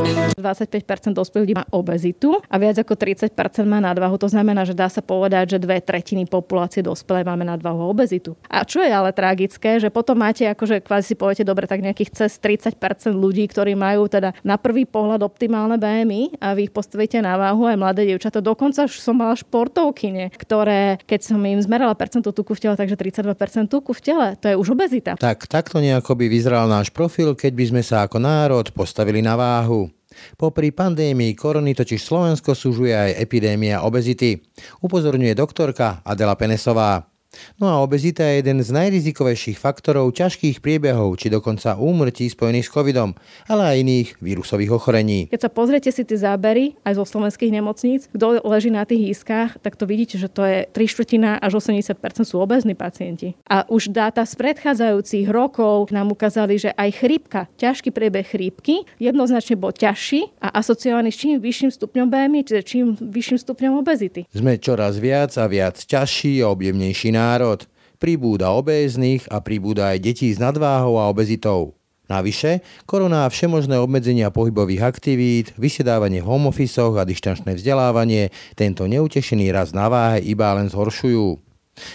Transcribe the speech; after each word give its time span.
25% 0.00 1.12
dospelých 1.12 1.44
ľudí 1.44 1.56
má 1.56 1.64
obezitu 1.68 2.40
a 2.48 2.56
viac 2.56 2.80
ako 2.80 2.96
30% 2.96 3.36
má 3.68 3.78
nadvahu. 3.84 4.16
To 4.16 4.28
znamená, 4.32 4.64
že 4.64 4.72
dá 4.72 4.88
sa 4.88 5.04
povedať, 5.04 5.56
že 5.56 5.58
dve 5.60 5.84
tretiny 5.84 6.24
populácie 6.24 6.80
dospelej 6.80 7.28
máme 7.28 7.44
nadvahu 7.44 7.84
a 7.84 7.90
obezitu. 7.92 8.32
A 8.48 8.64
čo 8.64 8.80
je 8.80 8.88
ale 8.88 9.12
tragické, 9.12 9.76
že 9.76 9.92
potom 9.92 10.16
máte 10.16 10.48
akože 10.48 10.80
kvázi 10.80 11.12
si 11.12 11.14
poviete, 11.18 11.42
dobre, 11.42 11.66
tak 11.66 11.82
nejakých 11.82 12.14
cez 12.14 12.38
30% 12.38 12.78
ľudí, 13.10 13.50
ktorí 13.50 13.74
majú 13.74 14.06
teda 14.06 14.30
na 14.46 14.54
prvý 14.54 14.86
pohľad 14.86 15.26
optimálne 15.26 15.74
BMI 15.74 16.38
a 16.38 16.54
vy 16.54 16.70
ich 16.70 16.72
postavíte 16.72 17.18
na 17.18 17.34
váhu 17.34 17.66
aj 17.66 17.76
mladé 17.76 18.06
dievčatá. 18.06 18.38
Dokonca 18.38 18.86
už 18.86 19.02
som 19.02 19.18
mala 19.18 19.34
športovkyne, 19.34 20.30
ktoré, 20.38 21.02
keď 21.02 21.34
som 21.34 21.42
im 21.42 21.58
zmerala 21.58 21.98
percentu 21.98 22.30
tuku 22.30 22.54
v 22.54 22.62
tele, 22.62 22.74
takže 22.78 22.94
32% 22.94 23.66
tuku 23.66 23.90
v 23.90 24.00
tele, 24.00 24.26
to 24.38 24.46
je 24.46 24.54
už 24.54 24.78
obezita. 24.78 25.18
Tak 25.18 25.50
takto 25.50 25.82
nejako 25.82 26.14
by 26.14 26.30
vyzeral 26.30 26.70
náš 26.70 26.94
profil, 26.94 27.34
keď 27.34 27.52
by 27.58 27.64
sme 27.74 27.82
sa 27.82 28.06
ako 28.06 28.22
národ 28.22 28.70
postavili 28.70 29.18
na 29.18 29.34
váhu. 29.34 29.89
Popri 30.38 30.70
pandémii 30.70 31.34
korony 31.34 31.74
totiž 31.74 32.00
Slovensko 32.00 32.54
súžuje 32.54 32.94
aj 32.94 33.18
epidémia 33.18 33.82
obezity, 33.82 34.38
upozorňuje 34.80 35.34
doktorka 35.34 36.00
Adela 36.06 36.38
Penesová. 36.38 37.09
No 37.62 37.70
a 37.70 37.76
obezita 37.84 38.26
je 38.26 38.42
jeden 38.42 38.58
z 38.64 38.70
najrizikovejších 38.74 39.54
faktorov 39.60 40.16
ťažkých 40.16 40.58
priebehov 40.58 41.14
či 41.20 41.30
dokonca 41.30 41.78
úmrtí 41.78 42.26
spojených 42.26 42.66
s 42.66 42.74
covidom, 42.74 43.14
ale 43.46 43.62
aj 43.70 43.76
iných 43.80 44.08
vírusových 44.18 44.74
ochorení. 44.74 45.30
Keď 45.30 45.40
sa 45.46 45.50
pozriete 45.50 45.90
si 45.94 46.02
tie 46.02 46.18
zábery 46.18 46.74
aj 46.82 46.98
zo 46.98 47.04
slovenských 47.06 47.54
nemocníc, 47.54 48.10
kto 48.10 48.42
leží 48.42 48.74
na 48.74 48.82
tých 48.82 49.14
iskách, 49.14 49.62
tak 49.62 49.78
to 49.78 49.86
vidíte, 49.86 50.18
že 50.18 50.26
to 50.26 50.42
je 50.42 50.58
3 50.66 50.92
štvrtina 50.92 51.38
až 51.38 51.62
80 51.62 51.94
sú 52.26 52.42
obezní 52.42 52.74
pacienti. 52.74 53.38
A 53.46 53.62
už 53.70 53.94
dáta 53.94 54.26
z 54.26 54.34
predchádzajúcich 54.34 55.30
rokov 55.30 55.92
nám 55.94 56.10
ukázali, 56.10 56.58
že 56.58 56.70
aj 56.74 56.90
chrípka, 56.98 57.40
ťažký 57.56 57.94
priebeh 57.94 58.26
chrípky, 58.26 58.82
jednoznačne 58.98 59.54
bol 59.54 59.70
ťažší 59.70 60.32
a 60.42 60.58
asociovaný 60.58 61.14
s 61.14 61.20
čím 61.20 61.38
vyšším 61.38 61.70
stupňom 61.70 62.06
BMI, 62.10 62.40
čiže 62.46 62.62
čím 62.66 62.84
vyšším 62.98 63.38
stupňom 63.38 63.72
obezity. 63.80 64.26
Sme 64.32 64.58
čoraz 64.58 64.98
viac 64.98 65.32
a 65.38 65.46
viac 65.46 65.76
ťažší 65.78 66.42
a 66.42 66.50
objemnejší 66.52 67.19
národ. 67.20 67.68
Pribúda 68.00 68.56
obéznych 68.56 69.28
a 69.28 69.44
pribúda 69.44 69.92
aj 69.92 70.00
detí 70.00 70.32
s 70.32 70.40
nadváhou 70.40 70.96
a 70.96 71.12
obezitou. 71.12 71.76
Navyše, 72.10 72.64
korona 72.90 73.22
a 73.22 73.30
všemožné 73.30 73.78
obmedzenia 73.78 74.34
pohybových 74.34 74.82
aktivít, 74.82 75.54
vysedávanie 75.54 76.24
v 76.24 76.26
home 76.26 76.50
a 76.50 77.04
dištančné 77.06 77.54
vzdelávanie 77.54 78.34
tento 78.58 78.88
neutešený 78.90 79.54
raz 79.54 79.70
na 79.70 79.86
váhe 79.86 80.18
iba 80.26 80.50
len 80.58 80.66
zhoršujú. 80.66 81.38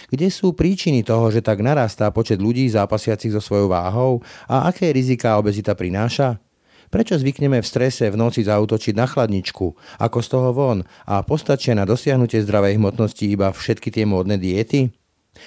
Kde 0.08 0.32
sú 0.32 0.56
príčiny 0.56 1.04
toho, 1.04 1.28
že 1.28 1.44
tak 1.44 1.60
narastá 1.60 2.08
počet 2.08 2.40
ľudí 2.40 2.64
zápasiacich 2.72 3.28
so 3.34 3.44
svojou 3.44 3.68
váhou 3.68 4.24
a 4.48 4.72
aké 4.72 4.88
riziká 4.88 5.36
obezita 5.36 5.76
prináša? 5.76 6.40
Prečo 6.88 7.18
zvykneme 7.18 7.60
v 7.60 7.66
strese 7.66 8.08
v 8.08 8.16
noci 8.16 8.40
zautočiť 8.46 8.94
na 8.96 9.04
chladničku, 9.04 9.66
ako 10.00 10.18
z 10.22 10.28
toho 10.32 10.50
von 10.56 10.80
a 11.04 11.20
postačia 11.26 11.74
na 11.76 11.84
dosiahnutie 11.84 12.40
zdravej 12.40 12.78
hmotnosti 12.80 13.26
iba 13.26 13.52
všetky 13.52 13.92
tie 13.92 14.08
módne 14.08 14.40
diety? 14.40 14.94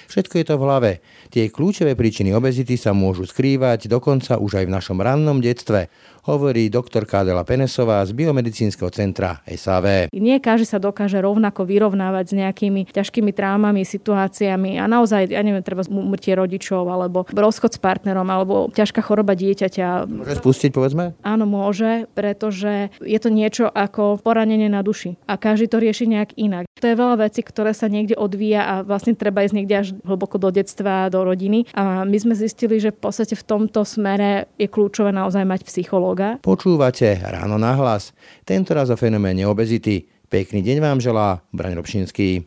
Všetko 0.08 0.34
je 0.40 0.44
to 0.46 0.54
v 0.56 0.64
hlave. 0.64 0.90
Tie 1.30 1.50
kľúčové 1.50 1.94
príčiny 1.94 2.34
obezity 2.34 2.74
sa 2.74 2.90
môžu 2.94 3.26
skrývať 3.26 3.86
dokonca 3.86 4.38
už 4.40 4.62
aj 4.62 4.64
v 4.66 4.74
našom 4.74 4.98
rannom 4.98 5.38
detstve 5.38 5.92
hovorí 6.24 6.68
doktor 6.68 7.08
Kádela 7.08 7.46
Penesová 7.46 8.04
z 8.04 8.12
Biomedicínskeho 8.12 8.90
centra 8.92 9.40
SAV. 9.48 10.12
Nie 10.12 10.40
každý 10.42 10.66
sa 10.68 10.78
dokáže 10.82 11.20
rovnako 11.20 11.64
vyrovnávať 11.64 12.24
s 12.30 12.34
nejakými 12.36 12.80
ťažkými 12.92 13.32
trámami, 13.32 13.86
situáciami 13.86 14.76
a 14.76 14.84
naozaj, 14.84 15.32
ja 15.32 15.40
neviem, 15.40 15.64
treba 15.64 15.86
umrtie 15.88 16.36
rodičov 16.36 16.84
alebo 16.88 17.24
rozchod 17.32 17.76
s 17.76 17.80
partnerom 17.80 18.26
alebo 18.28 18.68
ťažká 18.72 19.00
choroba 19.00 19.32
dieťaťa. 19.36 20.08
Môže 20.08 20.36
spustiť, 20.40 20.70
povedzme? 20.74 21.16
Áno, 21.24 21.44
môže, 21.48 22.04
pretože 22.12 22.92
je 23.00 23.18
to 23.20 23.32
niečo 23.32 23.68
ako 23.70 24.20
poranenie 24.20 24.68
na 24.68 24.84
duši 24.84 25.16
a 25.24 25.40
každý 25.40 25.66
to 25.70 25.80
rieši 25.80 26.04
nejak 26.10 26.36
inak. 26.36 26.64
To 26.80 26.88
je 26.88 26.96
veľa 26.96 27.28
vecí, 27.28 27.44
ktoré 27.44 27.76
sa 27.76 27.88
niekde 27.88 28.16
odvíja 28.16 28.64
a 28.64 28.74
vlastne 28.80 29.12
treba 29.12 29.44
ísť 29.44 29.54
niekde 29.56 29.74
až 29.76 29.88
hlboko 30.00 30.40
do 30.40 30.48
detstva, 30.48 31.12
do 31.12 31.20
rodiny. 31.24 31.68
A 31.76 32.08
my 32.08 32.16
sme 32.16 32.32
zistili, 32.32 32.80
že 32.80 32.92
v 32.92 33.00
podstate 33.04 33.36
v 33.36 33.44
tomto 33.44 33.84
smere 33.84 34.48
je 34.56 34.64
kľúčové 34.64 35.12
naozaj 35.12 35.44
mať 35.44 35.60
psychológ 35.68 36.09
psychológa. 36.10 36.42
Počúvate 36.42 37.22
Ráno 37.22 37.54
na 37.58 37.72
hlas, 37.78 38.10
tentoraz 38.42 38.90
o 38.90 38.96
fenoméne 38.98 39.46
obezity. 39.46 40.10
Pekný 40.30 40.62
deň 40.62 40.78
vám 40.82 40.98
želá 40.98 41.42
Braň 41.54 41.78
Robšinský. 41.78 42.46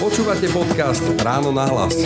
Počúvate 0.00 0.48
podcast 0.48 1.04
Ráno 1.20 1.52
na 1.52 1.68
hlas. 1.68 1.96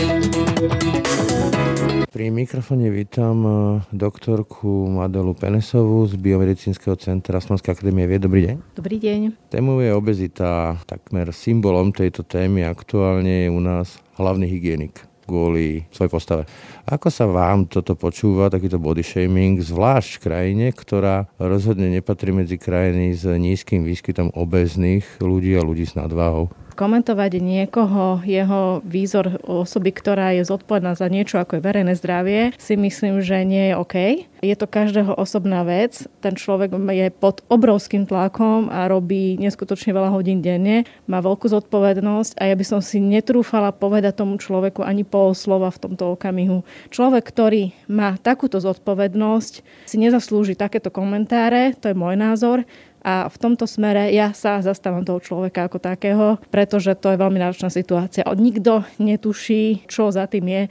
Pri 2.15 2.31
mikrofone 2.31 2.95
vítam 2.95 3.37
eh, 3.43 3.55
doktorku 3.91 4.87
Madelu 4.87 5.35
Penesovú 5.35 6.07
z 6.07 6.15
Biomedicínskeho 6.15 6.95
centra 6.95 7.43
Slovenskej 7.43 7.75
akadémie 7.75 8.07
vie. 8.07 8.23
Dobrý 8.23 8.41
deň. 8.47 8.57
Dobrý 8.79 8.97
deň. 9.03 9.51
Témou 9.51 9.83
je 9.83 9.91
obezita. 9.91 10.79
Takmer 10.87 11.35
symbolom 11.35 11.91
tejto 11.91 12.23
témy 12.23 12.71
aktuálne 12.71 13.47
je 13.47 13.49
u 13.51 13.59
nás 13.59 13.99
hlavný 14.15 14.47
hygienik 14.47 15.14
kvôli 15.25 15.85
svojej 15.91 16.13
postave. 16.13 16.43
Ako 16.89 17.09
sa 17.09 17.25
vám 17.29 17.69
toto 17.69 17.97
počúva, 17.97 18.53
takýto 18.53 18.81
body 18.81 19.05
shaming, 19.05 19.61
zvlášť 19.61 20.21
v 20.21 20.23
krajine, 20.25 20.67
ktorá 20.73 21.29
rozhodne 21.37 21.89
nepatrí 21.93 22.33
medzi 22.33 22.57
krajiny 22.61 23.17
s 23.17 23.25
nízkym 23.25 23.85
výskytom 23.85 24.33
obezných 24.33 25.21
ľudí 25.21 25.57
a 25.57 25.65
ľudí 25.65 25.85
s 25.85 25.97
nadváhou? 25.97 26.53
Komentovať 26.75 27.39
niekoho, 27.39 28.21
jeho 28.27 28.83
výzor 28.83 29.39
osoby, 29.47 29.95
ktorá 29.95 30.35
je 30.35 30.43
zodpovedná 30.43 30.99
za 30.99 31.07
niečo 31.07 31.39
ako 31.41 31.59
je 31.59 31.65
verejné 31.65 31.95
zdravie, 31.95 32.41
si 32.59 32.75
myslím, 32.75 33.23
že 33.23 33.47
nie 33.47 33.71
je 33.71 33.75
OK. 33.79 33.97
Je 34.45 34.53
to 34.59 34.69
každého 34.69 35.17
osobná 35.17 35.65
vec. 35.65 36.05
Ten 36.21 36.37
človek 36.37 36.77
je 36.93 37.09
pod 37.15 37.41
obrovským 37.49 38.05
tlakom 38.05 38.69
a 38.69 38.85
robí 38.91 39.41
neskutočne 39.41 39.97
veľa 39.97 40.13
hodín 40.13 40.45
denne, 40.45 40.85
má 41.09 41.25
veľkú 41.25 41.49
zodpovednosť 41.49 42.37
a 42.37 42.53
ja 42.53 42.55
by 42.59 42.65
som 42.67 42.81
si 42.85 43.01
netrúfala 43.01 43.73
povedať 43.73 44.21
tomu 44.21 44.37
človeku 44.37 44.85
ani 44.85 45.07
pol 45.07 45.33
slova 45.33 45.73
v 45.73 45.81
tomto 45.81 46.13
okamihu. 46.19 46.61
Človek, 46.93 47.25
ktorý 47.25 47.73
má 47.89 48.21
takúto 48.21 48.61
zodpovednosť, 48.61 49.55
si 49.89 49.97
nezaslúži 49.97 50.59
takéto 50.59 50.93
komentáre, 50.93 51.73
to 51.81 51.89
je 51.89 51.97
môj 51.97 52.19
názor, 52.19 52.69
a 53.05 53.29
v 53.29 53.37
tomto 53.37 53.69
smere 53.69 54.09
ja 54.17 54.33
sa 54.33 54.65
zastávam 54.65 55.05
toho 55.05 55.21
človeka 55.21 55.69
ako 55.69 55.79
takého, 55.79 56.41
pretože 56.49 56.97
to 56.97 57.13
je 57.13 57.21
veľmi 57.21 57.37
náročná 57.37 57.69
situácia. 57.69 58.25
Nikto 58.25 58.89
netuší, 58.97 59.85
čo 59.85 60.09
za 60.09 60.25
tým 60.25 60.49
je, 60.49 60.63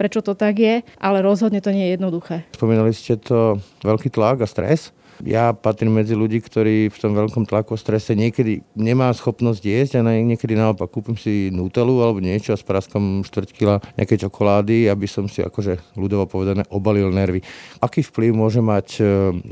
prečo 0.00 0.24
to 0.24 0.32
tak 0.32 0.56
je, 0.56 0.80
ale 0.96 1.20
rozhodne 1.20 1.60
to 1.60 1.68
nie 1.68 1.92
je 1.92 2.00
jednoduché. 2.00 2.48
Spomínali 2.56 2.96
ste 2.96 3.20
to 3.20 3.60
veľký 3.84 4.08
tlak 4.08 4.40
a 4.40 4.48
stres 4.48 4.96
ja 5.22 5.54
patrím 5.54 6.02
medzi 6.02 6.18
ľudí, 6.18 6.42
ktorí 6.42 6.90
v 6.90 6.98
tom 6.98 7.14
veľkom 7.14 7.46
tlaku 7.46 7.78
strese 7.78 8.18
niekedy 8.18 8.66
nemá 8.74 9.08
schopnosť 9.14 9.62
jesť 9.62 9.92
a 9.98 10.06
niekedy 10.06 10.58
naopak 10.58 10.90
kúpim 10.90 11.14
si 11.14 11.48
nutelu 11.54 12.02
alebo 12.02 12.18
niečo 12.18 12.52
a 12.54 12.58
s 12.58 12.66
praskom 12.66 13.22
štvrť 13.22 13.48
kila 13.54 13.78
nejakej 13.94 14.26
čokolády, 14.26 14.90
aby 14.90 15.06
som 15.06 15.30
si 15.30 15.40
akože 15.40 15.94
ľudovo 15.94 16.26
povedané 16.26 16.66
obalil 16.74 17.14
nervy. 17.14 17.40
Aký 17.78 18.02
vplyv 18.02 18.30
môže 18.34 18.58
mať 18.58 18.88
e, 18.98 19.02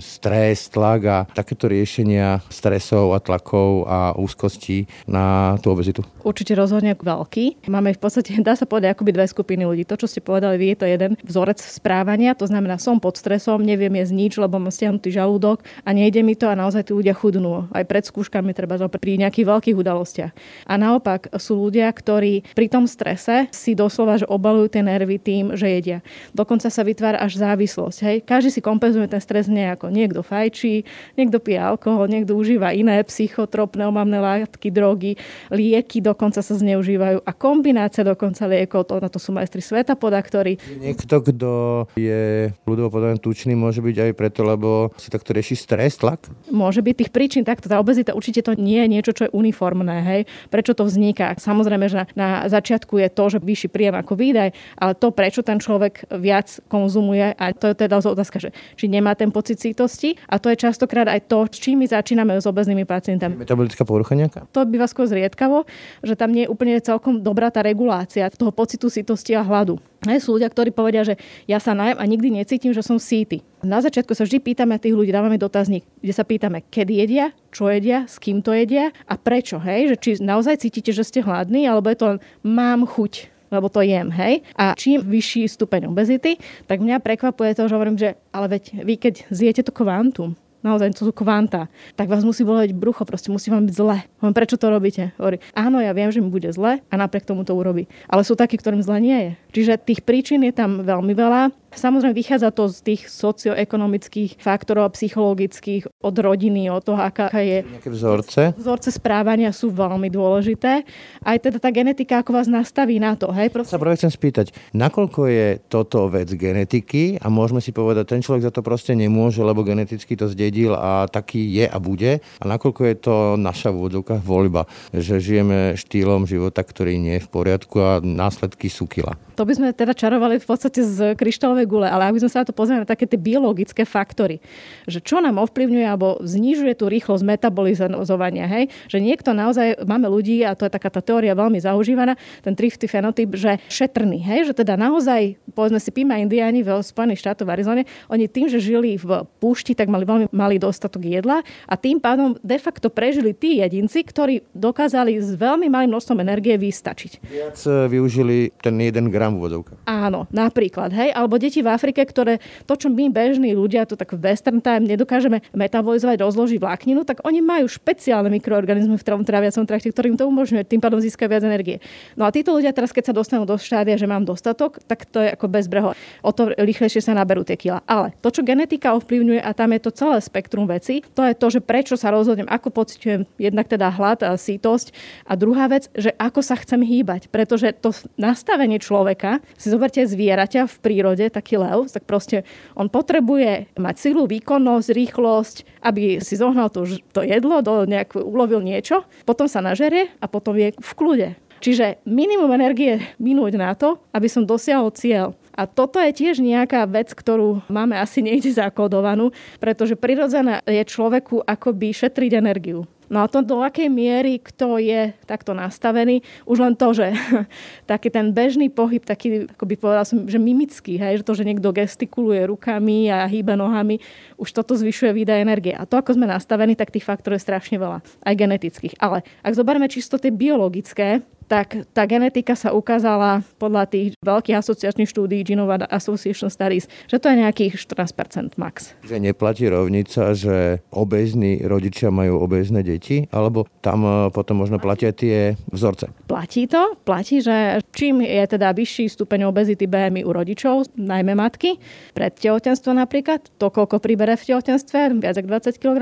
stres, 0.03 0.67
tlak 0.75 1.01
a 1.07 1.19
takéto 1.31 1.71
riešenia 1.71 2.43
stresov 2.51 3.15
a 3.15 3.23
tlakov 3.23 3.87
a 3.87 3.99
úzkostí 4.19 4.91
na 5.07 5.55
tú 5.63 5.71
obezitu? 5.71 6.03
Určite 6.27 6.59
rozhodne 6.59 6.99
veľký. 6.99 7.71
Máme 7.71 7.95
v 7.95 8.01
podstate, 8.03 8.35
dá 8.43 8.59
sa 8.59 8.67
povedať, 8.67 8.99
akoby 8.99 9.11
dve 9.15 9.27
skupiny 9.31 9.63
ľudí. 9.63 9.87
To, 9.87 9.95
čo 9.95 10.11
ste 10.11 10.19
povedali 10.19 10.59
vy, 10.59 10.67
je 10.75 10.79
to 10.83 10.87
jeden 10.91 11.13
vzorec 11.23 11.63
správania, 11.63 12.35
to 12.35 12.51
znamená, 12.51 12.77
som 12.83 12.99
pod 12.99 13.17
stresom, 13.17 13.63
neviem 13.63 13.93
jesť 14.03 14.15
nič, 14.17 14.33
lebo 14.37 14.59
mám 14.59 14.75
stiahnutý 14.75 15.15
žalúdok, 15.15 15.60
a 15.83 15.91
nejde 15.91 16.23
mi 16.23 16.39
to 16.39 16.49
a 16.49 16.59
naozaj 16.59 16.89
tí 16.89 16.93
ľudia 16.95 17.15
chudnú. 17.17 17.69
Aj 17.71 17.85
pred 17.85 18.05
skúškami 18.07 18.55
treba 18.55 18.79
pri 18.89 19.21
nejakých 19.21 19.47
veľkých 19.47 19.77
udalostiach. 19.77 20.33
A 20.67 20.75
naopak 20.79 21.33
sú 21.37 21.69
ľudia, 21.69 21.91
ktorí 21.91 22.43
pri 22.55 22.67
tom 22.67 22.85
strese 22.87 23.51
si 23.51 23.75
doslova 23.75 24.21
že 24.21 24.27
obalujú 24.29 24.77
tie 24.77 24.83
nervy 24.85 25.17
tým, 25.17 25.57
že 25.57 25.67
jedia. 25.69 25.99
Dokonca 26.37 26.69
sa 26.69 26.83
vytvára 26.85 27.21
až 27.21 27.41
závislosť. 27.41 27.99
Hej? 28.05 28.17
Každý 28.27 28.51
si 28.53 28.61
kompenzuje 28.61 29.09
ten 29.09 29.23
stres 29.23 29.49
nejako. 29.49 29.89
Niekto 29.89 30.21
fajčí, 30.21 30.85
niekto 31.17 31.41
pije 31.41 31.61
alkohol, 31.61 32.11
niekto 32.11 32.37
užíva 32.37 32.77
iné 32.77 33.01
psychotropné 33.05 33.89
omamné 33.89 34.21
látky, 34.21 34.69
drogy, 34.69 35.17
lieky 35.49 36.05
dokonca 36.05 36.45
sa 36.45 36.55
zneužívajú 36.55 37.25
a 37.25 37.33
kombinácia 37.33 38.05
dokonca 38.05 38.45
liekov, 38.47 38.87
to, 38.89 39.01
na 39.01 39.09
to 39.09 39.17
sú 39.17 39.33
majstri 39.33 39.65
sveta 39.65 39.97
poda, 39.97 40.21
ktorí... 40.21 40.59
Niekto, 40.81 41.21
kto 41.25 41.53
je 41.97 42.53
ľudovo 42.65 42.93
tučný, 43.19 43.57
môže 43.57 43.81
byť 43.81 43.97
aj 44.11 44.13
preto, 44.17 44.41
lebo 44.45 44.93
si 44.97 45.09
takto 45.09 45.33
rieši 45.33 45.50
vyšší 45.51 45.67
stres, 45.67 45.99
tlak? 45.99 46.31
Môže 46.47 46.79
byť 46.79 46.95
tých 46.95 47.11
príčin 47.11 47.43
takto. 47.43 47.67
Tá 47.67 47.83
obezita 47.83 48.15
určite 48.15 48.47
to 48.47 48.55
nie 48.55 48.79
je 48.87 48.89
niečo, 48.89 49.11
čo 49.11 49.23
je 49.27 49.35
uniformné. 49.35 49.99
Hej? 50.07 50.21
Prečo 50.47 50.79
to 50.79 50.87
vzniká? 50.87 51.35
Samozrejme, 51.35 51.91
že 51.91 52.07
na 52.15 52.47
začiatku 52.47 53.03
je 53.03 53.09
to, 53.11 53.25
že 53.35 53.39
vyšší 53.43 53.69
príjem 53.75 53.99
ako 53.99 54.15
výdaj, 54.15 54.55
ale 54.79 54.93
to, 54.95 55.11
prečo 55.11 55.43
ten 55.43 55.59
človek 55.59 56.07
viac 56.15 56.63
konzumuje, 56.71 57.35
a 57.35 57.51
to 57.51 57.75
je 57.75 57.77
teda 57.83 57.99
otázka, 57.99 58.39
že 58.39 58.55
či 58.79 58.87
nemá 58.87 59.19
ten 59.19 59.35
pocit 59.35 59.59
sítosti. 59.59 60.15
A 60.31 60.39
to 60.39 60.55
je 60.55 60.57
častokrát 60.63 61.11
aj 61.11 61.27
to, 61.27 61.51
s 61.51 61.59
čím 61.59 61.83
my 61.83 61.91
začíname 61.91 62.39
s 62.39 62.47
obeznými 62.47 62.87
pacientami. 62.87 63.35
Metabolická 63.35 63.83
porucha 63.83 64.15
nejaká? 64.15 64.47
To 64.55 64.63
býva 64.63 64.87
skôr 64.87 65.11
zriedkavo, 65.11 65.67
že 66.07 66.15
tam 66.15 66.31
nie 66.31 66.47
je 66.47 66.53
úplne 66.53 66.79
celkom 66.79 67.19
dobrá 67.19 67.51
tá 67.51 67.67
regulácia 67.67 68.31
toho 68.31 68.55
pocitu 68.55 68.87
sítosti 68.87 69.35
a 69.35 69.43
hladu. 69.43 69.83
Hej, 70.07 70.25
sú 70.25 70.39
ľudia, 70.39 70.49
ktorí 70.49 70.71
povedia, 70.73 71.03
že 71.05 71.21
ja 71.45 71.61
sa 71.61 71.75
najem 71.75 71.99
a 71.99 72.05
nikdy 72.07 72.33
necítim, 72.33 72.73
že 72.73 72.81
som 72.81 72.97
síty. 72.97 73.43
Na 73.61 73.85
začiatku 73.85 74.17
sa 74.17 74.25
vždy 74.25 74.41
pýtame 74.41 74.81
tých 74.81 74.97
ľudí, 74.97 75.13
dávame 75.13 75.37
dotazník, 75.37 75.85
kde 76.01 76.13
sa 76.17 76.25
pýtame, 76.25 76.65
kedy 76.73 77.05
jedia, 77.05 77.37
čo 77.53 77.69
jedia, 77.69 78.09
s 78.09 78.17
kým 78.17 78.41
to 78.41 78.57
jedia 78.57 78.89
a 79.05 79.15
prečo. 79.21 79.61
Hej? 79.61 79.93
Že 79.93 79.97
či 80.01 80.11
naozaj 80.25 80.65
cítite, 80.65 80.97
že 80.97 81.05
ste 81.05 81.21
hladní, 81.21 81.69
alebo 81.69 81.93
je 81.93 81.99
to 82.01 82.07
len 82.17 82.19
mám 82.41 82.89
chuť 82.89 83.41
lebo 83.51 83.67
to 83.67 83.83
jem, 83.83 84.15
hej. 84.15 84.47
A 84.55 84.79
čím 84.79 85.03
vyšší 85.03 85.51
stupeň 85.51 85.91
obezity, 85.91 86.39
tak 86.71 86.79
mňa 86.79 87.03
prekvapuje 87.03 87.59
to, 87.59 87.67
že 87.67 87.75
hovorím, 87.75 87.99
že 87.99 88.15
ale 88.31 88.47
veď 88.47 88.87
vy 88.87 88.95
keď 88.95 89.15
zjete 89.27 89.67
to 89.67 89.75
kvantum, 89.75 90.39
naozaj 90.63 90.93
to 90.95 91.09
sú 91.09 91.13
kvanta, 91.13 91.67
tak 91.97 92.09
vás 92.09 92.25
musí 92.25 92.45
boleť 92.45 92.77
brucho, 92.77 93.05
proste 93.09 93.33
musí 93.33 93.51
vám 93.51 93.67
byť 93.67 93.75
zle. 93.75 93.99
Hovorím, 94.21 94.37
prečo 94.37 94.57
to 94.61 94.67
robíte? 94.69 95.11
Hovorí, 95.17 95.41
áno, 95.57 95.81
ja 95.81 95.93
viem, 95.97 96.13
že 96.13 96.21
mi 96.21 96.29
bude 96.29 96.53
zle 96.53 96.81
a 96.85 96.95
napriek 96.95 97.27
tomu 97.27 97.43
to 97.43 97.57
urobí. 97.57 97.89
Ale 98.07 98.23
sú 98.23 98.37
takí, 98.37 98.61
ktorým 98.61 98.85
zle 98.85 99.01
nie 99.01 99.19
je. 99.19 99.33
Čiže 99.51 99.83
tých 99.83 100.01
príčin 100.07 100.47
je 100.47 100.55
tam 100.55 100.83
veľmi 100.83 101.15
veľa. 101.15 101.51
Samozrejme 101.71 102.11
vychádza 102.19 102.51
to 102.51 102.67
z 102.67 102.83
tých 102.83 103.03
socioekonomických 103.07 104.43
faktorov, 104.43 104.99
psychologických, 104.99 105.87
od 106.03 106.17
rodiny, 106.19 106.67
od 106.67 106.83
toho, 106.83 106.99
aká 106.99 107.31
je... 107.39 107.63
Nejaké 107.63 107.91
vzorce? 107.95 108.41
Vzorce 108.59 108.91
správania 108.91 109.55
sú 109.55 109.71
veľmi 109.71 110.11
dôležité. 110.11 110.83
Aj 111.23 111.39
teda 111.39 111.63
tá 111.63 111.71
genetika, 111.71 112.27
ako 112.27 112.35
vás 112.35 112.51
nastaví 112.51 112.99
na 112.99 113.15
to. 113.15 113.31
Hej? 113.31 113.55
Proste... 113.55 113.71
Sa 113.71 113.79
práve 113.79 114.03
chcem 114.03 114.11
spýtať, 114.11 114.51
nakoľko 114.75 115.31
je 115.31 115.47
toto 115.71 116.11
vec 116.11 116.27
genetiky 116.35 117.23
a 117.23 117.31
môžeme 117.31 117.63
si 117.63 117.71
povedať, 117.71 118.19
ten 118.19 118.23
človek 118.23 118.51
za 118.51 118.53
to 118.55 118.67
proste 118.67 118.99
nemôže, 118.99 119.39
lebo 119.39 119.63
geneticky 119.63 120.19
to 120.19 120.27
zdedil 120.27 120.75
a 120.75 121.07
taký 121.07 121.39
je 121.55 121.71
a 121.71 121.79
bude. 121.79 122.19
A 122.19 122.45
nakoľko 122.51 122.83
je 122.83 122.97
to 122.99 123.15
naša 123.39 123.71
vôdzovka 123.71 124.19
voľba, 124.19 124.67
že 124.91 125.23
žijeme 125.23 125.79
štýlom 125.79 126.27
života, 126.27 126.67
ktorý 126.67 126.99
nie 126.99 127.23
je 127.23 127.25
v 127.25 127.31
poriadku 127.31 127.79
a 127.79 128.03
následky 128.03 128.67
sú 128.67 128.91
kila. 128.91 129.15
To 129.41 129.49
by 129.49 129.57
sme 129.57 129.73
teda 129.73 129.97
čarovali 129.97 130.37
v 130.37 130.45
podstate 130.45 130.85
z 130.85 131.17
kryštálovej 131.17 131.65
gule, 131.65 131.89
ale 131.89 132.13
ak 132.13 132.13
by 132.13 132.21
sme 132.21 132.29
sa 132.29 132.45
na 132.45 132.53
to 132.53 132.53
pozreli 132.53 132.85
na 132.85 132.89
také 132.89 133.09
tie 133.09 133.17
biologické 133.17 133.89
faktory, 133.89 134.37
že 134.85 135.01
čo 135.01 135.17
nám 135.17 135.41
ovplyvňuje 135.41 135.87
alebo 135.89 136.21
znižuje 136.21 136.77
tú 136.77 136.93
rýchlosť 136.93 137.25
metabolizovania, 137.25 138.45
hej? 138.45 138.69
že 138.85 139.01
niekto 139.01 139.33
naozaj, 139.33 139.81
máme 139.89 140.13
ľudí, 140.13 140.45
a 140.45 140.53
to 140.53 140.69
je 140.69 140.77
taká 140.77 140.93
tá 140.93 141.01
teória 141.01 141.33
veľmi 141.33 141.57
zaužívaná, 141.57 142.21
ten 142.45 142.53
thrifty 142.53 142.85
fenotyp, 142.85 143.33
že 143.33 143.57
šetrný, 143.73 144.21
hej? 144.21 144.53
že 144.53 144.61
teda 144.61 144.77
naozaj, 144.77 145.41
povedzme 145.57 145.81
si, 145.81 145.89
Pima 145.89 146.21
Indiáni 146.21 146.61
v 146.61 146.85
Spojených 146.85 147.25
štátoch 147.25 147.49
v 147.49 147.57
Arizone, 147.57 147.83
oni 148.13 148.29
tým, 148.29 148.45
že 148.53 148.61
žili 148.61 149.01
v 149.01 149.25
púšti, 149.41 149.73
tak 149.73 149.89
mali 149.89 150.05
veľmi 150.05 150.37
malý 150.37 150.61
dostatok 150.61 151.01
jedla 151.01 151.41
a 151.65 151.75
tým 151.81 151.97
pádom 151.97 152.37
de 152.45 152.61
facto 152.61 152.93
prežili 152.93 153.33
tí 153.33 153.65
jedinci, 153.65 154.05
ktorí 154.05 154.45
dokázali 154.53 155.17
s 155.17 155.33
veľmi 155.33 155.73
malým 155.73 155.97
množstvom 155.97 156.21
energie 156.21 156.61
vystačiť. 156.61 157.25
Viac 157.25 157.57
e, 157.65 157.89
využili 157.89 158.53
ten 158.61 158.77
jeden 158.77 159.09
gram 159.09 159.30
v 159.37 159.43
vodovkách. 159.47 159.79
Áno, 159.87 160.27
napríklad, 160.33 160.91
hej, 160.91 161.13
alebo 161.13 161.37
deti 161.37 161.61
v 161.61 161.71
Afrike, 161.71 162.03
ktoré 162.03 162.41
to, 162.67 162.75
čo 162.75 162.89
my 162.89 163.13
bežní 163.13 163.53
ľudia, 163.53 163.85
to 163.87 163.95
tak 163.95 164.17
western 164.17 164.59
time 164.65 164.89
nedokážeme 164.89 165.45
metabolizovať, 165.53 166.19
rozložiť 166.23 166.59
vlákninu, 166.59 167.05
tak 167.05 167.23
oni 167.23 167.45
majú 167.45 167.69
špeciálne 167.69 168.33
mikroorganizmy 168.33 168.97
v 168.97 169.05
tom 169.05 169.23
tráviacom 169.23 169.69
trakte, 169.69 169.93
ktorým 169.93 170.17
to 170.17 170.25
umožňuje, 170.27 170.65
tým 170.65 170.81
pádom 170.81 170.99
získajú 170.99 171.29
viac 171.29 171.45
energie. 171.45 171.79
No 172.17 172.25
a 172.25 172.33
títo 172.33 172.57
ľudia 172.57 172.73
teraz, 172.73 172.91
keď 172.91 173.13
sa 173.13 173.15
dostanú 173.15 173.45
do 173.45 173.61
štádia, 173.61 174.01
že 174.01 174.09
mám 174.09 174.25
dostatok, 174.25 174.81
tak 174.89 175.05
to 175.05 175.21
je 175.21 175.29
ako 175.37 175.47
bezbreho. 175.53 175.93
O 176.25 176.31
to 176.33 176.51
rýchlejšie 176.57 177.05
sa 177.05 177.13
naberú 177.13 177.45
tie 177.45 177.61
kila. 177.61 177.85
Ale 177.85 178.17
to, 178.25 178.33
čo 178.33 178.41
genetika 178.41 178.97
ovplyvňuje, 178.97 179.41
a 179.45 179.51
tam 179.53 179.77
je 179.77 179.81
to 179.85 179.91
celé 179.93 180.19
spektrum 180.25 180.65
veci, 180.65 181.05
to 181.13 181.23
je 181.27 181.35
to, 181.37 181.47
že 181.53 181.61
prečo 181.61 181.95
sa 182.01 182.09
rozhodnem, 182.09 182.49
ako 182.49 182.73
pociťujem 182.73 183.29
jednak 183.37 183.69
teda 183.69 183.93
hlad 183.93 184.25
a 184.25 184.33
sítosť. 184.41 184.97
A 185.29 185.37
druhá 185.37 185.69
vec, 185.69 185.93
že 185.93 186.17
ako 186.17 186.41
sa 186.41 186.57
chcem 186.57 186.81
hýbať, 186.81 187.29
pretože 187.29 187.77
to 187.77 187.93
nastavenie 188.17 188.81
človeka 188.81 189.20
človeka, 189.21 189.45
si 189.61 189.69
zoberte 189.69 190.01
zvieraťa 190.01 190.65
v 190.65 190.77
prírode, 190.81 191.25
taký 191.29 191.61
lev, 191.61 191.93
tak 191.93 192.09
proste 192.09 192.49
on 192.73 192.89
potrebuje 192.89 193.69
mať 193.77 193.95
silu, 194.01 194.25
výkonnosť, 194.25 194.89
rýchlosť, 194.97 195.57
aby 195.85 196.25
si 196.25 196.35
zohnal 196.41 196.73
to, 196.73 196.89
to 197.13 197.21
jedlo, 197.21 197.61
do 197.61 197.85
nejak, 197.85 198.17
ulovil 198.17 198.65
niečo, 198.65 199.05
potom 199.29 199.45
sa 199.45 199.61
nažerie 199.61 200.09
a 200.21 200.27
potom 200.27 200.57
je 200.57 200.73
v 200.73 200.93
kľude. 200.97 201.29
Čiže 201.61 202.01
minimum 202.09 202.57
energie 202.57 203.05
minúť 203.21 203.53
na 203.61 203.77
to, 203.77 204.01
aby 204.17 204.33
som 204.33 204.49
dosiahol 204.49 204.89
cieľ. 204.97 205.37
A 205.53 205.69
toto 205.69 206.01
je 206.01 206.09
tiež 206.09 206.41
nejaká 206.41 206.89
vec, 206.89 207.13
ktorú 207.13 207.61
máme 207.69 208.01
asi 208.01 208.25
niekde 208.25 208.49
zakodovanú, 208.49 209.37
pretože 209.61 209.93
prirodzené 209.93 210.65
je 210.65 210.81
človeku 210.81 211.45
akoby 211.45 211.93
šetriť 211.93 212.33
energiu. 212.41 212.89
No 213.11 213.27
a 213.27 213.27
to 213.27 213.43
do 213.43 213.59
akej 213.59 213.91
miery 213.91 214.39
kto 214.39 214.79
je 214.79 215.11
takto 215.27 215.51
nastavený, 215.51 216.23
už 216.47 216.63
len 216.63 216.75
to, 216.79 216.95
že 216.95 217.11
taký 217.91 218.07
ten 218.07 218.31
bežný 218.31 218.71
pohyb, 218.71 219.03
taký, 219.03 219.51
ako 219.51 219.65
by 219.67 219.75
povedal 219.75 220.07
som, 220.07 220.31
že 220.31 220.39
mimický, 220.39 220.95
hej, 220.95 221.21
že 221.21 221.27
to, 221.27 221.35
že 221.35 221.43
niekto 221.43 221.75
gestikuluje 221.75 222.47
rukami 222.47 223.11
a 223.11 223.27
hýba 223.27 223.59
nohami, 223.59 223.99
už 224.39 224.55
toto 224.55 224.79
zvyšuje 224.79 225.11
výdaj 225.11 225.43
energie. 225.43 225.75
A 225.75 225.83
to, 225.91 225.99
ako 225.99 226.15
sme 226.15 226.31
nastavení, 226.31 226.79
tak 226.79 226.95
tých 226.95 227.03
faktorov 227.03 227.43
je 227.43 227.47
strašne 227.51 227.83
veľa, 227.83 227.99
aj 228.23 228.35
genetických. 228.39 228.95
Ale 229.03 229.27
ak 229.43 229.59
zoberieme 229.59 229.91
čisto 229.91 230.15
tie 230.15 230.31
biologické, 230.31 231.27
tak 231.51 231.83
tá 231.91 232.07
genetika 232.07 232.55
sa 232.55 232.71
ukázala 232.71 233.43
podľa 233.59 233.91
tých 233.91 234.15
veľkých 234.23 234.63
asociačných 234.63 235.11
štúdí 235.11 235.43
Genova 235.43 235.83
Association 235.91 236.47
Studies, 236.47 236.87
že 237.11 237.19
to 237.19 237.27
je 237.27 237.43
nejakých 237.43 237.75
14% 237.75 238.55
max. 238.55 238.95
Že 239.03 239.19
neplatí 239.19 239.67
rovnica, 239.67 240.31
že 240.31 240.87
obezní 240.95 241.67
rodičia 241.67 242.15
majú 242.15 242.39
obezné 242.39 242.87
deti, 242.87 243.27
alebo 243.35 243.67
tam 243.83 244.07
e, 244.07 244.11
potom 244.31 244.63
možno 244.63 244.79
platia 244.79 245.11
tie 245.11 245.59
vzorce? 245.75 246.15
Platí 246.31 246.71
to, 246.71 246.95
platí, 247.03 247.43
že 247.43 247.83
čím 247.91 248.23
je 248.23 248.47
teda 248.47 248.71
vyšší 248.71 249.11
stupeň 249.11 249.51
obezity 249.51 249.91
BMI 249.91 250.23
u 250.23 250.31
rodičov, 250.31 250.95
najmä 250.95 251.35
matky, 251.35 251.83
pred 252.15 252.31
tehotenstvo 252.31 252.95
napríklad, 252.95 253.43
to 253.59 253.75
koľko 253.75 253.99
pribere 253.99 254.39
v 254.39 254.55
tehotenstve, 254.55 255.19
viac 255.19 255.35
ako 255.35 255.49
20 255.51 255.83
kg, 255.83 256.01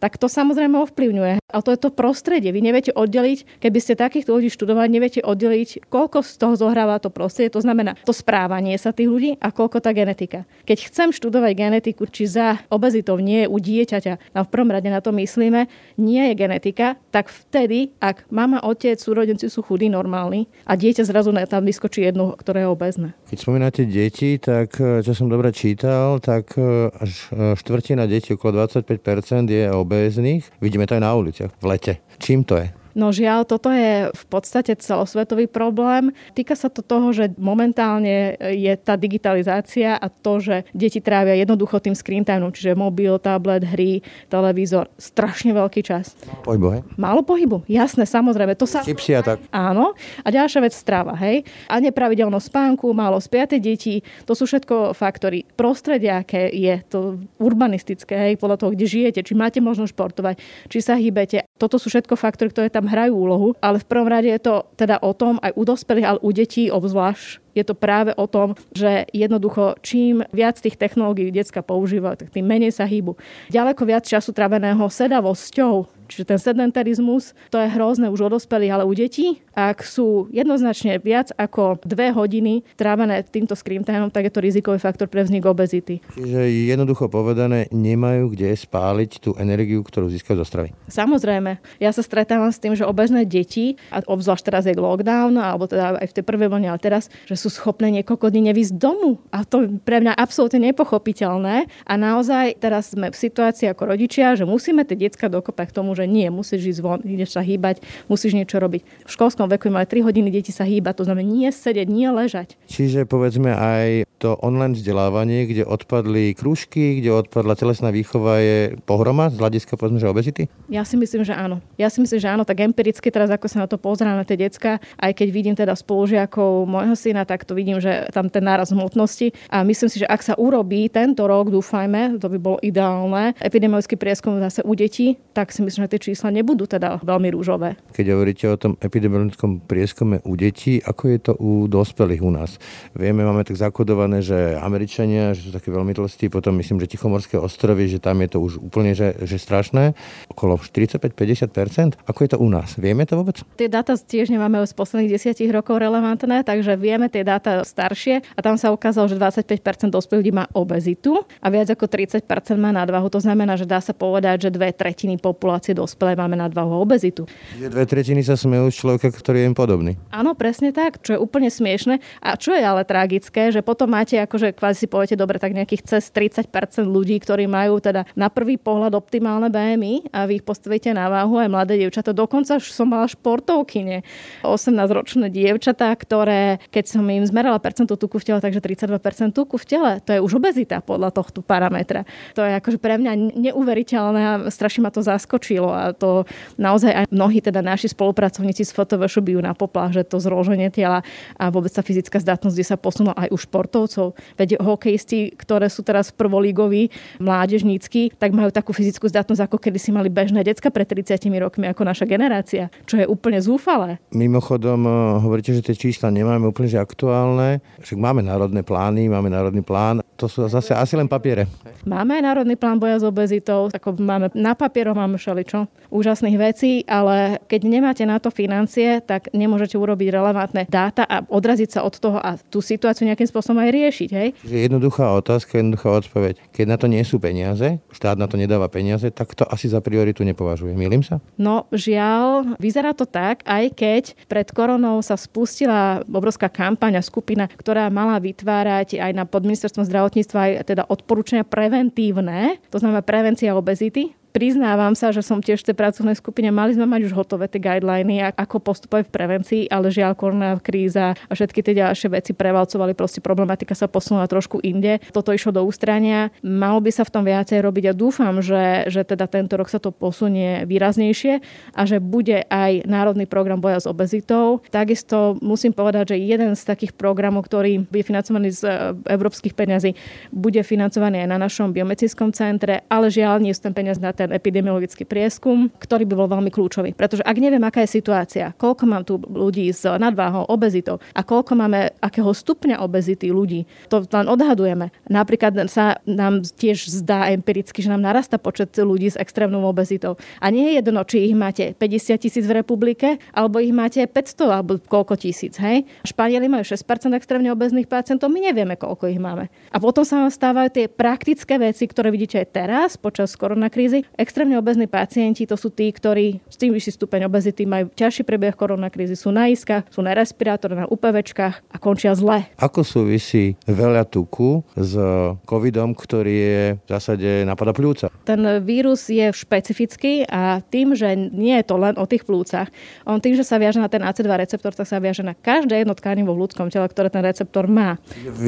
tak 0.00 0.16
to 0.16 0.24
samozrejme 0.24 0.80
ovplyvňuje. 0.88 1.44
A 1.52 1.62
to 1.62 1.70
je 1.70 1.78
to 1.78 1.92
prostredie. 1.92 2.50
Vy 2.50 2.64
neviete 2.64 2.96
oddeliť, 2.96 3.60
keby 3.60 3.78
ste 3.78 3.94
takýchto 3.94 4.34
ľudí 4.34 4.50
študovali, 4.50 4.85
neviete 4.90 5.20
oddeliť, 5.24 5.88
koľko 5.90 6.22
z 6.22 6.32
toho 6.38 6.54
zohráva 6.54 6.98
to 7.02 7.10
prostredie, 7.10 7.52
to 7.52 7.62
znamená 7.62 7.98
to 8.04 8.12
správanie 8.14 8.76
sa 8.76 8.90
tých 8.92 9.10
ľudí 9.10 9.30
a 9.40 9.50
koľko 9.50 9.82
tá 9.82 9.90
genetika. 9.90 10.44
Keď 10.64 10.78
chcem 10.92 11.08
študovať 11.10 11.52
genetiku, 11.56 12.06
či 12.06 12.28
za 12.28 12.60
obezitou 12.70 13.18
nie 13.18 13.44
je 13.44 13.50
u 13.50 13.58
dieťaťa, 13.58 14.36
a 14.36 14.40
v 14.44 14.52
prvom 14.52 14.70
rade 14.70 14.88
na 14.92 15.00
to 15.00 15.10
myslíme, 15.16 15.66
nie 15.96 16.22
je 16.30 16.34
genetika, 16.36 17.00
tak 17.10 17.32
vtedy, 17.32 17.96
ak 17.98 18.28
mama, 18.28 18.60
otec, 18.62 19.00
súrodenci 19.00 19.48
sú 19.48 19.64
chudí, 19.64 19.88
normálni 19.88 20.50
a 20.68 20.76
dieťa 20.76 21.06
zrazu 21.08 21.32
tam 21.46 21.64
vyskočí 21.64 22.04
jedno, 22.04 22.34
ktoré 22.36 22.64
je 22.64 22.68
obezné. 22.68 23.08
Keď 23.30 23.38
spomínate 23.38 23.82
deti, 23.88 24.36
tak 24.36 24.76
eh, 24.78 25.00
čo 25.00 25.12
som 25.16 25.30
dobre 25.30 25.54
čítal, 25.54 26.18
tak 26.20 26.56
eh, 26.58 26.90
až 26.92 27.12
eh, 27.32 27.54
štvrtina 27.56 28.04
detí, 28.04 28.36
okolo 28.36 28.66
25% 28.66 29.48
je 29.48 29.64
obéznych. 29.72 30.44
Vidíme 30.60 30.84
to 30.84 30.96
aj 30.98 31.02
na 31.02 31.12
uliciach 31.16 31.52
v 31.56 31.64
lete. 31.64 31.92
Čím 32.18 32.44
to 32.44 32.60
je? 32.60 32.75
No 32.96 33.12
žiaľ, 33.12 33.44
toto 33.44 33.68
je 33.68 34.08
v 34.08 34.24
podstate 34.32 34.72
celosvetový 34.80 35.44
problém. 35.52 36.16
Týka 36.32 36.56
sa 36.56 36.72
to 36.72 36.80
toho, 36.80 37.12
že 37.12 37.36
momentálne 37.36 38.40
je 38.40 38.72
tá 38.80 38.96
digitalizácia 38.96 40.00
a 40.00 40.08
to, 40.08 40.40
že 40.40 40.64
deti 40.72 41.04
trávia 41.04 41.36
jednoducho 41.36 41.76
tým 41.76 41.92
screen 41.92 42.24
time, 42.24 42.48
čiže 42.48 42.72
mobil, 42.72 43.20
tablet, 43.20 43.68
hry, 43.68 44.00
televízor, 44.32 44.88
strašne 44.96 45.52
veľký 45.52 45.84
čas. 45.84 46.16
Pohybu, 46.40 46.66
hej? 46.72 46.80
Málo 46.96 47.20
pohybu, 47.20 47.68
jasné, 47.68 48.08
samozrejme. 48.08 48.56
To 48.56 48.64
sa... 48.64 48.80
Čipsy 48.80 49.12
a 49.12 49.20
tak. 49.20 49.44
Áno. 49.52 49.92
A 50.24 50.28
ďalšia 50.32 50.64
vec, 50.64 50.72
strava, 50.72 51.12
hej? 51.20 51.44
A 51.68 51.76
nepravidelnosť 51.76 52.48
spánku, 52.48 52.88
málo 52.96 53.20
spiate 53.20 53.60
deti, 53.60 54.00
to 54.24 54.32
sú 54.32 54.48
všetko 54.48 54.96
faktory. 54.96 55.44
Prostredie, 55.52 56.16
aké 56.16 56.48
je 56.48 56.80
to 56.88 57.20
urbanistické, 57.36 58.32
hej, 58.32 58.40
podľa 58.40 58.56
toho, 58.64 58.72
kde 58.72 58.88
žijete, 58.88 59.20
či 59.20 59.36
máte 59.36 59.60
možnosť 59.60 59.92
športovať, 59.92 60.34
či 60.72 60.78
sa 60.80 60.96
hýbete. 60.96 61.44
Toto 61.60 61.76
sú 61.76 61.92
všetko 61.92 62.16
faktory, 62.16 62.48
ktoré 62.48 62.72
tam 62.72 62.85
hrajú 62.90 63.14
úlohu, 63.14 63.48
ale 63.62 63.78
v 63.78 63.88
prvom 63.88 64.08
rade 64.10 64.30
je 64.30 64.42
to 64.42 64.66
teda 64.74 64.98
o 65.02 65.14
tom 65.14 65.38
aj 65.42 65.54
u 65.54 65.62
dospelých, 65.62 66.06
ale 66.06 66.18
u 66.22 66.30
detí 66.34 66.70
obzvlášť 66.70 67.45
Je 67.56 67.64
to 67.64 67.72
práve 67.72 68.12
o 68.20 68.28
tom, 68.28 68.52
že 68.76 69.08
jednoducho 69.16 69.80
čím 69.80 70.20
viac 70.36 70.60
tých 70.60 70.76
technológií 70.76 71.32
detská 71.32 71.64
používa, 71.64 72.12
tak 72.12 72.28
tým 72.28 72.44
menej 72.44 72.76
sa 72.76 72.84
hýbu. 72.84 73.16
Ďaleko 73.48 73.82
viac 73.88 74.04
času 74.04 74.36
tráveného 74.36 74.84
sedavosťou 74.84 75.96
Čiže 76.06 76.24
ten 76.24 76.38
sedentarizmus, 76.38 77.34
to 77.50 77.58
je 77.58 77.66
hrozné 77.66 78.06
už 78.06 78.20
u 78.22 78.28
dospelých, 78.30 78.72
ale 78.78 78.84
u 78.86 78.94
detí, 78.94 79.42
ak 79.58 79.82
sú 79.82 80.30
jednoznačne 80.30 81.02
viac 81.02 81.34
ako 81.34 81.82
dve 81.82 82.14
hodiny 82.14 82.62
trávené 82.78 83.26
týmto 83.26 83.58
screen 83.58 83.82
time, 83.82 84.08
tak 84.10 84.30
je 84.30 84.32
to 84.32 84.40
rizikový 84.44 84.78
faktor 84.78 85.10
pre 85.10 85.26
vznik 85.26 85.42
obezity. 85.44 85.98
Čiže 86.14 86.70
jednoducho 86.70 87.10
povedané, 87.10 87.66
nemajú 87.74 88.32
kde 88.32 88.54
spáliť 88.54 89.10
tú 89.18 89.34
energiu, 89.34 89.82
ktorú 89.82 90.06
získajú 90.06 90.38
zo 90.38 90.46
stravy. 90.46 90.70
Samozrejme. 90.86 91.58
Ja 91.82 91.90
sa 91.90 92.06
stretávam 92.06 92.54
s 92.54 92.62
tým, 92.62 92.78
že 92.78 92.86
obezné 92.86 93.26
deti, 93.26 93.74
a 93.90 94.00
obzvlášť 94.06 94.44
teraz 94.46 94.62
je 94.70 94.78
lockdown, 94.78 95.34
alebo 95.34 95.66
teda 95.66 95.98
aj 95.98 96.06
v 96.06 96.16
tej 96.20 96.24
prvej 96.24 96.48
vlne, 96.48 96.70
ale 96.70 96.78
teraz, 96.78 97.10
že 97.26 97.34
sú 97.34 97.45
schopné 97.48 97.90
niekoľko 98.00 98.30
dní 98.30 98.52
nevísť 98.52 98.74
domu. 98.78 99.22
A 99.32 99.42
to 99.42 99.64
je 99.64 99.68
pre 99.82 100.02
mňa 100.02 100.14
absolútne 100.14 100.60
nepochopiteľné. 100.72 101.70
A 101.86 101.92
naozaj 101.94 102.58
teraz 102.58 102.94
sme 102.94 103.10
v 103.10 103.16
situácii 103.16 103.70
ako 103.70 103.96
rodičia, 103.96 104.36
že 104.38 104.48
musíme 104.48 104.86
tie 104.86 104.96
detská 104.96 105.28
dokopať 105.28 105.70
k 105.70 105.76
tomu, 105.76 105.92
že 105.94 106.08
nie, 106.08 106.28
musíš 106.32 106.76
ísť 106.76 106.80
von, 106.80 107.00
ideš 107.02 107.36
sa 107.36 107.42
hýbať, 107.42 107.82
musíš 108.06 108.38
niečo 108.38 108.56
robiť. 108.62 109.08
V 109.08 109.10
školskom 109.10 109.50
veku 109.52 109.68
mali 109.68 109.84
3 109.84 110.06
hodiny 110.06 110.28
deti 110.30 110.54
sa 110.54 110.64
hýba, 110.64 110.96
to 110.96 111.04
znamená 111.04 111.26
nie 111.26 111.50
sedieť, 111.52 111.88
nie 111.90 112.08
ležať. 112.08 112.56
Čiže 112.70 113.04
povedzme 113.04 113.52
aj 113.52 114.06
to 114.16 114.40
online 114.40 114.72
vzdelávanie, 114.72 115.44
kde 115.44 115.68
odpadli 115.68 116.32
krúžky, 116.32 117.04
kde 117.04 117.12
odpadla 117.12 117.52
telesná 117.52 117.92
výchova 117.92 118.40
je 118.40 118.58
pohroma 118.88 119.28
z 119.28 119.36
hľadiska 119.36 119.76
povedzme, 119.76 120.00
že 120.00 120.08
obezity? 120.08 120.42
Ja 120.72 120.88
si 120.88 120.96
myslím, 120.96 121.20
že 121.26 121.36
áno. 121.36 121.60
Ja 121.76 121.92
si 121.92 122.00
myslím, 122.00 122.16
že 122.16 122.32
áno, 122.32 122.48
tak 122.48 122.64
empiricky 122.64 123.12
teraz 123.12 123.28
ako 123.28 123.44
sa 123.44 123.64
na 123.64 123.68
to 123.68 123.76
pozerám 123.76 124.16
na 124.16 124.24
tie 124.24 124.40
decka, 124.40 124.80
aj 124.96 125.12
keď 125.12 125.28
vidím 125.28 125.52
teda 125.52 125.76
spolužiakov 125.76 126.64
môjho 126.64 126.96
syna, 126.96 127.28
tak 127.28 127.35
to 127.44 127.58
vidím, 127.58 127.82
že 127.82 128.06
tam 128.14 128.30
ten 128.30 128.44
náraz 128.44 128.72
hmotnosti 128.72 129.34
a 129.50 129.66
myslím 129.66 129.88
si, 129.90 130.00
že 130.00 130.08
ak 130.08 130.22
sa 130.22 130.34
urobí 130.38 130.88
tento 130.88 131.26
rok, 131.26 131.50
dúfajme, 131.50 132.22
to 132.22 132.30
by 132.30 132.38
bolo 132.38 132.58
ideálne, 132.62 133.34
epidemiologický 133.42 133.98
prieskum 133.98 134.38
zase 134.40 134.62
u 134.62 134.72
detí, 134.72 135.18
tak 135.36 135.52
si 135.52 135.60
myslím, 135.60 135.84
že 135.86 135.92
tie 135.96 136.12
čísla 136.12 136.32
nebudú 136.32 136.64
teda 136.64 137.02
veľmi 137.04 137.28
rúžové. 137.34 137.76
Keď 137.92 138.06
hovoríte 138.14 138.44
o 138.48 138.56
tom 138.56 138.72
epidemiologickom 138.80 139.60
prieskume 139.66 140.22
u 140.24 140.32
detí, 140.38 140.80
ako 140.80 141.02
je 141.10 141.18
to 141.18 141.32
u 141.36 141.66
dospelých 141.66 142.22
u 142.22 142.30
nás? 142.32 142.56
Vieme, 142.94 143.26
máme 143.26 143.44
tak 143.44 143.58
zakodované, 143.58 144.22
že 144.22 144.56
Američania, 144.56 145.34
že 145.34 145.48
sú 145.48 145.50
takí 145.50 145.68
veľmi 145.68 145.92
tlstí, 145.92 146.30
potom 146.30 146.56
myslím, 146.62 146.78
že 146.80 146.94
Tichomorské 146.94 147.36
ostrovy, 147.36 147.90
že 147.90 147.98
tam 147.98 148.22
je 148.22 148.28
to 148.32 148.38
už 148.38 148.52
úplne 148.62 148.94
že, 148.94 149.18
že 149.26 149.36
strašné, 149.42 149.98
okolo 150.30 150.56
45-50%. 150.62 151.98
Ako 152.06 152.18
je 152.22 152.30
to 152.30 152.38
u 152.38 152.48
nás? 152.48 152.78
Vieme 152.78 153.02
to 153.02 153.18
vôbec? 153.18 153.42
Tie 153.58 153.66
dáta 153.66 153.98
tiež 153.98 154.30
nemáme 154.30 154.62
z 154.62 154.72
posledných 154.72 155.18
desiatich 155.18 155.50
rokov 155.50 155.82
relevantné, 155.82 156.46
takže 156.46 156.78
vieme 156.78 157.10
tie 157.10 157.25
dáta 157.26 157.66
staršie 157.66 158.22
a 158.22 158.40
tam 158.40 158.54
sa 158.54 158.70
ukázalo, 158.70 159.10
že 159.10 159.18
25% 159.18 159.90
dospelých 159.90 160.20
ľudí 160.22 160.32
má 160.32 160.46
obezitu 160.54 161.26
a 161.42 161.50
viac 161.50 161.66
ako 161.74 161.90
30% 161.90 162.22
má 162.54 162.70
nadvahu. 162.70 163.10
To 163.10 163.18
znamená, 163.18 163.58
že 163.58 163.66
dá 163.66 163.82
sa 163.82 163.90
povedať, 163.90 164.46
že 164.46 164.50
dve 164.54 164.70
tretiny 164.70 165.18
populácie 165.18 165.74
dospelé 165.74 166.14
máme 166.14 166.38
nadvahu 166.38 166.70
a 166.70 166.78
obezitu. 166.78 167.26
Že 167.58 167.68
dve 167.72 167.84
tretiny 167.84 168.22
sa 168.22 168.38
smejú 168.38 168.70
z 168.70 168.76
človeka, 168.78 169.10
ktorý 169.10 169.42
je 169.42 169.46
im 169.50 169.56
podobný. 169.56 169.92
Áno, 170.14 170.38
presne 170.38 170.70
tak, 170.70 171.02
čo 171.02 171.16
je 171.16 171.20
úplne 171.20 171.48
smiešne. 171.48 171.98
A 172.20 172.36
čo 172.36 172.52
je 172.54 172.62
ale 172.62 172.84
tragické, 172.84 173.48
že 173.50 173.64
potom 173.64 173.88
máte, 173.88 174.20
akože 174.20 174.52
kvázi 174.52 174.76
si 174.76 174.86
poviete, 174.86 175.16
dobre, 175.16 175.40
tak 175.40 175.56
nejakých 175.56 175.96
cez 175.96 176.12
30% 176.12 176.50
ľudí, 176.84 177.16
ktorí 177.16 177.48
majú 177.48 177.80
teda 177.80 178.04
na 178.12 178.28
prvý 178.28 178.60
pohľad 178.60 178.92
optimálne 178.92 179.48
BMI 179.48 180.12
a 180.12 180.28
vy 180.28 180.42
ich 180.42 180.44
postavíte 180.44 180.92
na 180.92 181.08
váhu 181.08 181.40
aj 181.40 181.48
mladé 181.48 181.80
dievčatá. 181.80 182.12
Dokonca 182.12 182.60
už 182.60 182.68
som 182.68 182.92
mala 182.92 183.08
športovkyne, 183.08 184.04
18-ročné 184.44 185.32
dievčatá, 185.32 185.94
ktoré, 185.96 186.60
keď 186.68 186.84
som 186.84 187.05
im 187.12 187.26
zmerala 187.26 187.62
percento 187.62 187.94
tuku 187.94 188.18
v 188.18 188.24
tele, 188.32 188.40
takže 188.42 188.58
32% 188.58 189.30
tuku 189.30 189.56
v 189.60 189.66
tele, 189.66 189.92
to 190.02 190.10
je 190.16 190.20
už 190.20 190.42
obezita 190.42 190.82
podľa 190.82 191.14
tohto 191.14 191.40
parametra. 191.44 192.02
To 192.34 192.42
je 192.42 192.58
akože 192.58 192.78
pre 192.82 192.98
mňa 192.98 193.36
neuveriteľné 193.38 194.20
a 194.20 194.32
strašne 194.50 194.82
ma 194.82 194.90
to 194.90 195.04
zaskočilo 195.04 195.70
a 195.70 195.92
to 195.94 196.26
naozaj 196.56 196.90
aj 196.90 197.04
mnohí 197.12 197.38
teda 197.38 197.62
naši 197.62 197.92
spolupracovníci 197.92 198.66
z 198.66 198.72
Fotovešu 198.72 199.22
bijú 199.22 199.40
na 199.42 199.54
poplach, 199.54 199.94
že 199.94 200.02
to 200.06 200.18
zroženie 200.18 200.68
tela 200.72 201.04
a 201.36 201.44
vôbec 201.52 201.70
sa 201.72 201.84
fyzická 201.84 202.18
zdatnosť, 202.18 202.54
kde 202.56 202.66
sa 202.66 202.76
posunula 202.76 203.14
aj 203.16 203.28
u 203.32 203.36
športovcov. 203.38 204.06
Veď 204.36 204.60
hokejisti, 204.60 205.32
ktoré 205.36 205.70
sú 205.70 205.86
teraz 205.86 206.10
prvolígoví, 206.10 206.88
mládežnícky, 207.20 208.14
tak 208.16 208.32
majú 208.32 208.50
takú 208.50 208.72
fyzickú 208.72 209.08
zdatnosť, 209.08 209.42
ako 209.46 209.56
kedy 209.60 209.78
si 209.80 209.90
mali 209.92 210.08
bežné 210.08 210.42
decka 210.42 210.72
pred 210.72 210.88
30 210.88 211.28
rokmi, 211.40 211.68
ako 211.68 211.82
naša 211.84 212.08
generácia, 212.08 212.72
čo 212.88 212.96
je 213.00 213.06
úplne 213.06 213.38
zúfalé. 213.42 213.98
Mimochodom, 214.14 214.80
eh, 214.86 214.92
hovoríte, 215.20 215.52
že 215.52 215.62
tie 215.62 215.76
čísla 215.76 216.08
nemáme 216.08 216.48
úplne 216.48 216.66
že 216.70 216.80
aktuálne, 216.96 217.60
však 217.84 218.00
máme 218.00 218.24
národné 218.24 218.64
plány, 218.64 219.12
máme 219.12 219.28
národný 219.28 219.60
plán, 219.60 220.00
to 220.16 220.32
sú 220.32 220.48
zase 220.48 220.72
asi 220.72 220.96
len 220.96 221.04
papiere. 221.04 221.44
Máme 221.84 222.16
aj 222.16 222.24
národný 222.24 222.56
plán 222.56 222.80
boja 222.80 222.96
s 222.96 223.04
obezitou, 223.04 223.68
ako 223.68 224.00
máme 224.00 224.32
na 224.32 224.56
papieroch 224.56 224.96
máme 224.96 225.20
všeličo 225.20 225.68
úžasných 225.92 226.36
vecí, 226.40 226.72
ale 226.88 227.36
keď 227.44 227.60
nemáte 227.68 228.08
na 228.08 228.16
to 228.16 228.32
financie, 228.32 229.04
tak 229.04 229.28
nemôžete 229.36 229.76
urobiť 229.76 230.08
relevantné 230.08 230.72
dáta 230.72 231.04
a 231.04 231.20
odraziť 231.20 231.76
sa 231.76 231.80
od 231.84 231.94
toho 232.00 232.16
a 232.16 232.40
tú 232.48 232.64
situáciu 232.64 233.04
nejakým 233.04 233.28
spôsobom 233.28 233.60
aj 233.60 233.70
riešiť. 233.76 234.10
Hej? 234.16 234.28
Jednoduchá 234.48 235.12
otázka, 235.12 235.60
jednoduchá 235.60 236.00
odpoveď. 236.00 236.40
Keď 236.56 236.64
na 236.64 236.80
to 236.80 236.88
nie 236.88 237.04
sú 237.04 237.20
peniaze, 237.20 237.76
štát 237.92 238.16
na 238.16 238.24
to 238.24 238.40
nedáva 238.40 238.72
peniaze, 238.72 239.12
tak 239.12 239.36
to 239.36 239.44
asi 239.44 239.68
za 239.68 239.84
prioritu 239.84 240.24
nepovažuje. 240.24 240.72
Milím 240.72 241.04
sa? 241.04 241.20
No 241.36 241.68
žiaľ, 241.76 242.56
vyzerá 242.56 242.96
to 242.96 243.04
tak, 243.04 243.44
aj 243.44 243.68
keď 243.76 244.02
pred 244.26 244.48
koronou 244.48 245.04
sa 245.04 245.14
spustila 245.20 246.00
obrovská 246.08 246.48
kampaň 246.48 246.85
a 246.94 247.02
skupina, 247.02 247.50
ktorá 247.50 247.90
mala 247.90 248.22
vytvárať 248.22 249.02
aj 249.02 249.12
na 249.16 249.24
podministerstvom 249.26 249.82
zdravotníctva 249.82 250.38
aj 250.38 250.52
teda 250.70 250.82
odporúčania 250.86 251.42
preventívne, 251.42 252.62
to 252.70 252.78
znamená 252.78 253.02
prevencia 253.02 253.58
obezity, 253.58 254.14
priznávam 254.36 254.92
sa, 254.92 255.16
že 255.16 255.24
som 255.24 255.40
tiež 255.40 255.64
v 255.64 255.72
tej 255.72 255.76
pracovnej 255.80 256.12
skupine. 256.12 256.52
Mali 256.52 256.76
sme 256.76 256.84
mať 256.84 257.08
už 257.08 257.16
hotové 257.16 257.48
tie 257.48 257.56
guideliny, 257.56 258.20
ako 258.36 258.60
postupovať 258.60 259.08
v 259.08 259.14
prevencii, 259.16 259.62
ale 259.72 259.88
žiaľ, 259.88 260.12
korona 260.12 260.60
kríza 260.60 261.16
a 261.16 261.32
všetky 261.32 261.64
tie 261.64 261.72
ďalšie 261.80 262.12
veci 262.12 262.36
prevalcovali, 262.36 262.92
proste 262.92 263.24
problematika 263.24 263.72
sa 263.72 263.88
posunula 263.88 264.28
trošku 264.28 264.60
inde. 264.60 265.00
Toto 265.16 265.32
išlo 265.32 265.56
do 265.56 265.64
ústrania. 265.64 266.28
Malo 266.44 266.84
by 266.84 266.92
sa 266.92 267.08
v 267.08 267.16
tom 267.16 267.24
viacej 267.24 267.64
robiť 267.64 267.84
a 267.88 267.96
dúfam, 267.96 268.44
že, 268.44 268.92
že 268.92 269.08
teda 269.08 269.24
tento 269.24 269.56
rok 269.56 269.72
sa 269.72 269.80
to 269.80 269.88
posunie 269.88 270.68
výraznejšie 270.68 271.40
a 271.72 271.82
že 271.88 271.96
bude 271.96 272.44
aj 272.52 272.84
národný 272.84 273.24
program 273.24 273.64
boja 273.64 273.80
s 273.80 273.88
obezitou. 273.88 274.60
Takisto 274.68 275.40
musím 275.40 275.72
povedať, 275.72 276.12
že 276.12 276.20
jeden 276.20 276.52
z 276.52 276.60
takých 276.60 276.92
programov, 276.92 277.48
ktorý 277.48 277.88
bude 277.88 278.04
financovaný 278.04 278.52
z 278.52 278.68
e, 278.68 278.70
európskych 279.16 279.56
peňazí, 279.56 279.96
bude 280.28 280.60
financovaný 280.60 281.24
aj 281.24 281.28
na 281.32 281.38
našom 281.40 281.72
biomedicínskom 281.72 282.36
centre, 282.36 282.84
ale 282.92 283.08
žiaľ 283.08 283.40
nie 283.40 283.56
sú 283.56 283.64
ten 283.64 283.72
peniaz 283.72 283.96
na 283.96 284.12
ten 284.12 284.25
ten 284.26 284.34
epidemiologický 284.34 285.06
prieskum, 285.06 285.70
ktorý 285.78 286.02
by 286.04 286.14
bol 286.18 286.28
veľmi 286.28 286.50
kľúčový. 286.50 286.92
Pretože 286.98 287.22
ak 287.22 287.36
neviem, 287.38 287.62
aká 287.62 287.86
je 287.86 288.02
situácia, 288.02 288.50
koľko 288.58 288.82
mám 288.84 289.06
tu 289.06 289.22
ľudí 289.22 289.70
s 289.70 289.86
nadváhou, 289.86 290.50
obezitou 290.50 290.98
a 291.14 291.22
koľko 291.22 291.54
máme 291.54 291.94
akého 292.02 292.34
stupňa 292.34 292.82
obezity 292.82 293.30
ľudí, 293.30 293.68
to 293.86 294.02
len 294.10 294.26
odhadujeme. 294.26 294.90
Napríklad 295.06 295.70
sa 295.70 296.02
nám 296.08 296.42
tiež 296.42 296.88
zdá 296.90 297.30
empiricky, 297.30 297.84
že 297.84 297.92
nám 297.92 298.02
narasta 298.02 298.40
počet 298.40 298.74
ľudí 298.74 299.12
s 299.12 299.20
extrémnou 299.20 299.62
obezitou. 299.62 300.18
A 300.40 300.50
nie 300.50 300.72
je 300.74 300.82
jedno, 300.82 301.02
či 301.04 301.30
ich 301.30 301.34
máte 301.36 301.76
50 301.76 302.18
tisíc 302.18 302.44
v 302.48 302.58
republike, 302.58 303.20
alebo 303.36 303.60
ich 303.60 303.70
máte 303.70 304.02
500 304.02 304.50
alebo 304.50 304.80
koľko 304.80 305.14
tisíc. 305.20 305.60
Hej? 305.60 305.84
Španieli 306.02 306.48
majú 306.48 306.64
6% 306.64 307.12
extrémne 307.14 307.52
obezných 307.52 307.86
pacientov, 307.86 308.32
my 308.32 308.40
nevieme, 308.50 308.74
koľko 308.74 309.12
ich 309.12 309.20
máme. 309.20 309.52
A 309.70 309.76
potom 309.76 310.02
sa 310.02 310.24
vám 310.24 310.32
stávajú 310.32 310.68
tie 310.72 310.86
praktické 310.88 311.60
veci, 311.60 311.84
ktoré 311.84 312.08
vidíte 312.08 312.40
aj 312.40 312.48
teraz 312.50 312.90
počas 312.96 313.36
koronakrízy, 313.36 314.05
Extrémne 314.16 314.56
obezní 314.56 314.88
pacienti 314.88 315.44
to 315.44 315.60
sú 315.60 315.68
tí, 315.68 315.92
ktorí 315.92 316.40
s 316.48 316.56
tým 316.56 316.72
vyšší 316.72 316.96
stupeň 316.96 317.28
obezity 317.28 317.68
majú 317.68 317.92
ťažší 317.92 318.24
prebieh 318.24 318.56
koronakrízy, 318.56 319.12
sú 319.12 319.28
na 319.28 319.52
iskách, 319.52 319.84
sú 319.92 320.00
na 320.00 320.16
respirátore, 320.16 320.72
na 320.72 320.88
UPVčkách 320.88 321.68
a 321.68 321.76
končia 321.76 322.16
zle. 322.16 322.48
Ako 322.56 322.80
súvisí 322.80 323.60
veľa 323.68 324.08
tuku 324.08 324.64
s 324.72 324.96
covidom, 325.44 325.92
ktorý 325.92 326.34
je 326.34 326.62
v 326.80 326.88
zásade 326.88 327.44
napada 327.44 327.76
plúca? 327.76 328.08
Ten 328.24 328.40
vírus 328.64 329.12
je 329.12 329.28
špecifický 329.36 330.24
a 330.24 330.64
tým, 330.64 330.96
že 330.96 331.12
nie 331.12 331.52
je 331.60 331.68
to 331.68 331.76
len 331.76 332.00
o 332.00 332.08
tých 332.08 332.24
plúcach, 332.24 332.72
on 333.04 333.20
tým, 333.20 333.36
že 333.36 333.44
sa 333.44 333.60
viaže 333.60 333.84
na 333.84 333.92
ten 333.92 334.00
AC2 334.00 334.32
receptor, 334.32 334.72
tak 334.72 334.88
sa 334.88 334.96
viaže 334.96 335.20
na 335.20 335.36
každé 335.36 335.84
jedno 335.84 335.92
tkanivo 335.92 336.32
v 336.32 336.48
ľudskom 336.48 336.72
tele, 336.72 336.88
ktoré 336.88 337.12
ten 337.12 337.20
receptor 337.20 337.68
má. 337.68 338.00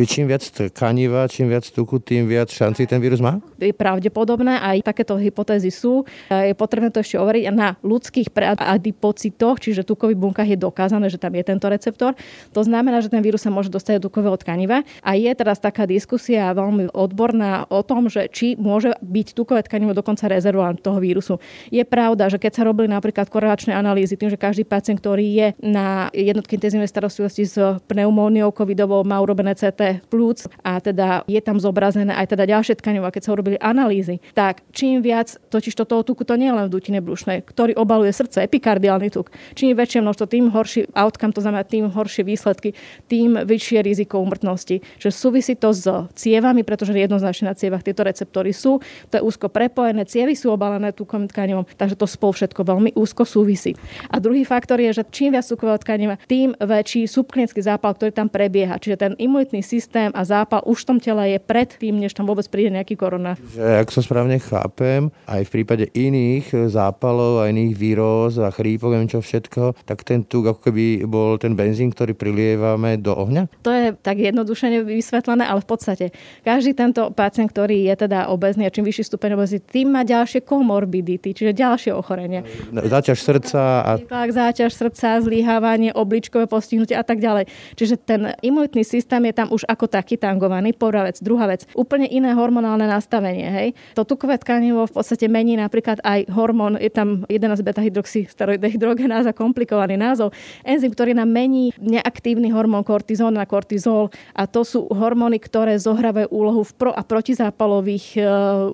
Čím 0.08 0.32
viac 0.32 0.48
tkaniva, 0.48 1.28
čím 1.28 1.52
viac 1.52 1.68
tuku, 1.68 2.00
tým 2.00 2.24
viac 2.24 2.48
šanci 2.48 2.88
ten 2.88 2.96
vírus 3.04 3.20
má? 3.20 3.36
Je 3.60 3.76
pravdepodobné 3.76 4.56
aj 4.64 4.80
takéto 4.80 5.20
hypotézy 5.20 5.47
hypotézy 5.48 5.72
sú. 5.72 6.04
Je 6.28 6.52
potrebné 6.52 6.92
to 6.92 7.00
ešte 7.00 7.16
overiť 7.16 7.48
na 7.56 7.80
ľudských 7.80 8.28
adipocitoch, 8.60 9.56
čiže 9.56 9.88
tukových 9.88 10.20
bunkách 10.20 10.52
je 10.52 10.58
dokázané, 10.60 11.08
že 11.08 11.16
tam 11.16 11.32
je 11.32 11.44
tento 11.48 11.64
receptor. 11.72 12.12
To 12.52 12.60
znamená, 12.60 13.00
že 13.00 13.08
ten 13.08 13.24
vírus 13.24 13.40
sa 13.40 13.48
môže 13.48 13.72
dostať 13.72 13.96
do 13.96 14.12
tukového 14.12 14.36
tkaniva 14.36 14.84
a 15.00 15.10
je 15.16 15.32
teraz 15.32 15.56
taká 15.56 15.88
diskusia 15.88 16.52
veľmi 16.52 16.92
odborná 16.92 17.64
o 17.72 17.80
tom, 17.80 18.12
že 18.12 18.28
či 18.28 18.60
môže 18.60 18.92
byť 19.00 19.32
tukové 19.32 19.64
tkanivo 19.64 19.96
dokonca 19.96 20.28
rezervován 20.28 20.76
toho 20.76 21.00
vírusu. 21.00 21.40
Je 21.72 21.80
pravda, 21.88 22.28
že 22.28 22.36
keď 22.36 22.52
sa 22.60 22.62
robili 22.68 22.92
napríklad 22.92 23.32
korelačné 23.32 23.72
analýzy, 23.72 24.20
tým, 24.20 24.28
že 24.28 24.36
každý 24.36 24.68
pacient, 24.68 25.00
ktorý 25.00 25.24
je 25.24 25.46
na 25.64 26.12
jednotke 26.12 26.60
intenzívnej 26.60 26.90
starostlivosti 26.90 27.48
s 27.48 27.56
pneumóniou 27.88 28.52
covidovou, 28.52 29.00
má 29.06 29.16
urobené 29.22 29.56
CT 29.56 30.04
plúc 30.12 30.44
a 30.60 30.82
teda 30.82 31.24
je 31.24 31.40
tam 31.40 31.56
zobrazené 31.56 32.12
aj 32.12 32.34
teda 32.34 32.44
ďalšie 32.44 32.76
tkanivo, 32.82 33.08
keď 33.08 33.22
sa 33.22 33.32
urobili 33.32 33.56
analýzy, 33.62 34.18
tak 34.34 34.66
čím 34.74 35.00
viac 35.00 35.37
totiž 35.48 35.74
to 35.74 35.84
toho 35.88 36.04
tuku, 36.04 36.22
to 36.28 36.36
nie 36.36 36.52
len 36.52 36.68
v 36.68 36.74
dutine 36.76 37.00
brušnej, 37.00 37.40
ktorý 37.42 37.72
obaluje 37.74 38.12
srdce, 38.12 38.44
epikardiálny 38.44 39.08
tuk, 39.08 39.32
čím 39.56 39.72
väčšie 39.72 40.04
množstvo, 40.04 40.24
tým 40.28 40.52
horší 40.52 40.92
outcome, 40.92 41.32
to 41.32 41.40
znamená 41.40 41.64
tým 41.64 41.88
horšie 41.88 42.22
výsledky, 42.22 42.76
tým 43.08 43.40
vyššie 43.48 43.80
riziko 43.80 44.20
umrtnosti. 44.20 44.84
Že 45.00 45.08
súvisí 45.08 45.56
to 45.56 45.72
s 45.72 45.88
cievami, 46.14 46.62
pretože 46.62 46.92
jednoznačne 46.92 47.48
na 47.48 47.56
cievach 47.56 47.80
tieto 47.80 48.04
receptory 48.04 48.52
sú, 48.52 48.84
to 49.08 49.14
je 49.18 49.22
úzko 49.24 49.48
prepojené, 49.48 50.04
cievy 50.04 50.36
sú 50.36 50.52
obalené 50.52 50.92
tukovým 50.92 51.26
tkanivom, 51.32 51.64
takže 51.80 51.96
to 51.96 52.04
spolu 52.04 52.36
všetko 52.36 52.60
veľmi 52.62 52.90
úzko 52.92 53.24
súvisí. 53.24 53.72
A 54.12 54.20
druhý 54.20 54.44
faktor 54.44 54.78
je, 54.84 55.00
že 55.00 55.08
čím 55.08 55.32
viac 55.32 55.48
tukového 55.48 55.80
tkaniva, 55.80 56.20
tým 56.28 56.52
väčší 56.60 57.08
subklinický 57.08 57.64
zápal, 57.64 57.96
ktorý 57.96 58.12
tam 58.12 58.28
prebieha. 58.28 58.76
Čiže 58.76 58.96
ten 59.00 59.12
imunitný 59.16 59.64
systém 59.64 60.12
a 60.12 60.22
zápal 60.28 60.60
už 60.68 60.84
v 60.84 60.86
tom 60.86 60.98
tele 61.00 61.36
je 61.36 61.38
pred 61.40 61.68
tým, 61.72 61.96
než 61.96 62.12
tam 62.12 62.28
vôbec 62.28 62.44
príde 62.52 62.74
nejaký 62.74 62.98
korona. 62.98 63.40
Že, 63.54 63.64
ak 63.80 63.88
sa 63.88 64.00
správne 64.04 64.36
chápem, 64.42 65.08
aj 65.28 65.44
v 65.44 65.52
prípade 65.60 65.84
iných 65.92 66.72
zápalov 66.72 67.44
a 67.44 67.52
iných 67.52 67.76
víroz 67.76 68.40
a 68.40 68.48
chrípok, 68.48 68.96
neviem 68.96 69.12
čo 69.12 69.20
všetko, 69.20 69.84
tak 69.84 70.08
ten 70.08 70.24
tuk 70.24 70.48
ako 70.48 70.72
keby 70.72 71.04
bol 71.04 71.36
ten 71.36 71.52
benzín, 71.52 71.92
ktorý 71.92 72.16
prilievame 72.16 72.96
do 72.96 73.12
ohňa? 73.12 73.52
To 73.60 73.68
je 73.68 73.92
tak 74.00 74.16
jednodušene 74.16 74.80
vysvetlené, 74.88 75.44
ale 75.44 75.60
v 75.60 75.68
podstate 75.68 76.04
každý 76.40 76.72
tento 76.72 77.12
pacient, 77.12 77.52
ktorý 77.52 77.92
je 77.92 78.08
teda 78.08 78.32
obezný 78.32 78.64
a 78.64 78.72
čím 78.72 78.88
vyšší 78.88 79.04
stupeň 79.12 79.36
obezity, 79.36 79.64
tým 79.68 79.92
má 79.92 80.02
ďalšie 80.08 80.40
komorbidity, 80.40 81.36
čiže 81.36 81.52
ďalšie 81.52 81.92
ochorenia. 81.92 82.40
Záťaž 82.72 83.18
srdca 83.20 83.60
a... 83.84 83.90
Tak, 84.00 84.32
záťaž 84.32 84.72
srdca, 84.72 85.20
zlyhávanie, 85.20 85.92
obličkové 85.92 86.48
postihnutie 86.48 86.94
a 86.94 87.04
tak 87.04 87.18
ďalej. 87.18 87.50
Čiže 87.74 87.98
ten 87.98 88.32
imunitný 88.40 88.86
systém 88.86 89.20
je 89.26 89.34
tam 89.34 89.50
už 89.50 89.66
ako 89.66 89.90
taký 89.90 90.14
tangovaný. 90.14 90.70
Prvá 90.72 91.02
vec. 91.02 91.18
Druhá 91.18 91.50
vec. 91.50 91.66
Úplne 91.74 92.06
iné 92.06 92.30
hormonálne 92.32 92.86
nastavenie. 92.86 93.50
Hej. 93.50 93.68
To 93.98 94.06
tukové 94.06 94.38
tkanivo 94.38 94.86
v 94.86 94.92
podstate 94.94 95.17
mení 95.26 95.58
napríklad 95.58 95.98
aj 96.06 96.30
hormón, 96.30 96.78
je 96.78 96.92
tam 96.94 97.26
11 97.26 97.66
beta 97.66 97.82
hydroxydehydrogenáza, 97.82 99.34
komplikovaný 99.34 99.98
názov, 99.98 100.30
enzym, 100.62 100.94
ktorý 100.94 101.18
nám 101.18 101.32
mení 101.32 101.74
neaktívny 101.82 102.54
hormón 102.54 102.86
kortizón 102.86 103.34
na 103.34 103.48
kortizol 103.48 104.14
a 104.36 104.46
to 104.46 104.62
sú 104.62 104.86
hormóny, 104.92 105.40
ktoré 105.40 105.80
zohrávajú 105.80 106.28
úlohu 106.28 106.62
v 106.62 106.72
pro- 106.76 106.94
a 106.94 107.00
protizápalových 107.00 108.06
e, 108.14 108.20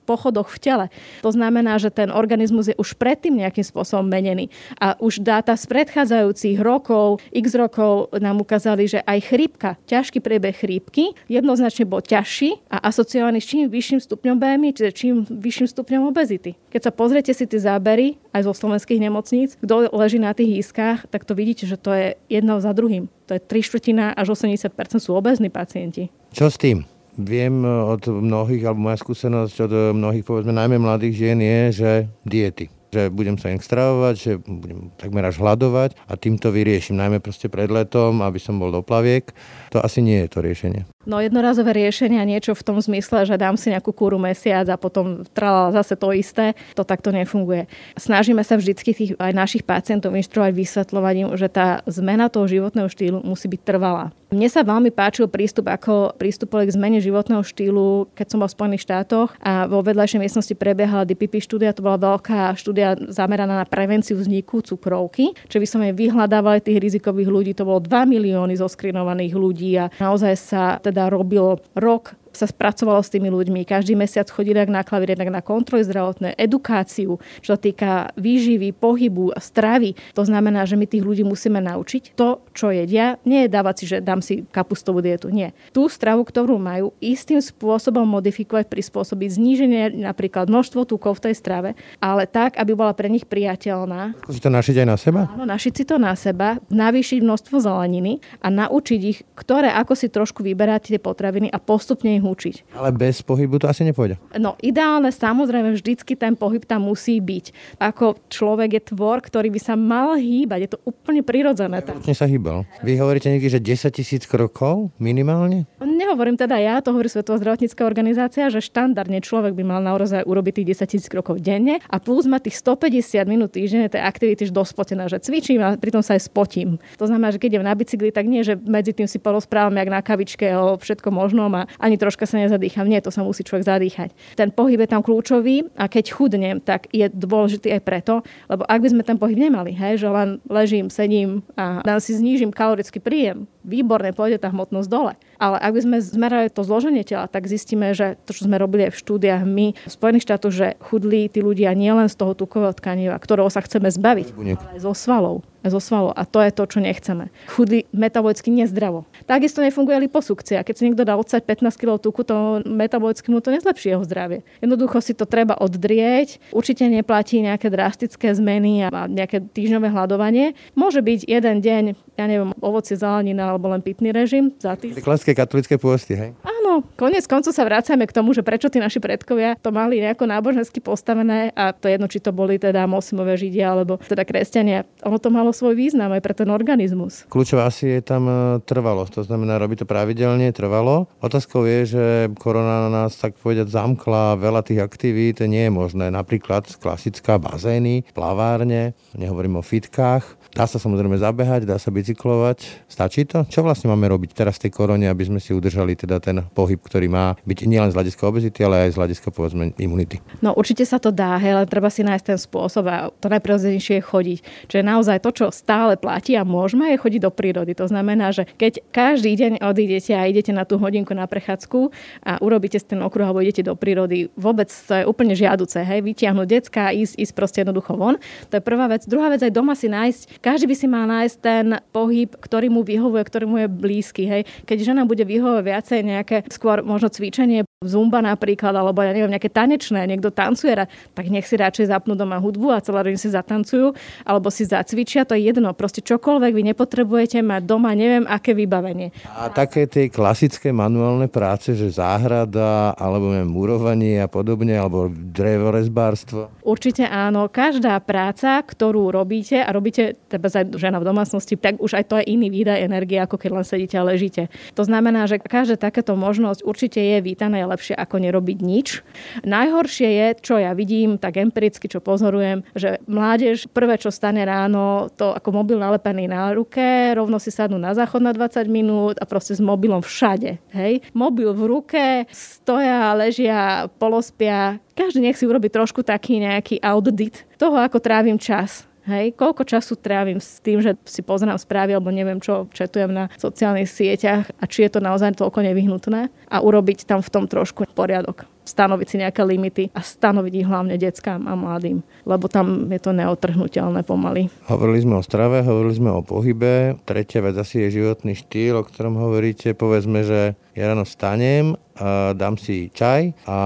pochodoch 0.02 0.50
v 0.50 0.58
tele. 0.58 0.86
To 1.22 1.30
znamená, 1.30 1.78
že 1.78 1.94
ten 1.94 2.10
organizmus 2.10 2.74
je 2.74 2.76
už 2.76 2.98
predtým 2.98 3.38
nejakým 3.38 3.62
spôsobom 3.62 4.02
menený. 4.02 4.50
A 4.82 4.98
už 4.98 5.22
dáta 5.22 5.54
z 5.54 5.70
predchádzajúcich 5.70 6.58
rokov, 6.58 7.22
x 7.30 7.54
rokov 7.54 8.10
nám 8.18 8.42
ukázali, 8.42 8.90
že 8.90 8.98
aj 9.06 9.18
chrípka, 9.30 9.70
ťažký 9.86 10.18
priebeh 10.18 10.58
chrípky, 10.58 11.14
jednoznačne 11.30 11.86
bol 11.86 12.02
ťažší 12.02 12.58
a 12.66 12.90
asociovaný 12.90 13.38
s 13.38 13.46
čím 13.46 13.70
vyšším 13.70 14.00
stupňom 14.02 14.36
BMI, 14.40 14.70
čiže 14.74 14.90
čím 14.90 15.14
vyšším 15.28 15.68
stupňom 15.70 16.02
obezity. 16.10 16.33
Keď 16.70 16.80
sa 16.80 16.92
pozriete 16.94 17.32
si 17.34 17.44
tie 17.44 17.60
zábery 17.60 18.16
aj 18.34 18.46
zo 18.48 18.52
slovenských 18.54 19.00
nemocníc, 19.02 19.56
kto 19.60 19.90
leží 19.94 20.18
na 20.18 20.34
tých 20.34 20.60
hýskach, 20.60 21.06
tak 21.10 21.26
to 21.26 21.36
vidíte, 21.36 21.68
že 21.68 21.78
to 21.78 21.90
je 21.94 22.06
jedno 22.26 22.58
za 22.58 22.74
druhým. 22.74 23.10
To 23.28 23.36
je 23.36 23.40
3 23.40 23.66
štvrtina 23.66 24.04
až 24.14 24.34
80% 24.34 24.74
sú 25.00 25.14
obezní 25.14 25.48
pacienti. 25.48 26.10
Čo 26.34 26.50
s 26.50 26.56
tým? 26.58 26.84
Viem 27.14 27.62
od 27.62 28.10
mnohých, 28.10 28.66
alebo 28.66 28.90
moja 28.90 28.98
skúsenosť 28.98 29.56
od 29.70 29.72
mnohých, 29.94 30.26
povedzme 30.26 30.50
najmä 30.50 30.82
mladých 30.82 31.14
žien 31.14 31.38
je, 31.38 31.60
že 31.70 31.90
diety 32.26 32.66
že 32.94 33.02
budem 33.10 33.34
sa 33.34 33.50
stravovať, 33.50 34.14
že 34.14 34.32
budem 34.38 34.94
takmer 34.94 35.26
až 35.26 35.42
hľadovať 35.42 35.98
a 36.06 36.14
týmto 36.14 36.54
vyrieším, 36.54 37.02
najmä 37.02 37.18
proste 37.18 37.50
pred 37.50 37.66
letom, 37.66 38.22
aby 38.22 38.38
som 38.38 38.62
bol 38.62 38.70
do 38.70 38.86
plaviek. 38.86 39.34
To 39.74 39.82
asi 39.82 39.98
nie 39.98 40.22
je 40.22 40.28
to 40.30 40.38
riešenie. 40.38 40.86
No 41.04 41.20
jednorazové 41.20 41.76
riešenia, 41.76 42.24
niečo 42.24 42.56
v 42.56 42.64
tom 42.64 42.78
zmysle, 42.80 43.28
že 43.28 43.36
dám 43.36 43.60
si 43.60 43.68
nejakú 43.68 43.92
kúru 43.92 44.16
mesiac 44.16 44.64
a 44.72 44.80
potom 44.80 45.26
trala 45.36 45.68
zase 45.74 46.00
to 46.00 46.14
isté, 46.16 46.56
to 46.72 46.86
takto 46.86 47.12
nefunguje. 47.12 47.68
Snažíme 47.98 48.40
sa 48.40 48.56
vždycky 48.56 48.96
tých 48.96 49.12
aj 49.20 49.32
našich 49.36 49.66
pacientov 49.66 50.16
inštruovať, 50.16 50.52
vysvetľovať 50.56 51.14
im, 51.20 51.28
že 51.36 51.48
tá 51.52 51.84
zmena 51.84 52.32
toho 52.32 52.48
životného 52.48 52.88
štýlu 52.88 53.18
musí 53.20 53.52
byť 53.52 53.60
trvalá. 53.60 54.16
Mne 54.34 54.50
sa 54.50 54.66
veľmi 54.66 54.90
páčil 54.90 55.30
prístup, 55.30 55.70
ako 55.70 56.18
prístupovali 56.18 56.66
k 56.66 56.74
zmene 56.74 56.98
životného 56.98 57.46
štýlu, 57.46 58.10
keď 58.18 58.26
som 58.26 58.42
bol 58.42 58.50
v 58.50 58.56
Spojených 58.58 58.82
štátoch 58.82 59.30
a 59.38 59.70
vo 59.70 59.78
vedľajšej 59.78 60.18
miestnosti 60.18 60.54
prebiehala 60.58 61.06
DPP 61.06 61.38
štúdia, 61.38 61.70
to 61.70 61.86
bola 61.86 62.02
veľká 62.02 62.50
štúdia 62.58 62.98
zameraná 63.14 63.62
na 63.62 63.66
prevenciu 63.66 64.18
vzniku 64.18 64.58
cukrovky, 64.66 65.38
čo 65.46 65.62
by 65.62 65.66
som 65.70 65.86
aj 65.86 65.94
vyhľadávali 65.94 66.58
tých 66.66 66.82
rizikových 66.82 67.30
ľudí, 67.30 67.52
to 67.54 67.62
bolo 67.62 67.78
2 67.78 68.10
milióny 68.10 68.58
zoskrinovaných 68.58 69.34
ľudí 69.38 69.70
a 69.78 69.94
naozaj 70.02 70.34
sa 70.34 70.82
teda 70.82 71.06
robilo 71.06 71.62
rok 71.78 72.18
sa 72.34 72.50
spracovalo 72.50 73.00
s 73.00 73.10
tými 73.10 73.30
ľuďmi. 73.30 73.66
Každý 73.66 73.94
mesiac 73.94 74.26
chodili 74.28 74.58
ak 74.58 74.70
na 74.70 74.82
klavír, 74.82 75.14
jednak 75.14 75.30
na 75.30 75.42
kontroly 75.42 75.86
zdravotné, 75.86 76.34
edukáciu, 76.36 77.22
čo 77.40 77.48
sa 77.54 77.58
týka 77.58 78.10
výživy, 78.18 78.74
pohybu, 78.74 79.36
stravy. 79.38 79.94
To 80.18 80.26
znamená, 80.26 80.66
že 80.66 80.74
my 80.74 80.86
tých 80.90 81.06
ľudí 81.06 81.22
musíme 81.22 81.62
naučiť 81.62 82.18
to, 82.18 82.42
čo 82.50 82.74
jedia. 82.74 83.22
Nie 83.22 83.46
je 83.46 83.54
dávať 83.54 83.74
si, 83.78 83.84
že 83.86 83.98
dám 84.02 84.18
si 84.18 84.42
kapustovú 84.50 84.98
dietu. 85.04 85.30
Nie. 85.30 85.54
Tú 85.70 85.86
stravu, 85.86 86.26
ktorú 86.26 86.58
majú, 86.58 86.90
istým 86.98 87.38
spôsobom 87.38 88.04
modifikovať, 88.08 88.66
prispôsobiť 88.66 89.28
zníženie 89.36 89.82
napríklad 90.02 90.50
množstvo 90.50 90.88
tukov 90.88 91.22
v 91.22 91.30
tej 91.30 91.34
strave, 91.38 91.70
ale 92.02 92.26
tak, 92.26 92.58
aby 92.58 92.72
bola 92.74 92.96
pre 92.96 93.12
nich 93.12 93.28
priateľná. 93.28 94.16
Si 94.26 94.40
to 94.40 94.50
našiť 94.50 94.82
aj 94.82 94.86
na 94.88 94.96
seba? 94.96 95.20
Áno, 95.30 95.44
našiť 95.46 95.72
si 95.72 95.84
to 95.84 95.96
na 96.00 96.16
seba, 96.18 96.58
navýšiť 96.72 97.20
množstvo 97.20 97.56
zeleniny 97.60 98.24
a 98.40 98.48
naučiť 98.50 99.00
ich, 99.04 99.22
ktoré 99.36 99.70
ako 99.70 99.92
si 99.94 100.08
trošku 100.08 100.40
vyberať 100.40 100.96
tie 100.96 101.00
potraviny 101.00 101.52
a 101.52 101.60
postupne 101.60 102.16
ich 102.16 102.23
učiť. 102.32 102.76
Ale 102.78 102.90
bez 102.94 103.20
pohybu 103.20 103.60
to 103.60 103.68
asi 103.68 103.84
nepôjde. 103.84 104.16
No 104.40 104.56
ideálne, 104.64 105.12
samozrejme, 105.12 105.76
vždycky 105.76 106.16
ten 106.16 106.32
pohyb 106.38 106.64
tam 106.64 106.88
musí 106.88 107.20
byť. 107.20 107.76
Ako 107.82 108.16
človek 108.32 108.80
je 108.80 108.82
tvor, 108.94 109.20
ktorý 109.20 109.52
by 109.52 109.60
sa 109.60 109.74
mal 109.76 110.16
hýbať. 110.16 110.58
Je 110.64 110.70
to 110.72 110.78
úplne 110.88 111.20
prirodzené. 111.20 111.84
Ja 112.08 112.16
sa 112.16 112.24
hýbal. 112.24 112.64
Vy 112.80 112.96
hovoríte 112.96 113.28
niekde, 113.28 113.58
že 113.58 113.60
10 113.60 113.90
tisíc 113.92 114.22
krokov 114.24 114.94
minimálne? 114.96 115.68
Nehovorím 115.82 116.38
teda 116.38 116.56
ja, 116.56 116.80
to 116.80 116.94
hovorí 116.94 117.10
Svetová 117.10 117.42
zdravotnícká 117.42 117.82
organizácia, 117.84 118.48
že 118.48 118.62
štandardne 118.62 119.18
človek 119.20 119.52
by 119.52 119.64
mal 119.66 119.80
naozaj 119.82 120.22
urobiť 120.24 120.62
tých 120.62 120.86
10 120.86 120.92
tisíc 120.94 121.08
krokov 121.10 121.42
denne 121.42 121.82
a 121.90 121.96
plus 121.98 122.30
má 122.30 122.38
tých 122.38 122.60
150 122.62 123.26
minút 123.26 123.50
týždenne 123.58 123.90
tej 123.90 124.00
aktivity 124.00 124.46
dospotená, 124.54 125.10
že 125.10 125.18
cvičím 125.18 125.58
a 125.58 125.74
pritom 125.74 125.98
sa 125.98 126.14
aj 126.14 126.30
spotím. 126.30 126.78
To 127.02 127.10
znamená, 127.10 127.34
že 127.34 127.42
keď 127.42 127.58
idem 127.58 127.66
na 127.66 127.74
bicykli, 127.74 128.14
tak 128.14 128.30
nie, 128.30 128.46
že 128.46 128.54
medzi 128.54 128.94
tým 128.94 129.10
si 129.10 129.18
porozprávam 129.18 129.74
jak 129.74 129.90
na 129.90 129.98
kavičke 129.98 130.46
o 130.54 130.78
všetko 130.78 131.10
možnom 131.10 131.50
a 131.58 131.66
ani 131.82 131.98
trošku 131.98 132.13
troška 132.14 132.30
sa 132.30 132.38
nezadýcham. 132.38 132.86
Nie, 132.86 133.02
to 133.02 133.10
sa 133.10 133.26
musí 133.26 133.42
človek 133.42 133.66
zadýchať. 133.66 134.14
Ten 134.38 134.54
pohyb 134.54 134.78
je 134.78 134.86
tam 134.86 135.02
kľúčový 135.02 135.66
a 135.74 135.90
keď 135.90 136.14
chudnem, 136.14 136.62
tak 136.62 136.86
je 136.94 137.10
dôležitý 137.10 137.74
aj 137.74 137.82
preto, 137.82 138.22
lebo 138.46 138.62
ak 138.70 138.78
by 138.78 138.88
sme 138.94 139.02
ten 139.02 139.18
pohyb 139.18 139.34
nemali, 139.34 139.74
hej, 139.74 139.98
že 139.98 140.06
len 140.06 140.38
ležím, 140.46 140.86
sedím 140.94 141.42
a 141.58 141.82
si 141.98 142.14
znížim 142.14 142.54
kalorický 142.54 143.02
príjem, 143.02 143.50
výborne 143.64 144.12
pôjde 144.12 144.38
tá 144.38 144.52
hmotnosť 144.52 144.88
dole. 144.88 145.12
Ale 145.40 145.56
ak 145.58 145.72
by 145.74 145.80
sme 145.82 145.96
zmerali 145.98 146.48
to 146.52 146.62
zloženie 146.62 147.02
tela, 147.02 147.26
tak 147.26 147.50
zistíme, 147.50 147.96
že 147.96 148.20
to, 148.28 148.36
čo 148.36 148.46
sme 148.46 148.60
robili 148.60 148.86
aj 148.86 148.94
v 148.94 149.00
štúdiách 149.02 149.42
my 149.42 149.66
v 149.74 149.92
Spojených 149.92 150.24
štátoch, 150.30 150.52
že 150.54 150.78
chudli 150.78 151.26
tí 151.26 151.42
ľudia 151.42 151.74
nielen 151.74 152.06
z 152.06 152.14
toho 152.14 152.36
tukového 152.36 152.76
tkaniva, 152.76 153.18
ktorého 153.18 153.50
sa 153.50 153.64
chceme 153.64 153.90
zbaviť, 153.90 154.36
ale 154.36 154.78
aj 154.78 154.80
zo 154.84 154.92
svalov 154.94 155.42
zo 155.70 155.80
svalov. 155.80 156.12
A 156.16 156.28
to 156.28 156.44
je 156.44 156.52
to, 156.52 156.64
čo 156.68 156.78
nechceme. 156.80 157.32
Chudli 157.48 157.88
metabolicky 157.94 158.52
nezdravo. 158.52 159.08
Takisto 159.24 159.64
nefunguje 159.64 160.08
liposukcia. 160.08 160.64
Keď 160.64 160.74
si 160.76 160.82
niekto 160.88 161.08
dá 161.08 161.16
odsať 161.16 161.44
15 161.48 161.80
kg 161.80 161.96
tuku, 161.96 162.20
to 162.26 162.60
metabolicky 162.68 163.32
mu 163.32 163.40
to 163.40 163.54
nezlepší 163.54 163.96
jeho 163.96 164.04
zdravie. 164.04 164.44
Jednoducho 164.60 165.00
si 165.00 165.16
to 165.16 165.24
treba 165.24 165.56
oddrieť. 165.56 166.52
Určite 166.52 166.84
neplatí 166.88 167.40
nejaké 167.40 167.72
drastické 167.72 168.36
zmeny 168.36 168.88
a 168.88 169.08
nejaké 169.08 169.40
týždňové 169.40 169.88
hľadovanie. 169.88 170.52
Môže 170.76 171.00
byť 171.00 171.20
jeden 171.24 171.56
deň, 171.64 171.84
ja 172.20 172.26
neviem, 172.28 172.52
ovocie, 172.60 172.98
zelenina 172.98 173.53
alebo 173.54 173.70
len 173.70 173.80
pitný 173.80 174.10
režim 174.10 174.50
za 174.58 174.74
týždeň. 174.74 175.00
Klasické 175.00 175.32
katolické 175.32 175.74
pôsty, 175.78 176.18
hej? 176.18 176.30
Áno, 176.42 176.63
No, 176.74 176.82
konec 176.98 177.22
koncov 177.30 177.54
sa 177.54 177.62
vracame 177.62 178.02
k 178.02 178.10
tomu, 178.10 178.34
že 178.34 178.42
prečo 178.42 178.66
tí 178.66 178.82
naši 178.82 178.98
predkovia 178.98 179.54
to 179.62 179.70
mali 179.70 180.02
nejako 180.02 180.26
nábožensky 180.26 180.82
postavené 180.82 181.54
a 181.54 181.70
to 181.70 181.86
jedno, 181.86 182.10
či 182.10 182.18
to 182.18 182.34
boli 182.34 182.58
teda 182.58 182.90
moslimové 182.90 183.38
židia 183.38 183.70
alebo 183.70 184.02
teda 184.02 184.26
kresťania. 184.26 184.82
Ono 185.06 185.22
to 185.22 185.30
malo 185.30 185.54
svoj 185.54 185.78
význam 185.78 186.10
aj 186.10 186.18
pre 186.18 186.34
ten 186.34 186.50
organizmus. 186.50 187.30
Kľúčová 187.30 187.70
asi 187.70 187.94
je 187.94 188.02
tam 188.02 188.26
e, 188.26 188.58
trvalosť, 188.66 189.22
to 189.22 189.22
znamená 189.22 189.62
robiť 189.62 189.86
to 189.86 189.86
pravidelne, 189.86 190.50
trvalo. 190.50 191.06
Otázkou 191.22 191.62
je, 191.62 191.78
že 191.94 192.04
korona 192.42 192.90
na 192.90 193.06
nás 193.06 193.14
tak 193.22 193.38
povedať 193.38 193.70
zamkla 193.70 194.34
veľa 194.34 194.66
tých 194.66 194.82
aktivít, 194.82 195.46
nie 195.46 195.70
je 195.70 195.70
možné. 195.70 196.10
Napríklad 196.10 196.66
klasická 196.82 197.38
bazény, 197.38 198.02
plavárne, 198.18 198.98
nehovorím 199.14 199.62
o 199.62 199.62
fitkách, 199.62 200.42
Dá 200.54 200.70
sa 200.70 200.78
samozrejme 200.78 201.18
zabehať, 201.18 201.66
dá 201.66 201.82
sa 201.82 201.90
bicyklovať. 201.90 202.86
Stačí 202.86 203.26
to? 203.26 203.42
Čo 203.50 203.66
vlastne 203.66 203.90
máme 203.90 204.06
robiť 204.06 204.38
teraz 204.38 204.62
v 204.62 204.70
tej 204.70 204.78
korone, 204.78 205.10
aby 205.10 205.26
sme 205.26 205.42
si 205.42 205.50
udržali 205.50 205.98
teda 205.98 206.22
ten 206.22 206.46
pohyb, 206.64 206.80
ktorý 206.80 207.12
má 207.12 207.36
byť 207.44 207.58
nielen 207.68 207.92
z 207.92 207.96
hľadiska 208.00 208.24
obezity, 208.24 208.64
ale 208.64 208.88
aj 208.88 208.96
z 208.96 208.98
hľadiska 209.04 209.28
povedzme 209.28 209.76
imunity? 209.76 210.24
No 210.40 210.56
určite 210.56 210.88
sa 210.88 210.96
to 210.96 211.12
dá, 211.12 211.36
hej, 211.36 211.60
ale 211.60 211.68
treba 211.68 211.92
si 211.92 212.00
nájsť 212.00 212.24
ten 212.24 212.38
spôsob 212.40 212.84
a 212.88 213.12
to 213.20 213.28
najprirodzenejšie 213.28 214.00
je 214.00 214.04
chodiť. 214.08 214.38
Čiže 214.72 214.82
naozaj 214.82 215.20
to, 215.20 215.30
čo 215.36 215.46
stále 215.52 216.00
platí 216.00 216.32
a 216.32 216.48
môžeme, 216.48 216.88
je 216.96 217.02
chodiť 217.04 217.20
do 217.20 217.28
prírody. 217.28 217.76
To 217.76 217.84
znamená, 217.84 218.32
že 218.32 218.48
keď 218.56 218.80
každý 218.88 219.36
deň 219.36 219.52
odídete 219.60 220.16
a 220.16 220.24
idete 220.24 220.56
na 220.56 220.64
tú 220.64 220.80
hodinku 220.80 221.12
na 221.12 221.28
prechádzku 221.28 221.92
a 222.24 222.40
urobíte 222.40 222.80
ten 222.80 223.04
okruh 223.04 223.28
alebo 223.28 223.44
idete 223.44 223.60
do 223.60 223.76
prírody, 223.76 224.32
vôbec 224.38 224.72
to 224.72 224.92
je 224.96 225.04
úplne 225.04 225.36
žiaduce, 225.36 225.76
hej, 225.84 226.00
vytiahnuť 226.00 226.46
decka 226.48 226.88
a 226.88 226.94
ísť, 226.96 227.20
ísť 227.20 227.32
proste 227.36 227.60
jednoducho 227.60 227.92
von. 227.98 228.16
To 228.48 228.56
je 228.56 228.62
prvá 228.64 228.88
vec. 228.88 229.04
Druhá 229.04 229.28
vec 229.28 229.44
aj 229.44 229.52
doma 229.52 229.76
si 229.76 229.90
nájsť 229.90 230.44
každý 230.44 230.70
by 230.70 230.76
si 230.76 230.86
mal 230.86 231.04
nájsť 231.08 231.36
ten 231.40 231.66
pohyb, 231.90 232.30
ktorý 232.36 232.68
mu 232.70 232.86
vyhovuje, 232.86 233.22
ktorý 233.24 233.44
mu 233.48 233.56
je 233.58 233.68
blízky. 233.68 234.28
Hej. 234.28 234.42
Keď 234.68 234.92
žena 234.92 235.02
bude 235.08 235.24
vyhovovať 235.24 235.64
viacej 235.64 235.98
nejaké 236.04 236.36
skôr 236.54 236.86
možno 236.86 237.10
cvičenie, 237.10 237.66
zumba 237.84 238.22
napríklad, 238.24 238.72
alebo 238.72 239.02
ja 239.02 239.12
neviem, 239.12 239.34
nejaké 239.34 239.52
tanečné, 239.52 240.06
niekto 240.06 240.32
tancuje, 240.32 240.86
tak 240.86 241.24
nech 241.28 241.44
si 241.44 241.58
radšej 241.58 241.90
zapnú 241.90 242.16
doma 242.16 242.40
hudbu 242.40 242.72
a 242.72 242.80
celá 242.80 243.04
rodina 243.04 243.20
si 243.20 243.28
zatancujú, 243.28 243.92
alebo 244.24 244.48
si 244.48 244.64
zacvičia, 244.64 245.28
to 245.28 245.36
je 245.36 245.52
jedno. 245.52 245.74
Proste 245.76 246.00
čokoľvek 246.00 246.52
vy 246.54 246.62
nepotrebujete 246.72 247.42
mať 247.44 247.62
doma, 247.66 247.92
neviem, 247.92 248.24
aké 248.24 248.56
vybavenie. 248.56 249.12
A 249.34 249.52
také 249.52 249.84
tie 249.84 250.08
klasické 250.08 250.72
manuálne 250.72 251.28
práce, 251.28 251.76
že 251.76 251.92
záhrada, 251.92 252.96
alebo 252.96 253.34
neviem, 253.34 253.50
murovanie 253.50 254.22
a 254.22 254.28
podobne, 254.30 254.78
alebo 254.78 255.12
drevorezbárstvo? 255.12 256.64
Určite 256.64 257.04
áno. 257.04 257.50
Každá 257.52 258.00
práca, 258.00 258.62
ktorú 258.64 259.12
robíte 259.12 259.60
a 259.60 259.68
robíte 259.70 260.16
treba 260.30 260.48
aj 260.48 260.76
žena 260.78 260.98
v 261.02 261.08
domácnosti, 261.08 261.54
tak 261.58 261.76
už 261.82 261.98
aj 262.00 262.04
to 262.08 262.14
je 262.20 262.24
iný 262.32 262.48
výdaj 262.48 262.84
energie, 262.84 263.18
ako 263.20 263.36
keď 263.36 263.50
len 263.60 263.66
sedíte 263.66 263.96
a 264.00 264.06
ležíte. 264.06 264.48
To 264.78 264.82
znamená, 264.86 265.26
že 265.28 265.40
každá 265.40 265.76
takéto 265.76 266.14
možnosť 266.44 266.68
určite 266.68 267.00
je 267.00 267.18
vítaná, 267.24 267.56
je 267.56 267.72
lepšie 267.72 267.94
ako 267.96 268.20
nerobiť 268.20 268.58
nič. 268.60 269.00
Najhoršie 269.48 270.08
je, 270.12 270.26
čo 270.44 270.60
ja 270.60 270.76
vidím, 270.76 271.16
tak 271.16 271.40
empiricky, 271.40 271.88
čo 271.88 272.04
pozorujem, 272.04 272.60
že 272.76 273.00
mládež 273.08 273.72
prvé, 273.72 273.96
čo 273.96 274.12
stane 274.12 274.44
ráno, 274.44 275.08
to 275.16 275.32
ako 275.32 275.50
mobil 275.56 275.80
nalepený 275.80 276.28
na 276.28 276.52
ruke, 276.52 277.16
rovno 277.16 277.40
si 277.40 277.48
sadnú 277.48 277.80
na 277.80 277.96
záchod 277.96 278.20
na 278.20 278.36
20 278.36 278.68
minút 278.68 279.16
a 279.16 279.24
proste 279.24 279.56
s 279.56 279.64
mobilom 279.64 280.04
všade. 280.04 280.60
Hej? 280.76 281.00
Mobil 281.16 281.48
v 281.56 281.62
ruke, 281.64 282.04
stoja, 282.28 283.16
ležia, 283.16 283.88
polospia. 283.96 284.78
Každý 284.92 285.24
nech 285.24 285.40
si 285.40 285.48
urobi 285.48 285.72
trošku 285.72 286.04
taký 286.06 286.38
nejaký 286.38 286.78
audit 286.84 287.48
toho, 287.56 287.80
ako 287.80 287.98
trávim 287.98 288.36
čas. 288.38 288.86
Hej, 289.04 289.36
koľko 289.36 289.68
času 289.68 290.00
trávim 290.00 290.40
s 290.40 290.64
tým, 290.64 290.80
že 290.80 290.96
si 291.04 291.20
pozerám 291.20 291.60
správy 291.60 291.92
alebo 291.92 292.08
neviem 292.08 292.40
čo, 292.40 292.64
četujem 292.72 293.12
na 293.12 293.28
sociálnych 293.36 293.84
sieťach 293.84 294.48
a 294.56 294.64
či 294.64 294.88
je 294.88 294.96
to 294.96 295.04
naozaj 295.04 295.36
toľko 295.36 295.60
nevyhnutné 295.60 296.32
a 296.54 296.62
urobiť 296.62 297.10
tam 297.10 297.18
v 297.18 297.32
tom 297.34 297.50
trošku 297.50 297.90
poriadok 297.90 298.46
stanoviť 298.64 299.06
si 299.06 299.16
nejaké 299.20 299.44
limity 299.44 299.84
a 299.92 300.00
stanoviť 300.00 300.52
ich 300.56 300.66
hlavne 300.66 300.96
deckám 300.96 301.44
a 301.44 301.52
mladým, 301.52 302.00
lebo 302.24 302.48
tam 302.48 302.88
je 302.88 302.96
to 302.96 303.12
neotrhnutelné 303.12 304.00
pomaly. 304.02 304.48
Hovorili 304.66 305.04
sme 305.04 305.20
o 305.20 305.22
strave, 305.22 305.60
hovorili 305.60 305.94
sme 306.00 306.10
o 306.10 306.24
pohybe. 306.24 306.96
Tretia 307.04 307.44
vec 307.44 307.54
asi 307.60 307.84
je 307.84 308.00
životný 308.00 308.32
štýl, 308.32 308.80
o 308.80 308.82
ktorom 308.82 309.20
hovoríte. 309.20 309.76
Povedzme, 309.76 310.24
že 310.24 310.56
ja 310.74 310.90
ráno 310.90 311.04
stanem, 311.04 311.76
a 311.94 312.34
dám 312.34 312.58
si 312.58 312.90
čaj 312.90 313.46
a 313.46 313.58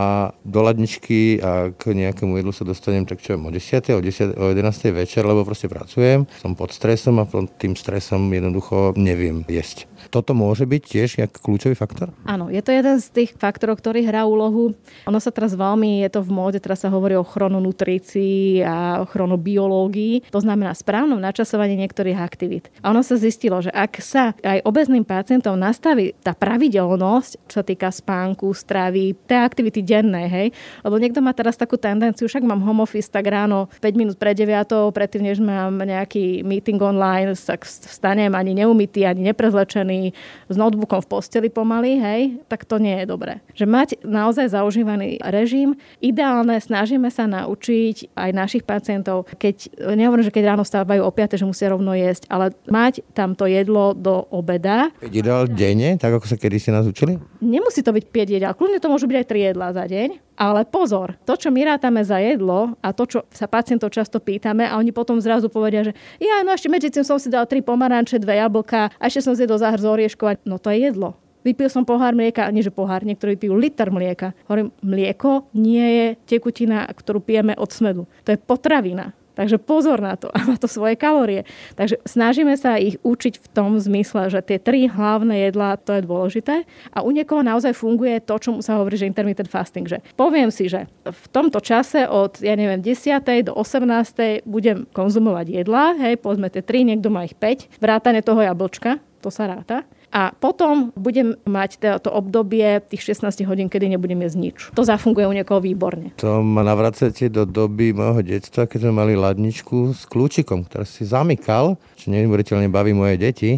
do 0.44 0.60
ladničky 0.60 1.40
a 1.40 1.72
k 1.72 1.96
nejakému 1.96 2.36
jedlu 2.36 2.52
sa 2.52 2.68
dostanem 2.68 3.08
tak 3.08 3.24
čo 3.24 3.40
o 3.40 3.48
10. 3.48 3.56
o, 3.96 4.00
10, 4.04 4.36
o 4.36 4.44
11. 4.52 4.92
večer, 4.92 5.24
lebo 5.24 5.48
proste 5.48 5.64
pracujem, 5.72 6.28
som 6.36 6.52
pod 6.52 6.76
stresom 6.76 7.16
a 7.16 7.24
pod 7.24 7.48
tým 7.56 7.72
stresom 7.72 8.28
jednoducho 8.28 8.92
neviem 9.00 9.48
jesť. 9.48 9.88
Toto 10.12 10.36
môže 10.36 10.68
byť 10.68 10.82
tiež 10.84 11.10
jak 11.24 11.32
kľúčový 11.40 11.72
faktor? 11.72 12.12
Áno, 12.28 12.52
je 12.52 12.60
to 12.60 12.76
jeden 12.78 12.96
z 13.02 13.06
tých 13.10 13.30
faktorov, 13.34 13.82
ktorý 13.82 14.06
hrá 14.06 14.22
úlohu. 14.24 14.72
Ono 15.10 15.18
sa 15.18 15.34
teraz 15.34 15.58
veľmi, 15.58 16.06
je 16.06 16.10
to 16.14 16.20
v 16.22 16.30
móde, 16.30 16.58
teraz 16.62 16.86
sa 16.86 16.88
hovorí 16.88 17.18
o 17.18 17.26
chrononutrícii 17.26 18.62
a 18.62 19.02
o 19.02 19.04
chronobiológii. 19.10 20.30
To 20.30 20.38
znamená 20.38 20.70
správnom 20.78 21.18
načasovaní 21.18 21.74
niektorých 21.74 22.18
aktivít. 22.18 22.70
A 22.80 22.94
ono 22.94 23.02
sa 23.02 23.18
zistilo, 23.18 23.58
že 23.58 23.74
ak 23.74 23.98
sa 23.98 24.30
aj 24.46 24.62
obezným 24.62 25.02
pacientom 25.02 25.58
nastaví 25.58 26.14
tá 26.22 26.36
pravidelnosť, 26.36 27.30
čo 27.50 27.54
sa 27.58 27.64
týka 27.66 27.90
spánku, 27.90 28.54
stravy, 28.54 29.18
tej 29.26 29.40
aktivity 29.42 29.82
dennej, 29.82 30.26
hej, 30.30 30.46
lebo 30.86 31.00
niekto 31.02 31.18
má 31.18 31.34
teraz 31.34 31.58
takú 31.58 31.74
tendenciu, 31.74 32.30
však 32.30 32.46
mám 32.46 32.62
home 32.62 32.86
office, 32.86 33.10
tak 33.10 33.26
ráno 33.26 33.66
5 33.82 33.98
minút 33.98 34.16
pred 34.20 34.38
9, 34.38 34.94
predtým, 34.94 35.22
než 35.26 35.42
mám 35.42 35.82
nejaký 35.82 36.44
meeting 36.46 36.78
online, 36.78 37.34
tak 37.34 37.64
vstanem 37.64 38.30
ani 38.36 38.54
neumytý, 38.54 39.08
ani 39.08 39.32
neprezlečený, 39.32 40.12
s 40.46 40.56
notebookom 40.56 41.00
v 41.02 41.08
posteli 41.08 41.48
pomaly, 41.48 41.98
hej, 41.98 42.22
tak 42.46 42.67
to 42.68 42.76
nie 42.76 43.00
je 43.02 43.06
dobré. 43.08 43.40
Že 43.56 43.64
mať 43.66 43.88
naozaj 44.04 44.52
zaužívaný 44.52 45.16
režim, 45.24 45.74
ideálne 46.04 46.60
snažíme 46.60 47.08
sa 47.08 47.24
naučiť 47.24 48.12
aj 48.12 48.30
našich 48.36 48.64
pacientov, 48.68 49.24
keď, 49.40 49.72
nehovorím, 49.96 50.28
že 50.28 50.34
keď 50.36 50.54
ráno 50.54 50.64
stávajú 50.68 51.00
o 51.00 51.10
5, 51.10 51.40
že 51.40 51.48
musia 51.48 51.72
rovno 51.72 51.96
jesť, 51.96 52.28
ale 52.28 52.52
mať 52.68 53.00
tam 53.16 53.32
to 53.32 53.48
jedlo 53.48 53.96
do 53.96 54.28
obeda. 54.28 54.92
5 55.00 55.08
jedál 55.08 55.48
denne, 55.48 55.96
tak 55.96 56.20
ako 56.20 56.28
sa 56.28 56.36
kedy 56.36 56.60
si 56.60 56.68
nás 56.68 56.84
učili? 56.84 57.16
Nemusí 57.40 57.80
to 57.80 57.96
byť 57.96 58.04
5 58.12 58.36
jedál, 58.36 58.52
kľudne 58.52 58.78
to 58.78 58.92
môžu 58.92 59.08
byť 59.08 59.16
aj 59.16 59.26
3 59.32 59.48
jedlá 59.48 59.68
za 59.72 59.84
deň, 59.88 60.08
ale 60.38 60.62
pozor, 60.68 61.18
to, 61.26 61.34
čo 61.34 61.50
my 61.50 61.66
rátame 61.66 61.98
za 62.06 62.22
jedlo 62.22 62.78
a 62.78 62.94
to, 62.94 63.10
čo 63.10 63.18
sa 63.34 63.50
pacientov 63.50 63.90
často 63.90 64.22
pýtame 64.22 64.62
a 64.62 64.78
oni 64.78 64.94
potom 64.94 65.18
zrazu 65.18 65.50
povedia, 65.50 65.82
že 65.82 65.92
ja, 66.22 66.46
no 66.46 66.54
ešte 66.54 66.70
medzi 66.70 66.94
tým 66.94 67.02
som 67.02 67.18
si 67.18 67.26
dal 67.26 67.48
tri 67.50 67.58
pomaranče, 67.58 68.22
dve 68.22 68.38
jablka 68.38 68.94
a 68.94 69.02
ešte 69.10 69.26
som 69.26 69.34
zjedol 69.34 69.58
zahr 69.58 69.82
z 69.82 69.90
orieškov. 69.90 70.46
No 70.46 70.62
to 70.62 70.70
je 70.70 70.86
jedlo. 70.86 71.18
Vypil 71.46 71.70
som 71.70 71.86
pohár 71.86 72.12
mlieka, 72.14 72.50
nie 72.50 72.66
že 72.66 72.74
pohár, 72.74 73.06
niektorí 73.06 73.38
pijú 73.38 73.54
liter 73.54 73.88
mlieka. 73.88 74.34
Hovorím, 74.50 74.74
mlieko 74.82 75.46
nie 75.54 75.86
je 75.86 76.06
tekutina, 76.38 76.84
ktorú 76.90 77.22
pijeme 77.22 77.54
od 77.54 77.70
smedu. 77.70 78.04
To 78.26 78.34
je 78.34 78.38
potravina. 78.38 79.14
Takže 79.38 79.62
pozor 79.62 80.02
na 80.02 80.18
to 80.18 80.34
má 80.50 80.58
to 80.58 80.66
svoje 80.66 80.98
kalórie. 80.98 81.46
Takže 81.78 82.02
snažíme 82.02 82.58
sa 82.58 82.74
ich 82.74 82.98
učiť 83.06 83.38
v 83.38 83.46
tom 83.54 83.78
zmysle, 83.78 84.34
že 84.34 84.42
tie 84.42 84.58
tri 84.58 84.90
hlavné 84.90 85.46
jedlá, 85.46 85.78
to 85.78 85.94
je 85.94 86.02
dôležité. 86.02 86.66
A 86.90 87.06
u 87.06 87.14
niekoho 87.14 87.46
naozaj 87.46 87.70
funguje 87.78 88.18
to, 88.18 88.34
čo 88.42 88.58
sa 88.58 88.82
hovorí, 88.82 88.98
že 88.98 89.06
intermittent 89.06 89.46
fasting. 89.46 89.86
Že 89.86 90.02
poviem 90.18 90.50
si, 90.50 90.66
že 90.66 90.90
v 91.06 91.26
tomto 91.30 91.62
čase 91.62 92.10
od, 92.10 92.42
ja 92.42 92.58
neviem, 92.58 92.82
10. 92.82 93.46
do 93.46 93.54
18. 93.54 94.42
budem 94.42 94.90
konzumovať 94.90 95.62
jedlá, 95.62 95.94
hej, 96.02 96.18
povedzme 96.18 96.50
tie 96.50 96.66
3, 96.66 96.90
niekto 96.90 97.06
má 97.06 97.22
ich 97.22 97.38
5, 97.38 97.78
vrátane 97.78 98.26
toho 98.26 98.42
jablčka, 98.42 98.98
to 99.22 99.30
sa 99.30 99.46
ráta. 99.46 99.86
A 100.08 100.32
potom 100.32 100.90
budem 100.96 101.36
mať 101.44 102.00
to 102.00 102.08
obdobie 102.08 102.80
tých 102.88 103.12
16 103.12 103.44
hodín, 103.44 103.68
kedy 103.68 103.92
nebudem 103.92 104.24
jesť 104.24 104.38
nič. 104.40 104.56
To 104.72 104.80
zafunguje 104.80 105.28
u 105.28 105.34
niekoho 105.36 105.60
výborne. 105.60 106.16
To 106.16 106.40
ma 106.40 106.64
navracete 106.64 107.28
do 107.28 107.44
doby 107.44 107.92
môjho 107.92 108.24
detstva, 108.24 108.64
keď 108.64 108.88
sme 108.88 108.92
mali 109.04 109.12
ladničku 109.14 109.92
s 109.92 110.08
kľúčikom, 110.08 110.64
ktorý 110.64 110.88
si 110.88 111.04
zamykal, 111.04 111.76
čo 112.00 112.06
neuveriteľne 112.08 112.72
baví 112.72 112.96
moje 112.96 113.20
deti. 113.20 113.50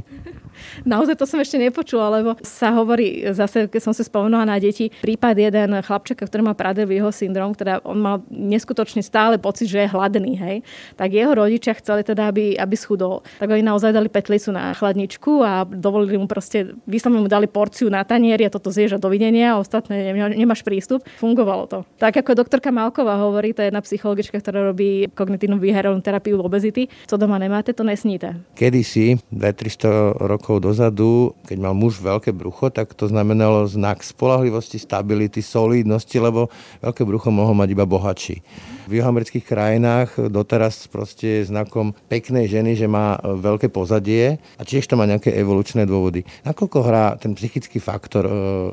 Naozaj 0.85 1.15
to 1.17 1.25
som 1.29 1.39
ešte 1.41 1.61
nepočula, 1.61 2.21
lebo 2.21 2.37
sa 2.41 2.73
hovorí, 2.75 3.25
zase 3.31 3.69
keď 3.69 3.81
som 3.81 3.93
si 3.95 4.03
spomenula 4.03 4.47
na 4.47 4.57
deti, 4.57 4.91
prípad 5.03 5.37
jeden 5.37 5.71
chlapčeka, 5.81 6.27
ktorý 6.27 6.51
má 6.51 6.55
Prader-Wilho 6.57 7.13
syndrom, 7.15 7.55
teda 7.55 7.81
on 7.87 7.99
mal 8.01 8.17
neskutočne 8.31 9.05
stále 9.05 9.39
pocit, 9.39 9.71
že 9.71 9.87
je 9.87 9.93
hladný, 9.93 10.35
hej, 10.37 10.57
tak 10.99 11.15
jeho 11.15 11.33
rodičia 11.33 11.77
chceli 11.79 12.03
teda, 12.03 12.35
aby, 12.35 12.59
aby 12.59 12.75
schudol. 12.75 13.23
Tak 13.39 13.49
oni 13.49 13.63
naozaj 13.63 13.95
dali 13.95 14.11
petlicu 14.11 14.51
na 14.51 14.75
chladničku 14.75 15.45
a 15.47 15.63
dovolili 15.63 16.19
mu 16.19 16.27
proste, 16.27 16.75
vyslovene 16.91 17.23
mu 17.23 17.31
dali 17.31 17.47
porciu 17.47 17.87
na 17.87 18.03
tanieri 18.03 18.49
a 18.49 18.51
toto 18.51 18.75
zježa 18.75 18.99
dovidenia 18.99 19.55
a 19.55 19.61
ostatné 19.63 20.11
nemáš 20.35 20.67
prístup. 20.67 21.07
Fungovalo 21.23 21.65
to. 21.71 21.79
Tak 22.03 22.19
ako 22.27 22.35
doktorka 22.35 22.75
Malková 22.75 23.23
hovorí, 23.23 23.55
to 23.55 23.63
je 23.63 23.71
jedna 23.71 23.83
psychologička, 23.87 24.43
ktorá 24.43 24.75
robí 24.75 25.07
kognitívnu 25.15 25.63
výherovnú 25.63 26.03
terapiu 26.03 26.43
obezity, 26.43 26.91
co 27.07 27.15
doma 27.15 27.39
nemáte, 27.39 27.71
to 27.71 27.87
nesníte. 27.87 28.35
Kedy 28.59 28.81
si, 28.83 29.15
200 29.31 30.19
rokov 30.19 30.50
rokov 30.51 30.67
dozadu, 30.67 31.39
keď 31.47 31.63
mal 31.63 31.79
muž 31.79 32.03
veľké 32.03 32.35
brucho, 32.35 32.75
tak 32.75 32.91
to 32.99 33.07
znamenalo 33.07 33.71
znak 33.71 34.03
spolahlivosti, 34.03 34.83
stability, 34.83 35.47
solidnosti, 35.47 36.19
lebo 36.19 36.51
veľké 36.83 37.07
brucho 37.07 37.31
mohol 37.31 37.55
mať 37.55 37.71
iba 37.71 37.87
bohatší 37.87 38.43
v 38.91 38.99
juhoamerických 38.99 39.47
krajinách 39.47 40.19
doteraz 40.27 40.91
proste 40.91 41.41
je 41.41 41.55
znakom 41.55 41.95
peknej 42.11 42.51
ženy, 42.51 42.75
že 42.75 42.91
má 42.91 43.23
veľké 43.23 43.71
pozadie 43.71 44.43
a 44.59 44.63
tiež 44.67 44.83
to 44.91 44.99
má 44.99 45.07
nejaké 45.07 45.31
evolučné 45.31 45.87
dôvody. 45.87 46.27
Nakoľko 46.43 46.79
hrá 46.83 47.15
ten 47.15 47.39
psychický 47.39 47.79
faktor 47.79 48.27
e, 48.27 48.33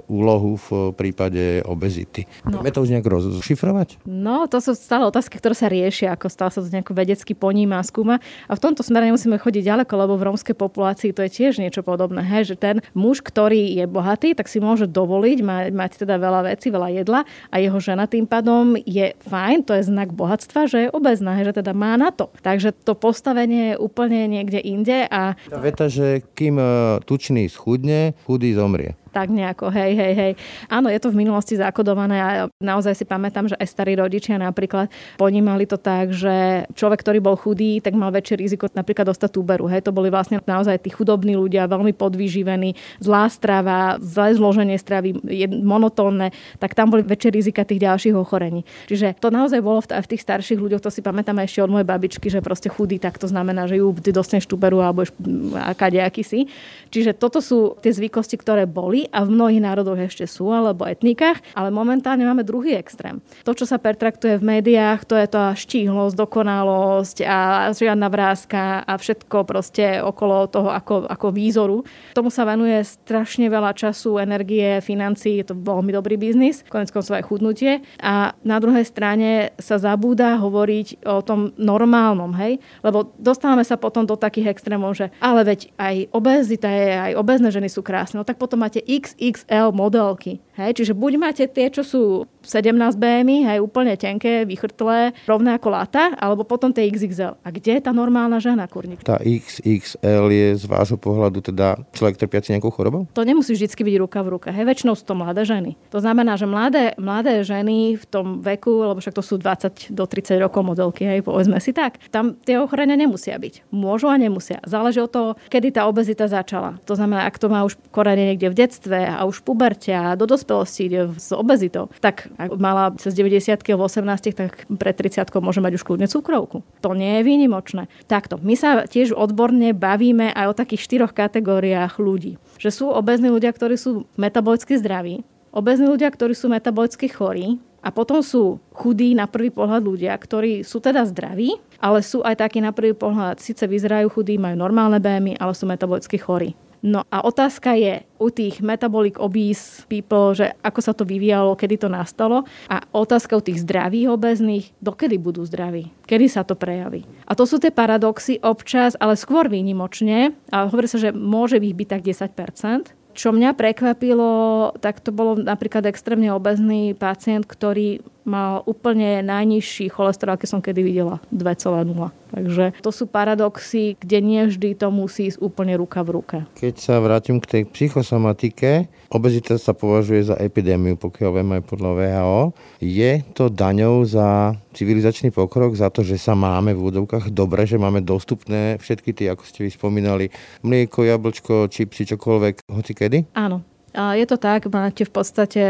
úlohu 0.10 0.58
v 0.58 0.98
prípade 0.98 1.62
obezity? 1.70 2.26
No. 2.50 2.58
Vieme 2.58 2.74
to 2.74 2.82
už 2.82 2.98
nejak 2.98 3.06
rozšifrovať? 3.06 4.02
No, 4.10 4.50
to 4.50 4.58
sú 4.58 4.74
stále 4.74 5.06
otázky, 5.06 5.38
ktoré 5.38 5.54
sa 5.54 5.70
riešia, 5.70 6.18
ako 6.18 6.34
stále 6.34 6.50
sa 6.50 6.66
to 6.66 6.74
nejako 6.74 6.98
vedecky 6.98 7.38
poníma 7.38 7.78
a 7.78 7.86
skúma. 7.86 8.18
A 8.50 8.58
v 8.58 8.64
tomto 8.66 8.82
smere 8.82 9.14
nemusíme 9.14 9.38
chodiť 9.38 9.70
ďaleko, 9.70 9.94
lebo 9.94 10.18
v 10.18 10.34
rómskej 10.34 10.58
populácii 10.58 11.14
to 11.14 11.22
je 11.30 11.30
tiež 11.30 11.62
niečo 11.68 11.84
podobné. 11.84 12.24
Hej, 12.24 12.54
že 12.54 12.56
ten 12.56 12.80
muž, 12.96 13.20
ktorý 13.20 13.76
je 13.76 13.86
bohatý, 13.86 14.32
tak 14.32 14.48
si 14.48 14.64
môže 14.64 14.88
dovoliť 14.88 15.40
mať, 15.44 15.66
mať 15.76 15.92
teda 16.08 16.16
veľa 16.16 16.48
vecí, 16.48 16.72
veľa 16.72 16.90
jedla 17.04 17.28
a 17.52 17.56
jeho 17.60 17.80
žena 17.84 18.08
tým 18.08 18.24
pádom 18.24 18.80
je 18.80 19.12
fajn, 19.28 19.68
to 19.68 19.76
je 19.76 19.84
znak 19.84 20.16
bohatstva, 20.16 20.72
že 20.72 20.88
je 20.88 20.94
obezná, 20.96 21.36
že 21.44 21.52
teda 21.52 21.76
má 21.76 22.00
na 22.00 22.16
to. 22.16 22.32
Takže 22.40 22.72
to 22.72 22.96
postavenie 22.96 23.76
je 23.76 23.76
úplne 23.76 24.32
niekde 24.32 24.64
inde. 24.64 25.04
A... 25.12 25.36
Tá 25.52 25.60
veta, 25.60 25.92
že 25.92 26.24
kým 26.34 26.56
e, 26.56 26.66
tučný 27.04 27.52
schudne, 27.52 28.16
chudý 28.24 28.56
zomrie 28.56 28.96
tak 29.12 29.32
nejako, 29.32 29.72
hej, 29.72 29.92
hej, 29.96 30.14
hej. 30.14 30.32
Áno, 30.72 30.88
je 30.92 31.00
to 31.00 31.12
v 31.12 31.20
minulosti 31.24 31.56
zakodované 31.60 32.18
a 32.20 32.30
naozaj 32.60 32.94
si 32.98 33.06
pamätám, 33.08 33.50
že 33.52 33.56
aj 33.58 33.68
starí 33.68 33.96
rodičia 33.96 34.40
napríklad 34.40 34.92
ponímali 35.20 35.66
to 35.66 35.76
tak, 35.80 36.12
že 36.14 36.68
človek, 36.74 37.04
ktorý 37.04 37.20
bol 37.22 37.36
chudý, 37.38 37.80
tak 37.84 37.94
mal 37.94 38.10
väčšie 38.10 38.36
riziko 38.40 38.66
napríklad 38.74 39.12
dostať 39.12 39.30
túberu. 39.34 39.70
Hej, 39.70 39.86
to 39.86 39.92
boli 39.94 40.10
vlastne 40.10 40.42
naozaj 40.44 40.82
tí 40.82 40.90
chudobní 40.90 41.38
ľudia, 41.38 41.70
veľmi 41.70 41.94
podvyživení, 41.94 42.74
zlá 43.04 43.30
strava, 43.30 44.00
zlé 44.02 44.34
zloženie 44.34 44.78
stravy, 44.80 45.18
monotónne, 45.62 46.34
tak 46.58 46.74
tam 46.74 46.90
boli 46.90 47.04
väčšie 47.06 47.30
rizika 47.30 47.62
tých 47.68 47.84
ďalších 47.84 48.16
ochorení. 48.18 48.66
Čiže 48.90 49.20
to 49.22 49.30
naozaj 49.30 49.60
bolo 49.62 49.84
v, 49.84 50.08
tých 50.08 50.24
starších 50.24 50.58
ľuďoch, 50.58 50.82
to 50.82 50.90
si 50.90 51.06
pamätám 51.06 51.38
ešte 51.44 51.62
od 51.62 51.70
mojej 51.70 51.88
babičky, 51.88 52.28
že 52.32 52.42
proste 52.42 52.72
chudý, 52.72 52.98
tak 52.98 53.22
to 53.22 53.30
znamená, 53.30 53.70
že 53.70 53.78
ju 53.78 53.94
dostaneš 53.94 54.50
túberu 54.50 54.82
alebo 54.82 55.06
aká 55.54 55.94
si. 56.26 56.50
Čiže 56.90 57.14
toto 57.14 57.44
sú 57.44 57.78
tie 57.84 57.94
zvyklosti, 57.94 58.40
ktoré 58.40 58.66
boli 58.66 58.97
a 59.06 59.22
v 59.22 59.38
mnohých 59.38 59.62
národoch 59.62 60.02
ešte 60.02 60.26
sú, 60.26 60.50
alebo 60.50 60.90
etnikách, 60.90 61.46
ale 61.54 61.70
momentálne 61.70 62.26
máme 62.26 62.42
druhý 62.42 62.74
extrém. 62.74 63.22
To, 63.46 63.54
čo 63.54 63.70
sa 63.70 63.78
pertraktuje 63.78 64.42
v 64.42 64.58
médiách, 64.58 65.06
to 65.06 65.14
je 65.14 65.28
tá 65.30 65.54
štíhlosť, 65.54 66.18
dokonalosť 66.18 67.18
a 67.22 67.70
žiadna 67.70 68.08
vrázka 68.10 68.82
a 68.82 68.94
všetko 68.98 69.38
proste 69.46 70.02
okolo 70.02 70.50
toho 70.50 70.74
ako, 70.74 71.06
ako 71.06 71.28
výzoru. 71.30 71.78
Tomu 72.18 72.34
sa 72.34 72.48
venuje 72.48 72.82
strašne 72.82 73.52
veľa 73.52 73.78
času, 73.78 74.18
energie, 74.18 74.82
financií, 74.82 75.44
je 75.44 75.54
to 75.54 75.56
veľmi 75.60 75.94
dobrý 75.94 76.18
biznis, 76.18 76.66
konec 76.72 76.90
koncov 76.90 77.20
aj 77.20 77.28
chudnutie. 77.28 77.84
A 78.02 78.34
na 78.42 78.58
druhej 78.58 78.88
strane 78.88 79.52
sa 79.60 79.76
zabúda 79.76 80.40
hovoriť 80.40 81.04
o 81.04 81.20
tom 81.22 81.52
normálnom, 81.60 82.32
hej? 82.40 82.64
Lebo 82.82 83.12
dostávame 83.20 83.68
sa 83.68 83.76
potom 83.76 84.08
do 84.08 84.16
takých 84.16 84.56
extrémov, 84.56 84.96
že 84.96 85.12
ale 85.20 85.44
veď 85.44 85.60
aj 85.76 85.96
obezita 86.16 86.70
je, 86.72 86.88
aj 87.12 87.14
obezné 87.20 87.50
ženy 87.52 87.68
sú 87.68 87.84
krásne, 87.84 88.22
no 88.22 88.28
tak 88.28 88.40
potom 88.40 88.64
máte 88.64 88.80
XXL 88.88 89.74
modelky. 89.74 90.40
Hej? 90.58 90.82
Čiže 90.82 90.94
buď 90.98 91.14
máte 91.22 91.46
tie, 91.46 91.70
čo 91.70 91.86
sú 91.86 92.26
17 92.42 92.74
BMI, 92.98 93.38
hej, 93.44 93.60
úplne 93.60 93.94
tenké, 94.00 94.48
vychrtlé, 94.48 95.14
rovné 95.28 95.60
ako 95.60 95.68
lata, 95.70 96.16
alebo 96.18 96.48
potom 96.48 96.72
tie 96.72 96.88
XXL. 96.88 97.38
A 97.44 97.48
kde 97.54 97.78
je 97.78 97.82
tá 97.84 97.92
normálna 97.92 98.40
žena, 98.40 98.66
kurník? 98.66 99.04
Tá 99.04 99.20
XXL 99.20 100.26
je 100.32 100.48
z 100.56 100.66
vášho 100.66 100.96
pohľadu 100.96 101.44
teda 101.44 101.78
človek 101.94 102.18
trpiaci 102.18 102.56
nejakou 102.56 102.72
chorobou? 102.72 103.06
To 103.14 103.28
nemusí 103.28 103.54
vždy 103.54 103.70
byť 103.70 103.96
ruka 104.00 104.20
v 104.24 104.40
ruke. 104.40 104.48
Hej, 104.50 104.66
väčšinou 104.66 104.96
sú 104.96 105.04
to 105.06 105.14
mladé 105.14 105.44
ženy. 105.44 105.76
To 105.92 106.00
znamená, 106.00 106.40
že 106.40 106.48
mladé, 106.48 106.96
mladé 106.98 107.44
ženy 107.44 108.00
v 108.00 108.06
tom 108.08 108.40
veku, 108.40 108.88
lebo 108.90 109.04
však 109.04 109.14
to 109.14 109.22
sú 109.22 109.36
20 109.38 109.92
do 109.94 110.04
30 110.08 110.40
rokov 110.40 110.64
modelky, 110.64 111.04
hej, 111.04 111.22
povedzme 111.22 111.60
si 111.60 111.76
tak, 111.76 112.00
tam 112.10 112.40
tie 112.48 112.58
ochorenia 112.58 112.96
nemusia 112.96 113.36
byť. 113.36 113.70
Môžu 113.76 114.08
a 114.08 114.16
nemusia. 114.16 114.64
Záleží 114.64 115.04
od 115.04 115.12
toho, 115.12 115.30
kedy 115.52 115.76
tá 115.76 115.86
obezita 115.86 116.32
začala. 116.32 116.80
To 116.88 116.96
znamená, 116.96 117.28
ak 117.28 117.36
to 117.36 117.52
má 117.52 117.68
už 117.68 117.76
korene 117.92 118.34
niekde 118.34 118.48
v 118.50 118.56
detstve, 118.56 118.98
a 119.04 119.28
už 119.28 119.44
v 119.44 119.46
puberte 119.52 119.92
a 119.92 120.16
do 120.16 120.24
dospelosti 120.24 120.47
ide 120.80 121.14
s 121.18 121.30
obezitou, 121.36 121.92
tak 122.00 122.32
ak 122.40 122.56
mala 122.56 122.96
cez 122.96 123.14
90 123.14 123.60
v 123.64 123.82
18 123.82 124.34
tak 124.34 124.66
pred 124.68 124.96
30 124.96 125.28
môže 125.44 125.60
mať 125.60 125.80
už 125.80 125.84
kľudne 125.84 126.08
cukrovku. 126.08 126.64
To 126.82 126.90
nie 126.96 127.20
je 127.20 127.28
výnimočné. 127.28 127.92
Takto, 128.08 128.40
my 128.40 128.56
sa 128.56 128.88
tiež 128.88 129.14
odborne 129.14 129.76
bavíme 129.76 130.32
aj 130.34 130.46
o 130.52 130.58
takých 130.58 130.86
štyroch 130.86 131.14
kategóriách 131.14 132.00
ľudí. 132.00 132.40
Že 132.58 132.70
sú 132.74 132.86
obezní 132.92 133.30
ľudia, 133.32 133.52
ktorí 133.54 133.76
sú 133.78 134.10
metabolicky 134.16 134.80
zdraví, 134.80 135.22
obezní 135.54 135.88
ľudia, 135.90 136.10
ktorí 136.10 136.34
sú 136.34 136.50
metabolicky 136.52 137.10
chorí, 137.10 137.60
a 137.88 137.94
potom 137.94 138.20
sú 138.20 138.60
chudí 138.76 139.16
na 139.16 139.32
prvý 139.32 139.48
pohľad 139.48 139.80
ľudia, 139.80 140.12
ktorí 140.18 140.66
sú 140.66 140.84
teda 140.84 141.08
zdraví, 141.08 141.56
ale 141.80 142.04
sú 142.04 142.20
aj 142.26 142.44
takí 142.44 142.60
na 142.60 142.76
prvý 142.76 142.92
pohľad, 142.92 143.40
síce 143.40 143.64
vyzerajú 143.64 144.12
chudí, 144.12 144.36
majú 144.36 144.60
normálne 144.60 145.00
BMI, 145.00 145.40
ale 145.40 145.54
sú 145.56 145.70
metabolicky 145.70 146.20
chorí. 146.20 146.52
No 146.86 147.04
a 147.10 147.26
otázka 147.26 147.74
je 147.74 148.06
u 148.22 148.30
tých 148.30 148.62
metabolic 148.62 149.18
obese 149.18 149.86
people, 149.90 150.38
že 150.38 150.54
ako 150.62 150.80
sa 150.82 150.94
to 150.94 151.04
vyvíjalo, 151.06 151.58
kedy 151.58 151.82
to 151.82 151.90
nastalo. 151.90 152.46
A 152.70 152.86
otázka 152.94 153.38
u 153.38 153.42
tých 153.42 153.62
zdravých 153.66 154.14
obezných, 154.14 154.66
dokedy 154.82 155.18
budú 155.18 155.42
zdraví, 155.46 155.90
kedy 156.06 156.30
sa 156.30 156.46
to 156.46 156.54
prejaví. 156.54 157.06
A 157.26 157.34
to 157.34 157.50
sú 157.50 157.58
tie 157.58 157.74
paradoxy 157.74 158.38
občas, 158.42 158.94
ale 158.98 159.18
skôr 159.18 159.50
výnimočne, 159.50 160.38
a 160.54 160.70
hovorí 160.70 160.86
sa, 160.86 161.02
že 161.02 161.10
môže 161.14 161.58
ich 161.58 161.78
byť 161.78 161.88
tak 161.90 162.02
10%, 162.06 162.94
čo 163.18 163.34
mňa 163.34 163.58
prekvapilo, 163.58 164.30
tak 164.78 165.02
to 165.02 165.10
bolo 165.10 165.34
napríklad 165.34 165.90
extrémne 165.90 166.30
obezný 166.38 166.94
pacient, 166.94 167.50
ktorý 167.50 168.06
mal 168.28 168.62
úplne 168.68 169.24
najnižší 169.24 169.88
cholesterol, 169.88 170.36
aký 170.36 170.46
som 170.46 170.60
kedy 170.60 170.84
videla, 170.84 171.24
2,0. 171.32 172.12
Takže 172.28 172.76
to 172.84 172.92
sú 172.92 173.08
paradoxy, 173.08 173.96
kde 173.96 174.20
nie 174.20 174.44
vždy 174.52 174.76
to 174.76 174.92
musí 174.92 175.32
ísť 175.32 175.40
úplne 175.40 175.80
ruka 175.80 176.04
v 176.04 176.20
ruke. 176.20 176.38
Keď 176.60 176.76
sa 176.76 177.00
vrátim 177.00 177.40
k 177.40 177.48
tej 177.48 177.64
psychosomatike, 177.72 178.92
obezita 179.08 179.56
sa 179.56 179.72
považuje 179.72 180.28
za 180.28 180.36
epidémiu, 180.36 181.00
pokiaľ 181.00 181.30
viem 181.40 181.50
aj 181.56 181.64
podľa 181.64 181.92
VHO. 181.96 182.42
Je 182.84 183.24
to 183.32 183.48
daňou 183.48 184.04
za 184.04 184.60
civilizačný 184.76 185.32
pokrok, 185.32 185.80
za 185.80 185.88
to, 185.88 186.04
že 186.04 186.20
sa 186.20 186.36
máme 186.36 186.76
v 186.76 186.84
údovkách 186.92 187.32
dobre, 187.32 187.64
že 187.64 187.80
máme 187.80 188.04
dostupné 188.04 188.76
všetky 188.84 189.16
tie, 189.16 189.32
ako 189.32 189.48
ste 189.48 189.64
vy 189.64 189.72
spomínali, 189.72 190.26
mlieko, 190.68 191.08
jablčko, 191.08 191.72
čipsy, 191.72 192.04
čokoľvek, 192.12 192.68
hoci 192.68 192.92
kedy? 192.92 193.18
Áno, 193.40 193.64
je 193.96 194.26
to 194.28 194.38
tak, 194.38 194.68
máte 194.68 195.08
v 195.08 195.12
podstate, 195.14 195.62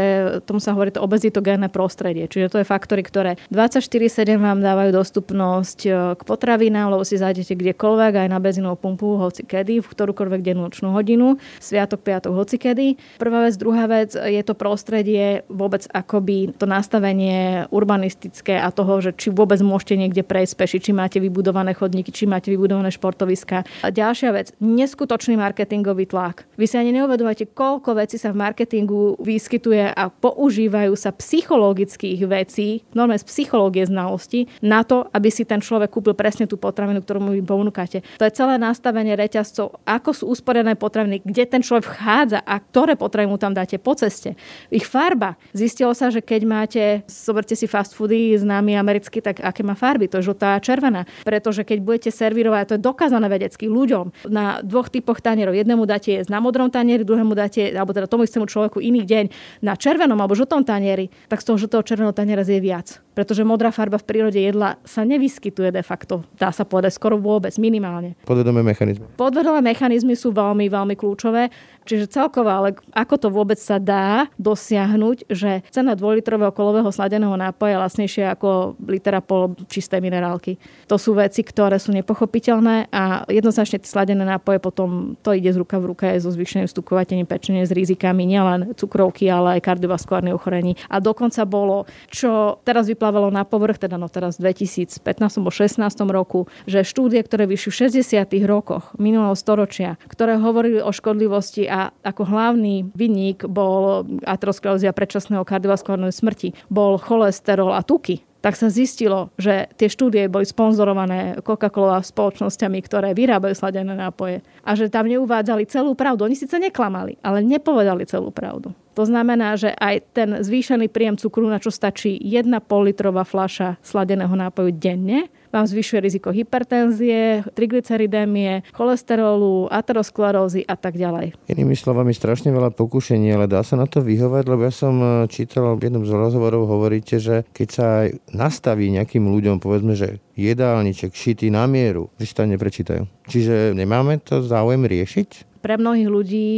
tomu 0.44 0.58
sa 0.58 0.74
hovorí 0.74 0.90
to 0.90 1.00
obezitogénne 1.04 1.70
prostredie. 1.70 2.26
Čiže 2.26 2.50
to 2.50 2.58
je 2.60 2.66
faktory, 2.66 3.06
ktoré 3.06 3.38
24-7 3.54 4.36
vám 4.36 4.58
dávajú 4.58 4.90
dostupnosť 4.90 5.78
e, 5.86 5.90
k 6.18 6.22
potravinám, 6.26 6.90
lebo 6.90 7.06
si 7.06 7.14
zájdete 7.14 7.54
kdekoľvek, 7.54 8.26
aj 8.26 8.28
na 8.28 8.38
benzínovú 8.42 8.76
pumpu, 8.76 9.16
hoci 9.16 9.46
kedy, 9.46 9.80
v 9.80 9.86
ktorúkoľvek 9.86 10.40
dennú 10.42 10.66
nočnú 10.66 10.90
hodinu, 10.92 11.38
sviatok, 11.62 12.02
piatok, 12.02 12.32
hoci 12.34 12.56
kedy. 12.58 12.86
Prvá 13.22 13.46
vec, 13.46 13.54
druhá 13.56 13.86
vec, 13.86 14.12
je 14.12 14.42
to 14.42 14.54
prostredie 14.58 15.46
vôbec 15.46 15.86
akoby 15.94 16.52
to 16.58 16.66
nastavenie 16.66 17.70
urbanistické 17.70 18.58
a 18.58 18.68
toho, 18.74 18.98
že 18.98 19.14
či 19.14 19.30
vôbec 19.30 19.62
môžete 19.62 19.94
niekde 19.94 20.22
prejsť 20.26 20.54
peši, 20.58 20.78
či 20.82 20.92
máte 20.92 21.18
vybudované 21.22 21.72
chodníky, 21.72 22.10
či 22.10 22.26
máte 22.26 22.50
vybudované 22.50 22.90
športoviska. 22.90 23.62
A 23.82 23.88
ďalšia 23.88 24.34
vec, 24.34 24.52
neskutočný 24.58 25.38
marketingový 25.38 26.10
tlak. 26.10 26.44
Vy 26.58 26.66
si 26.66 26.76
ani 26.76 26.92
neuvedomujete, 26.92 27.50
koľko 27.54 27.94
vecí 28.08 28.16
sa 28.16 28.32
v 28.32 28.40
marketingu 28.40 29.20
vyskytuje 29.20 29.92
a 29.92 30.08
používajú 30.08 30.96
sa 30.96 31.12
psychologických 31.12 32.24
vecí, 32.24 32.80
normálne 32.96 33.20
z 33.20 33.28
psychológie 33.28 33.84
znalosti, 33.84 34.48
na 34.64 34.80
to, 34.80 35.04
aby 35.12 35.28
si 35.28 35.44
ten 35.44 35.60
človek 35.60 35.92
kúpil 35.92 36.16
presne 36.16 36.48
tú 36.48 36.56
potravinu, 36.56 37.04
ktorú 37.04 37.20
mu 37.20 37.36
ponúkate. 37.44 38.00
To 38.16 38.24
je 38.24 38.32
celé 38.32 38.56
nastavenie 38.56 39.12
reťazcov, 39.12 39.84
ako 39.84 40.10
sú 40.16 40.24
usporiadané 40.32 40.80
potraviny, 40.80 41.20
kde 41.20 41.44
ten 41.44 41.60
človek 41.60 41.84
vchádza 41.84 42.40
a 42.40 42.56
ktoré 42.56 42.96
potraviny 42.96 43.28
mu 43.28 43.36
tam 43.36 43.52
dáte 43.52 43.76
po 43.76 43.92
ceste. 43.92 44.32
Ich 44.72 44.88
farba. 44.88 45.36
Zistilo 45.52 45.92
sa, 45.92 46.08
že 46.08 46.24
keď 46.24 46.40
máte, 46.48 46.82
zoberte 47.04 47.52
si 47.52 47.68
fast 47.68 47.92
foody 47.92 48.40
známy 48.40 48.72
americky, 48.72 49.20
tak 49.20 49.44
aké 49.44 49.60
má 49.60 49.76
farby? 49.76 50.08
To 50.08 50.24
je 50.24 50.32
žltá 50.32 50.56
a 50.56 50.64
červená. 50.64 51.04
Pretože 51.28 51.60
keď 51.60 51.84
budete 51.84 52.08
servírovať, 52.08 52.72
to 52.72 52.74
je 52.80 52.86
dokázané 52.88 53.28
vedecky 53.28 53.68
ľuďom, 53.68 54.32
na 54.32 54.64
dvoch 54.64 54.88
typoch 54.88 55.20
tanierov. 55.20 55.52
Jednému 55.52 55.84
dáte 55.84 56.16
jesť 56.16 56.32
na 56.32 56.40
modrom 56.40 56.72
tanieri, 56.72 57.04
druhému 57.04 57.36
dáte, 57.36 57.68
alebo 57.74 57.97
teda 57.98 58.06
tomu 58.06 58.22
istému 58.22 58.46
človeku 58.46 58.78
iný 58.78 59.02
deň 59.02 59.26
na 59.66 59.74
červenom 59.74 60.18
alebo 60.18 60.38
žltom 60.38 60.62
tanieri, 60.62 61.10
tak 61.26 61.42
z 61.42 61.50
toho 61.50 61.58
žltého 61.58 61.82
červeného 61.82 62.14
taniera 62.14 62.46
zje 62.46 62.62
viac 62.62 63.02
pretože 63.18 63.42
modrá 63.42 63.74
farba 63.74 63.98
v 63.98 64.06
prírode 64.06 64.38
jedla 64.38 64.78
sa 64.86 65.02
nevyskytuje 65.02 65.74
de 65.74 65.82
facto, 65.82 66.22
dá 66.38 66.54
sa 66.54 66.62
povedať 66.62 66.94
skoro 66.94 67.18
vôbec, 67.18 67.50
minimálne. 67.58 68.14
Podvedomé 68.22 68.62
mechanizmy. 68.62 69.10
Podvedomé 69.18 69.58
mechanizmy 69.58 70.14
sú 70.14 70.30
veľmi, 70.30 70.70
veľmi 70.70 70.94
kľúčové. 70.94 71.50
Čiže 71.88 72.12
celkovo, 72.12 72.52
ale 72.52 72.76
ako 72.92 73.14
to 73.16 73.28
vôbec 73.32 73.56
sa 73.56 73.80
dá 73.80 74.28
dosiahnuť, 74.36 75.32
že 75.32 75.64
cena 75.72 75.96
dvojlitrového 75.96 76.52
kolového 76.52 76.92
sladeného 76.92 77.32
nápoja 77.32 77.74
je 77.74 77.80
lacnejšia 77.80 78.26
ako 78.36 78.76
litera 78.84 79.24
pol 79.24 79.56
čisté 79.72 79.96
minerálky. 79.96 80.60
To 80.86 81.00
sú 81.00 81.16
veci, 81.16 81.40
ktoré 81.40 81.80
sú 81.80 81.96
nepochopiteľné 81.96 82.92
a 82.92 83.24
jednoznačne 83.32 83.80
tie 83.80 83.88
sladené 83.88 84.20
nápoje 84.20 84.60
potom 84.60 85.16
to 85.24 85.32
ide 85.32 85.48
z 85.48 85.56
ruka 85.56 85.80
v 85.80 85.96
ruke 85.96 86.06
so 86.20 86.28
zvýšeným 86.28 86.68
vstupovateľným 86.68 87.24
pečenie 87.24 87.64
s 87.64 87.72
rizikami 87.72 88.28
nielen 88.28 88.76
cukrovky, 88.76 89.24
ale 89.32 89.56
aj 89.56 89.64
kardiovaskulárnych 89.64 90.36
ochorení. 90.36 90.76
A 90.92 91.00
dokonca 91.00 91.48
bolo, 91.48 91.88
čo 92.12 92.60
teraz 92.68 92.84
vyplávalo 93.08 93.32
na 93.32 93.48
povrch, 93.48 93.80
teda 93.80 93.96
no 93.96 94.12
teraz 94.12 94.36
v 94.36 94.52
2015 94.52 95.00
alebo 95.40 95.48
16 95.48 95.80
roku, 96.12 96.44
že 96.68 96.84
štúdie, 96.84 97.24
ktoré 97.24 97.48
vyšli 97.48 97.72
v 97.72 98.04
60. 98.04 98.28
rokoch 98.44 98.92
minulého 99.00 99.32
storočia, 99.32 99.96
ktoré 100.12 100.36
hovorili 100.36 100.84
o 100.84 100.92
škodlivosti 100.92 101.64
a 101.64 101.88
ako 102.04 102.28
hlavný 102.28 102.92
vinník 102.92 103.48
bol 103.48 104.04
aterosklerózia 104.28 104.92
predčasného 104.92 105.40
kardiovaskulárnej 105.40 106.12
smrti, 106.12 106.52
bol 106.68 107.00
cholesterol 107.00 107.72
a 107.72 107.80
tuky 107.80 108.28
tak 108.38 108.54
sa 108.54 108.70
zistilo, 108.70 109.34
že 109.34 109.66
tie 109.74 109.90
štúdie 109.90 110.30
boli 110.30 110.46
sponzorované 110.46 111.42
Coca-Cola 111.42 112.06
spoločnosťami, 112.06 112.78
ktoré 112.86 113.10
vyrábajú 113.10 113.50
sladené 113.50 113.98
nápoje 113.98 114.46
a 114.62 114.78
že 114.78 114.86
tam 114.86 115.10
neuvádzali 115.10 115.66
celú 115.66 115.98
pravdu. 115.98 116.22
Oni 116.22 116.38
síce 116.38 116.54
neklamali, 116.54 117.18
ale 117.18 117.42
nepovedali 117.42 118.06
celú 118.06 118.30
pravdu. 118.30 118.70
To 118.98 119.06
znamená, 119.06 119.54
že 119.54 119.70
aj 119.78 120.10
ten 120.10 120.42
zvýšený 120.42 120.90
príjem 120.90 121.14
cukru, 121.14 121.46
na 121.46 121.62
čo 121.62 121.70
stačí 121.70 122.18
1,5 122.18 122.50
litrová 122.82 123.22
fľaša 123.22 123.78
sladeného 123.78 124.34
nápoju 124.34 124.74
denne, 124.74 125.30
vám 125.54 125.64
zvyšuje 125.64 126.02
riziko 126.02 126.28
hypertenzie, 126.34 127.46
triglyceridémie, 127.56 128.68
cholesterolu, 128.74 129.70
aterosklerózy 129.72 130.66
a 130.66 130.76
tak 130.76 131.00
ďalej. 131.00 131.38
Inými 131.48 131.72
slovami, 131.78 132.12
strašne 132.12 132.52
veľa 132.52 132.74
pokušení, 132.74 133.32
ale 133.32 133.48
dá 133.48 133.64
sa 133.64 133.78
na 133.78 133.88
to 133.88 134.04
vyhovať, 134.04 134.44
lebo 134.44 134.66
ja 134.66 134.74
som 134.74 134.98
e, 134.98 135.08
čítal 135.32 135.78
v 135.78 135.88
jednom 135.88 136.04
z 136.04 136.12
rozhovorov, 136.12 136.68
hovoríte, 136.68 137.16
že 137.16 137.48
keď 137.56 137.68
sa 137.70 137.84
aj 138.04 138.08
nastaví 138.34 138.92
nejakým 138.92 139.24
ľuďom, 139.24 139.62
povedzme, 139.62 139.96
že 139.96 140.20
jedálniček 140.36 141.16
šitý 141.16 141.48
na 141.48 141.64
mieru, 141.64 142.12
že 142.20 142.30
si 142.30 142.34
to 142.36 142.44
neprečítajú. 142.44 143.02
Čiže 143.28 143.72
nemáme 143.74 144.20
to 144.22 144.44
záujem 144.44 144.84
riešiť? 144.84 145.47
Pre 145.58 145.76
mnohých 145.76 146.08
ľudí 146.08 146.48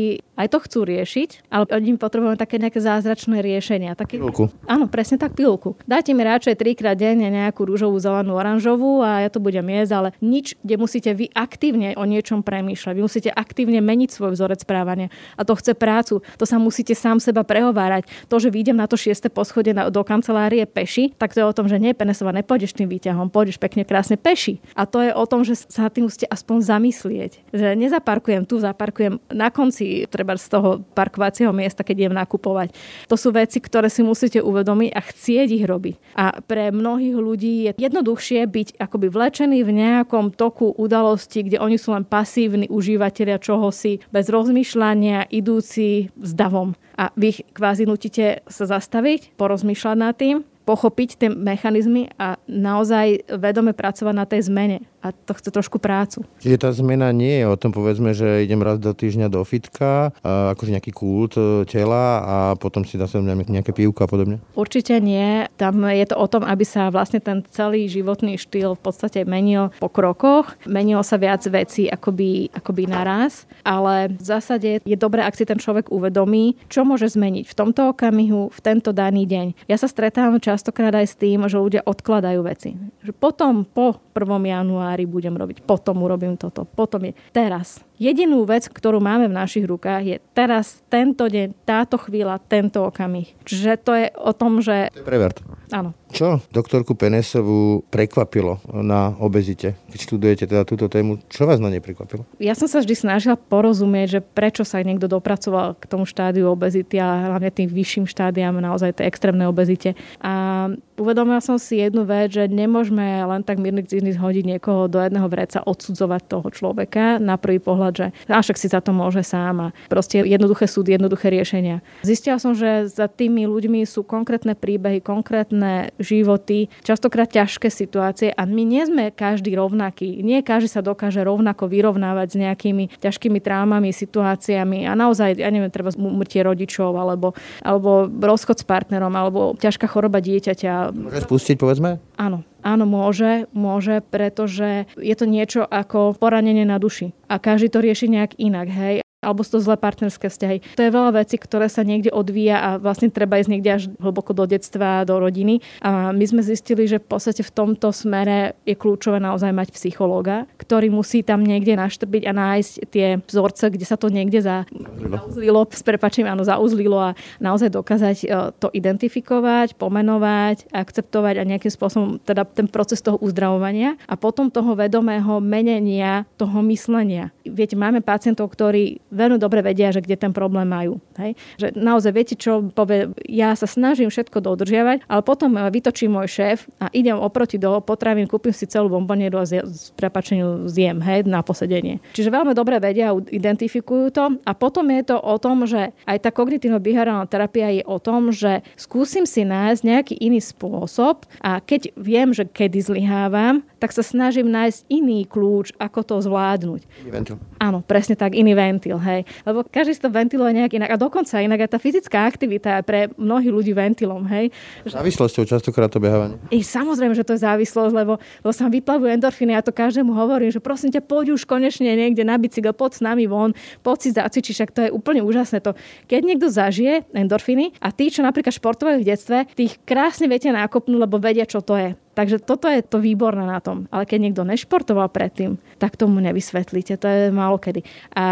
aj 0.40 0.48
to 0.56 0.58
chcú 0.64 0.80
riešiť, 0.88 1.52
ale 1.52 1.68
od 1.68 1.82
nich 1.84 2.00
potrebujeme 2.00 2.40
také 2.40 2.56
nejaké 2.56 2.80
zázračné 2.80 3.44
riešenia. 3.44 3.92
Taký... 3.92 4.16
Pilulku. 4.16 4.48
Áno, 4.64 4.88
presne 4.88 5.20
tak 5.20 5.36
pilulku. 5.36 5.76
Dajte 5.84 6.16
mi 6.16 6.24
radšej 6.24 6.56
trikrát 6.56 6.96
denne 6.96 7.28
nejakú 7.28 7.68
rúžovú, 7.68 8.00
zelenú, 8.00 8.40
oranžovú 8.40 9.04
a 9.04 9.20
ja 9.20 9.28
to 9.28 9.36
budem 9.36 9.68
jesť, 9.68 9.92
ale 9.92 10.08
nič, 10.24 10.56
kde 10.64 10.80
musíte 10.80 11.12
vy 11.12 11.28
aktívne 11.36 11.92
o 12.00 12.08
niečom 12.08 12.40
premýšľať. 12.40 12.94
Vy 12.96 13.02
musíte 13.04 13.30
aktívne 13.32 13.84
meniť 13.84 14.16
svoj 14.16 14.32
vzorec 14.32 14.64
správania. 14.64 15.12
A 15.36 15.44
to 15.44 15.52
chce 15.60 15.76
prácu. 15.76 16.24
To 16.40 16.44
sa 16.48 16.56
musíte 16.56 16.96
sám 16.96 17.20
seba 17.20 17.44
prehovárať. 17.44 18.08
To, 18.32 18.40
že 18.40 18.48
vyjdem 18.48 18.80
na 18.80 18.88
to 18.88 18.96
šieste 18.96 19.28
poschodie 19.28 19.76
do 19.76 20.02
kancelárie 20.04 20.64
peši, 20.64 21.12
tak 21.20 21.36
to 21.36 21.44
je 21.44 21.46
o 21.46 21.56
tom, 21.56 21.68
že 21.68 21.76
nie, 21.76 21.92
Penesova, 21.92 22.32
nepôjdeš 22.32 22.72
tým 22.72 22.88
výťahom, 22.88 23.28
pôjdeš 23.28 23.60
pekne 23.60 23.84
krásne 23.84 24.16
peši. 24.16 24.64
A 24.72 24.88
to 24.88 25.04
je 25.04 25.12
o 25.12 25.24
tom, 25.28 25.44
že 25.44 25.68
sa 25.68 25.92
tým 25.92 26.08
musíte 26.08 26.24
aspoň 26.32 26.64
zamyslieť. 26.64 27.32
Že 27.52 27.76
nezaparkujem 27.76 28.48
tu, 28.48 28.56
zaparkujem 28.56 28.89
na 29.30 29.48
konci 29.54 30.04
treba 30.10 30.34
z 30.34 30.46
toho 30.50 30.82
parkovacieho 30.92 31.54
miesta, 31.54 31.86
keď 31.86 32.06
idem 32.06 32.14
nakupovať. 32.16 32.74
To 33.06 33.14
sú 33.14 33.30
veci, 33.30 33.62
ktoré 33.62 33.86
si 33.86 34.02
musíte 34.02 34.42
uvedomiť 34.42 34.90
a 34.90 35.00
chcieť 35.00 35.48
ich 35.54 35.64
robiť. 35.64 35.94
A 36.18 36.42
pre 36.42 36.74
mnohých 36.74 37.16
ľudí 37.16 37.54
je 37.68 37.70
jednoduchšie 37.78 38.42
byť 38.44 38.68
akoby 38.82 39.06
vlečený 39.08 39.62
v 39.62 39.70
nejakom 39.70 40.34
toku 40.34 40.74
udalosti, 40.74 41.46
kde 41.46 41.62
oni 41.62 41.78
sú 41.78 41.94
len 41.94 42.02
pasívni 42.02 42.66
užívateľia 42.66 43.38
čohosi, 43.38 44.02
bez 44.10 44.26
rozmýšľania, 44.26 45.30
idúci 45.30 46.10
s 46.18 46.30
davom. 46.34 46.74
A 46.98 47.14
vy 47.16 47.32
ich 47.32 47.40
kvázi 47.54 47.86
nutíte 47.88 48.44
sa 48.50 48.64
zastaviť, 48.66 49.38
porozmýšľať 49.38 49.96
nad 49.96 50.14
tým 50.18 50.49
pochopiť 50.70 51.10
tie 51.18 51.28
mechanizmy 51.34 52.14
a 52.14 52.38
naozaj 52.46 53.26
vedome 53.42 53.74
pracovať 53.74 54.14
na 54.14 54.22
tej 54.22 54.46
zmene. 54.46 54.86
A 55.02 55.10
to 55.10 55.32
chce 55.32 55.50
trošku 55.50 55.80
prácu. 55.80 56.22
Čiže 56.44 56.60
tá 56.60 56.70
zmena 56.70 57.08
nie 57.10 57.40
je 57.40 57.48
o 57.48 57.56
tom, 57.56 57.72
povedzme, 57.72 58.12
že 58.12 58.44
idem 58.44 58.60
raz 58.60 58.76
do 58.76 58.92
týždňa 58.92 59.32
do 59.32 59.40
fitka, 59.48 60.12
akože 60.20 60.76
nejaký 60.76 60.92
kult 60.92 61.40
e, 61.40 61.64
tela 61.64 62.20
a 62.20 62.36
potom 62.60 62.84
si 62.84 63.00
sa 63.00 63.08
nejaké 63.16 63.72
pívka 63.72 64.04
a 64.04 64.10
podobne? 64.12 64.44
Určite 64.52 65.00
nie. 65.00 65.48
Tam 65.56 65.80
je 65.88 66.04
to 66.04 66.20
o 66.20 66.28
tom, 66.28 66.44
aby 66.44 66.68
sa 66.68 66.92
vlastne 66.92 67.16
ten 67.16 67.40
celý 67.48 67.88
životný 67.88 68.36
štýl 68.36 68.76
v 68.76 68.82
podstate 68.84 69.24
menil 69.24 69.72
po 69.80 69.88
krokoch. 69.88 70.52
Menilo 70.68 71.00
sa 71.00 71.16
viac 71.16 71.40
vecí 71.48 71.88
akoby, 71.88 72.52
akoby 72.52 72.84
naraz, 72.84 73.48
ale 73.64 74.12
v 74.12 74.20
zásade 74.20 74.84
je 74.84 74.96
dobré, 75.00 75.24
ak 75.24 75.32
si 75.32 75.48
ten 75.48 75.56
človek 75.56 75.88
uvedomí, 75.88 76.60
čo 76.68 76.84
môže 76.84 77.08
zmeniť 77.08 77.48
v 77.48 77.56
tomto 77.56 77.96
okamihu, 77.96 78.52
v 78.52 78.60
tento 78.60 78.92
daný 78.92 79.24
deň. 79.24 79.64
Ja 79.64 79.80
sa 79.80 79.88
stretávam 79.88 80.36
častokrát 80.60 80.92
aj 80.92 81.08
s 81.08 81.16
tým, 81.16 81.48
že 81.48 81.56
ľudia 81.56 81.80
odkladajú 81.88 82.44
veci. 82.44 82.76
Že 83.00 83.16
potom, 83.16 83.64
po 83.64 83.96
1. 84.12 84.28
januári 84.44 85.08
budem 85.08 85.32
robiť, 85.32 85.64
potom 85.64 86.04
urobím 86.04 86.36
toto, 86.36 86.68
potom 86.68 87.08
je 87.08 87.16
teraz. 87.32 87.80
Jedinú 87.96 88.44
vec, 88.44 88.68
ktorú 88.68 89.00
máme 89.00 89.28
v 89.28 89.36
našich 89.40 89.64
rukách, 89.64 90.02
je 90.04 90.16
teraz, 90.36 90.84
tento 90.92 91.24
deň, 91.28 91.52
táto 91.64 91.96
chvíľa, 91.96 92.40
tento 92.44 92.84
okamih. 92.84 93.32
Čiže 93.48 93.70
to 93.80 93.92
je 93.96 94.06
o 94.16 94.32
tom, 94.36 94.60
že... 94.60 94.92
To 94.92 95.00
je 95.00 95.08
prevert. 95.08 95.40
Áno. 95.68 95.92
Čo 96.10 96.42
doktorku 96.50 96.98
Penesovú 96.98 97.86
prekvapilo 97.92 98.58
na 98.72 99.14
obezite, 99.22 99.78
keď 99.94 99.98
študujete 100.00 100.44
teda 100.48 100.66
túto 100.66 100.90
tému? 100.90 101.22
Čo 101.30 101.46
vás 101.46 101.62
na 101.62 101.70
nej 101.70 101.78
prekvapilo? 101.78 102.26
Ja 102.42 102.58
som 102.58 102.66
sa 102.66 102.82
vždy 102.82 102.98
snažila 102.98 103.36
porozumieť, 103.38 104.18
že 104.18 104.20
prečo 104.24 104.66
sa 104.66 104.82
niekto 104.82 105.06
dopracoval 105.06 105.78
k 105.78 105.84
tomu 105.86 106.08
štádiu 106.08 106.50
obezity 106.50 106.98
a 106.98 107.30
hlavne 107.30 107.52
tým 107.54 107.70
vyšším 107.70 108.10
štádiam 108.10 108.58
naozaj 108.58 108.98
tej 108.98 109.06
extrémnej 109.06 109.46
obezite. 109.46 109.94
A 110.18 110.32
Um, 110.40 110.82
uvedomila 111.00 111.40
som 111.40 111.56
si 111.56 111.80
jednu 111.80 112.04
vec, 112.04 112.36
že 112.36 112.44
nemôžeme 112.44 113.24
len 113.24 113.40
tak 113.40 113.56
mírny 113.56 113.82
hodiť 114.12 114.44
niekoho 114.44 114.86
do 114.86 115.00
jedného 115.00 115.26
vreca, 115.32 115.64
odsudzovať 115.64 116.22
toho 116.28 116.48
človeka 116.52 117.16
na 117.16 117.40
prvý 117.40 117.58
pohľad 117.58 117.92
že 117.96 118.06
však 118.28 118.56
si 118.60 118.68
za 118.68 118.84
to 118.84 118.92
môže 118.92 119.24
sám 119.24 119.72
a 119.72 119.74
proste 119.88 120.20
jednoduché 120.20 120.68
súdy, 120.68 120.94
jednoduché 120.94 121.32
riešenia. 121.32 121.80
Zistila 122.04 122.36
som, 122.36 122.52
že 122.52 122.86
za 122.90 123.08
tými 123.08 123.48
ľuďmi 123.48 123.82
sú 123.88 124.04
konkrétne 124.04 124.52
príbehy, 124.52 125.00
konkrétne 125.00 125.94
životy, 125.96 126.68
častokrát 126.84 127.30
ťažké 127.30 127.70
situácie 127.70 128.28
a 128.34 128.42
my 128.44 128.62
nie 128.66 128.82
sme 128.84 129.14
každý 129.14 129.56
rovnaký. 129.56 130.20
Nie 130.20 130.44
každý 130.44 130.68
sa 130.68 130.82
dokáže 130.82 131.22
rovnako 131.22 131.70
vyrovnávať 131.70 132.34
s 132.34 132.36
nejakými 132.36 132.84
ťažkými 132.98 133.38
traumami, 133.38 133.94
situáciami 133.94 134.84
a 134.84 134.92
naozaj, 134.98 135.38
ja 135.38 135.48
neviem, 135.48 135.70
treba 135.70 135.94
umrtie 135.94 136.42
rodičov 136.42 136.98
alebo, 136.98 137.32
alebo 137.62 138.10
rozchod 138.10 138.60
s 138.60 138.64
partnerom 138.66 139.14
alebo 139.14 139.54
ťažká 139.56 139.86
choroba 139.86 140.18
dieťaťa. 140.18 140.89
Môže 140.92 141.24
spustiť, 141.24 141.56
povedzme? 141.56 141.98
Áno. 142.20 142.42
Áno, 142.60 142.84
môže, 142.84 143.48
môže, 143.56 144.04
pretože 144.04 144.84
je 145.00 145.14
to 145.16 145.24
niečo 145.24 145.64
ako 145.64 146.12
poranenie 146.12 146.68
na 146.68 146.76
duši. 146.76 147.16
A 147.24 147.40
každý 147.40 147.72
to 147.72 147.80
rieši 147.80 148.12
nejak 148.12 148.36
inak, 148.36 148.68
hej 148.68 149.00
alebo 149.20 149.44
sú 149.44 149.60
to 149.60 149.64
zlé 149.68 149.76
partnerské 149.76 150.32
vzťahy. 150.32 150.64
To 150.80 150.84
je 150.84 150.96
veľa 150.96 151.12
vecí, 151.20 151.36
ktoré 151.36 151.68
sa 151.68 151.84
niekde 151.84 152.08
odvíja 152.08 152.56
a 152.56 152.68
vlastne 152.80 153.12
treba 153.12 153.36
ísť 153.36 153.50
niekde 153.52 153.70
až 153.70 153.82
hlboko 154.00 154.32
do 154.32 154.48
detstva, 154.48 155.04
do 155.04 155.20
rodiny. 155.20 155.60
A 155.84 156.16
my 156.16 156.24
sme 156.24 156.40
zistili, 156.40 156.88
že 156.88 156.96
v 156.96 157.04
podstate 157.04 157.44
v 157.44 157.52
tomto 157.52 157.92
smere 157.92 158.56
je 158.64 158.72
kľúčové 158.72 159.20
naozaj 159.20 159.52
mať 159.52 159.76
psychológa, 159.76 160.48
ktorý 160.56 160.88
musí 160.88 161.20
tam 161.20 161.44
niekde 161.44 161.76
naštrbiť 161.76 162.22
a 162.24 162.32
nájsť 162.32 162.72
tie 162.88 163.20
vzorce, 163.20 163.68
kde 163.68 163.84
sa 163.84 164.00
to 164.00 164.08
niekde 164.08 164.40
za, 164.40 164.64
zauzlilo, 165.04 165.68
s 165.68 165.84
prepačím, 165.84 166.24
áno, 166.24 166.40
zauzlilo 166.40 167.12
a 167.12 167.16
naozaj 167.44 167.68
dokázať 167.76 168.16
e, 168.24 168.26
to 168.56 168.72
identifikovať, 168.72 169.76
pomenovať, 169.76 170.72
akceptovať 170.72 171.44
a 171.44 171.48
nejakým 171.48 171.68
spôsobom 171.68 172.08
teda 172.24 172.48
ten 172.48 172.64
proces 172.72 173.04
toho 173.04 173.20
uzdravovania 173.20 174.00
a 174.08 174.16
potom 174.16 174.48
toho 174.48 174.72
vedomého 174.72 175.44
menenia 175.44 176.24
toho 176.40 176.64
myslenia. 176.72 177.28
Viete, 177.44 177.76
máme 177.76 178.00
pacientov, 178.00 178.48
ktorí 178.56 179.09
veľmi 179.10 179.36
dobre 179.36 179.60
vedia, 179.60 179.90
že 179.90 180.00
kde 180.00 180.16
ten 180.16 180.32
problém 180.32 180.66
majú. 180.66 181.02
Hej? 181.18 181.34
Že 181.58 181.66
naozaj 181.76 182.12
viete, 182.14 182.34
čo 182.38 182.70
povie, 182.70 183.10
ja 183.26 183.52
sa 183.58 183.66
snažím 183.66 184.08
všetko 184.08 184.38
dodržiavať, 184.40 185.04
ale 185.10 185.22
potom 185.26 185.58
vytočí 185.70 186.06
môj 186.06 186.30
šéf 186.30 186.58
a 186.78 186.88
idem 186.94 187.18
oproti 187.18 187.58
do 187.58 187.82
potravín, 187.82 188.30
kúpim 188.30 188.54
si 188.54 188.70
celú 188.70 188.88
bombonieru 188.88 189.42
a 189.42 189.46
z 189.46 189.92
prepačeniu 189.98 190.70
zjem 190.70 191.02
hej, 191.02 191.26
na 191.26 191.42
posedenie. 191.42 191.98
Čiže 192.14 192.30
veľmi 192.30 192.54
dobre 192.54 192.78
vedia, 192.78 193.10
identifikujú 193.12 194.06
to 194.14 194.24
a 194.46 194.52
potom 194.54 194.86
je 194.94 195.02
to 195.10 195.16
o 195.18 195.36
tom, 195.42 195.66
že 195.66 195.90
aj 196.06 196.18
tá 196.22 196.30
kognitívno-behaviorálna 196.30 197.26
terapia 197.26 197.68
je 197.74 197.82
o 197.84 197.98
tom, 197.98 198.30
že 198.30 198.62
skúsim 198.78 199.26
si 199.26 199.42
nájsť 199.42 199.82
nejaký 199.82 200.14
iný 200.22 200.38
spôsob 200.38 201.26
a 201.42 201.58
keď 201.58 201.92
viem, 201.98 202.30
že 202.30 202.46
kedy 202.46 202.78
zlyhávam, 202.78 203.66
tak 203.80 203.96
sa 203.96 204.04
snažím 204.04 204.52
nájsť 204.52 204.86
iný 204.92 205.24
kľúč, 205.24 205.72
ako 205.80 206.00
to 206.04 206.14
zvládnuť. 206.20 206.80
Iný 207.02 207.10
ventil. 207.10 207.36
Áno, 207.56 207.80
presne 207.80 208.14
tak, 208.14 208.36
iný 208.36 208.52
ventil 208.52 208.99
hej. 209.00 209.26
Lebo 209.42 209.64
každý 209.66 209.96
si 209.96 210.02
to 210.04 210.12
ventiluje 210.12 210.52
nejak 210.54 210.76
inak. 210.76 210.90
A 210.92 210.96
dokonca 211.00 211.40
inak 211.40 211.66
aj 211.66 211.70
tá 211.74 211.78
fyzická 211.80 212.28
aktivita 212.28 212.80
je 212.80 212.82
pre 212.84 213.00
mnohých 213.16 213.52
ľudí 213.52 213.72
ventilom, 213.72 214.24
hej. 214.28 214.52
Závislosťou 214.86 215.48
častokrát 215.48 215.90
to 215.90 215.98
behávanie. 215.98 216.36
I 216.52 216.60
samozrejme, 216.60 217.16
že 217.16 217.24
to 217.24 217.34
je 217.36 217.44
závislosť, 217.44 217.92
lebo, 217.96 218.20
lebo 218.20 218.52
sa 218.52 218.68
vyplavujú 218.68 219.08
endorfíny. 219.10 219.56
Ja 219.56 219.64
to 219.64 219.74
každému 219.74 220.12
hovorím, 220.12 220.52
že 220.52 220.60
prosím 220.62 220.92
ťa, 220.92 221.02
poď 221.04 221.34
už 221.34 221.48
konečne 221.48 221.90
niekde 221.96 222.22
na 222.22 222.36
bicykel, 222.36 222.76
poď 222.76 222.90
s 222.96 223.00
nami 223.00 223.24
von, 223.26 223.56
poď 223.80 223.96
si 223.98 224.08
zacvičiť, 224.12 224.52
však 224.54 224.70
to 224.70 224.80
je 224.86 224.90
úplne 224.92 225.24
úžasné. 225.24 225.64
To, 225.64 225.72
keď 226.06 226.20
niekto 226.22 226.46
zažije 226.52 227.08
endorfíny 227.16 227.74
a 227.80 227.88
tí, 227.90 228.12
čo 228.12 228.20
napríklad 228.20 228.52
športovali 228.52 229.00
v 229.00 229.08
detstve, 229.08 229.48
tých 229.56 229.80
krásne 229.88 230.28
viete 230.28 230.52
nakopnúť, 230.52 231.00
lebo 231.00 231.16
vedia, 231.16 231.48
čo 231.48 231.64
to 231.64 231.74
je. 231.78 231.96
Takže 232.20 232.36
toto 232.44 232.68
je 232.68 232.84
to 232.84 233.00
výborné 233.00 233.48
na 233.48 233.64
tom. 233.64 233.88
Ale 233.88 234.04
keď 234.04 234.18
niekto 234.20 234.44
nešportoval 234.44 235.08
predtým, 235.08 235.56
tak 235.80 235.96
tomu 235.96 236.20
nevysvetlíte. 236.20 237.00
To 237.00 237.06
je 237.08 237.20
málo 237.32 237.56
kedy. 237.56 237.80
A 238.12 238.24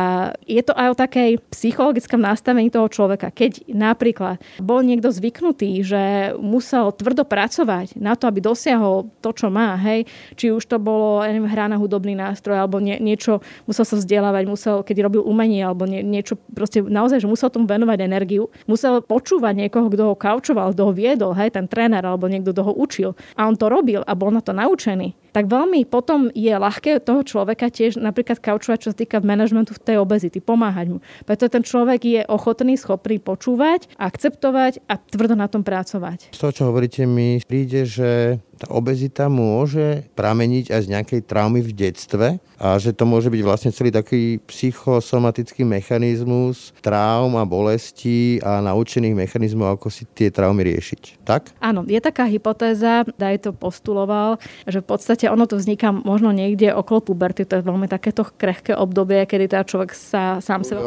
je 0.45 0.61
to 0.61 0.77
aj 0.77 0.93
o 0.93 1.01
takej 1.01 1.41
psychologickom 1.49 2.21
nastavení 2.21 2.69
toho 2.69 2.85
človeka. 2.93 3.33
Keď 3.33 3.65
napríklad 3.73 4.45
bol 4.61 4.85
niekto 4.85 5.09
zvyknutý, 5.09 5.81
že 5.81 6.37
musel 6.37 6.93
tvrdo 6.93 7.25
pracovať 7.25 7.97
na 7.97 8.13
to, 8.13 8.29
aby 8.29 8.45
dosiahol 8.45 9.09
to, 9.25 9.33
čo 9.33 9.49
má, 9.49 9.81
hej, 9.81 10.05
či 10.37 10.53
už 10.53 10.69
to 10.69 10.77
bolo 10.77 11.25
ja 11.25 11.33
neviem, 11.33 11.49
hra 11.49 11.73
na 11.73 11.81
hudobný 11.81 12.13
nástroj, 12.13 12.61
alebo 12.61 12.85
nie, 12.85 13.01
niečo, 13.01 13.41
musel 13.65 13.89
sa 13.89 13.97
vzdelávať, 13.97 14.45
musel, 14.45 14.85
keď 14.85 15.09
robil 15.09 15.25
umenie, 15.25 15.65
alebo 15.65 15.89
nie, 15.89 16.05
niečo, 16.05 16.37
proste 16.53 16.85
naozaj, 16.85 17.25
že 17.25 17.29
musel 17.31 17.49
tomu 17.49 17.65
venovať 17.65 18.05
energiu, 18.05 18.53
musel 18.69 19.01
počúvať 19.01 19.57
niekoho, 19.57 19.89
kto 19.89 20.13
ho 20.13 20.15
kaučoval, 20.19 20.77
kto 20.77 20.83
ho 20.85 20.93
viedol, 20.93 21.33
hej, 21.33 21.57
ten 21.57 21.65
tréner, 21.65 22.05
alebo 22.05 22.29
niekto, 22.29 22.53
kto 22.53 22.69
ho 22.69 22.73
učil. 22.77 23.17
A 23.33 23.49
on 23.49 23.57
to 23.57 23.78
robil 23.79 24.03
a 24.03 24.13
bol 24.19 24.35
na 24.35 24.43
to 24.43 24.51
naučený, 24.53 25.15
tak 25.33 25.51
veľmi 25.51 25.85
potom 25.89 26.33
je 26.33 26.51
ľahké 26.51 27.05
toho 27.05 27.23
človeka 27.23 27.69
tiež 27.69 28.01
napríklad 28.01 28.41
kaučovať, 28.41 28.79
čo 28.83 28.89
sa 28.93 28.97
týka 28.97 29.21
manažmentu 29.21 29.77
v 29.77 29.83
tej 29.83 29.97
obezity, 30.01 30.39
pomáhať 30.41 30.87
mu. 30.93 30.99
Preto 31.25 31.49
ten 31.51 31.63
človek 31.63 32.01
je 32.05 32.23
ochotný, 32.29 32.79
schopný 32.81 33.21
počúvať, 33.21 33.91
akceptovať 33.99 34.85
a 34.89 34.97
tvrdo 34.97 35.35
na 35.37 35.47
tom 35.47 35.63
pracovať. 35.65 36.33
Z 36.33 36.41
toho, 36.41 36.53
čo 36.55 36.63
hovoríte, 36.71 37.05
mi 37.05 37.41
príde, 37.45 37.85
že 37.85 38.41
tá 38.59 38.67
obezita 38.75 39.31
môže 39.31 40.11
prameniť 40.19 40.75
aj 40.75 40.81
z 40.83 40.91
nejakej 40.91 41.21
traumy 41.31 41.63
v 41.63 41.71
detstve 41.71 42.29
a 42.59 42.75
že 42.75 42.91
to 42.91 43.07
môže 43.07 43.31
byť 43.31 43.43
vlastne 43.47 43.71
celý 43.71 43.95
taký 43.95 44.43
psychosomatický 44.51 45.63
mechanizmus 45.63 46.75
traum 46.83 47.39
a 47.39 47.47
bolesti 47.47 48.43
a 48.43 48.59
naučených 48.59 49.15
mechanizmov, 49.15 49.79
ako 49.79 49.95
si 49.95 50.03
tie 50.11 50.35
traumy 50.35 50.67
riešiť. 50.67 51.23
Tak? 51.23 51.55
Áno, 51.63 51.87
je 51.87 52.03
taká 52.03 52.27
hypotéza, 52.27 53.07
Daj 53.15 53.47
to 53.47 53.51
postuloval, 53.55 54.43
že 54.67 54.83
v 54.83 54.87
podstate 54.91 55.18
ono 55.27 55.51
to 55.51 55.59
vzniká 55.59 55.91
možno 55.91 56.31
niekde 56.31 56.71
okolo 56.71 57.03
puberty, 57.03 57.43
to 57.43 57.59
je 57.59 57.67
veľmi 57.67 57.91
takéto 57.91 58.23
krehké 58.23 58.79
obdobie, 58.79 59.27
kedy 59.27 59.51
teda 59.51 59.67
človek 59.67 59.91
sa 59.91 60.39
sám 60.39 60.63
sa 60.63 60.79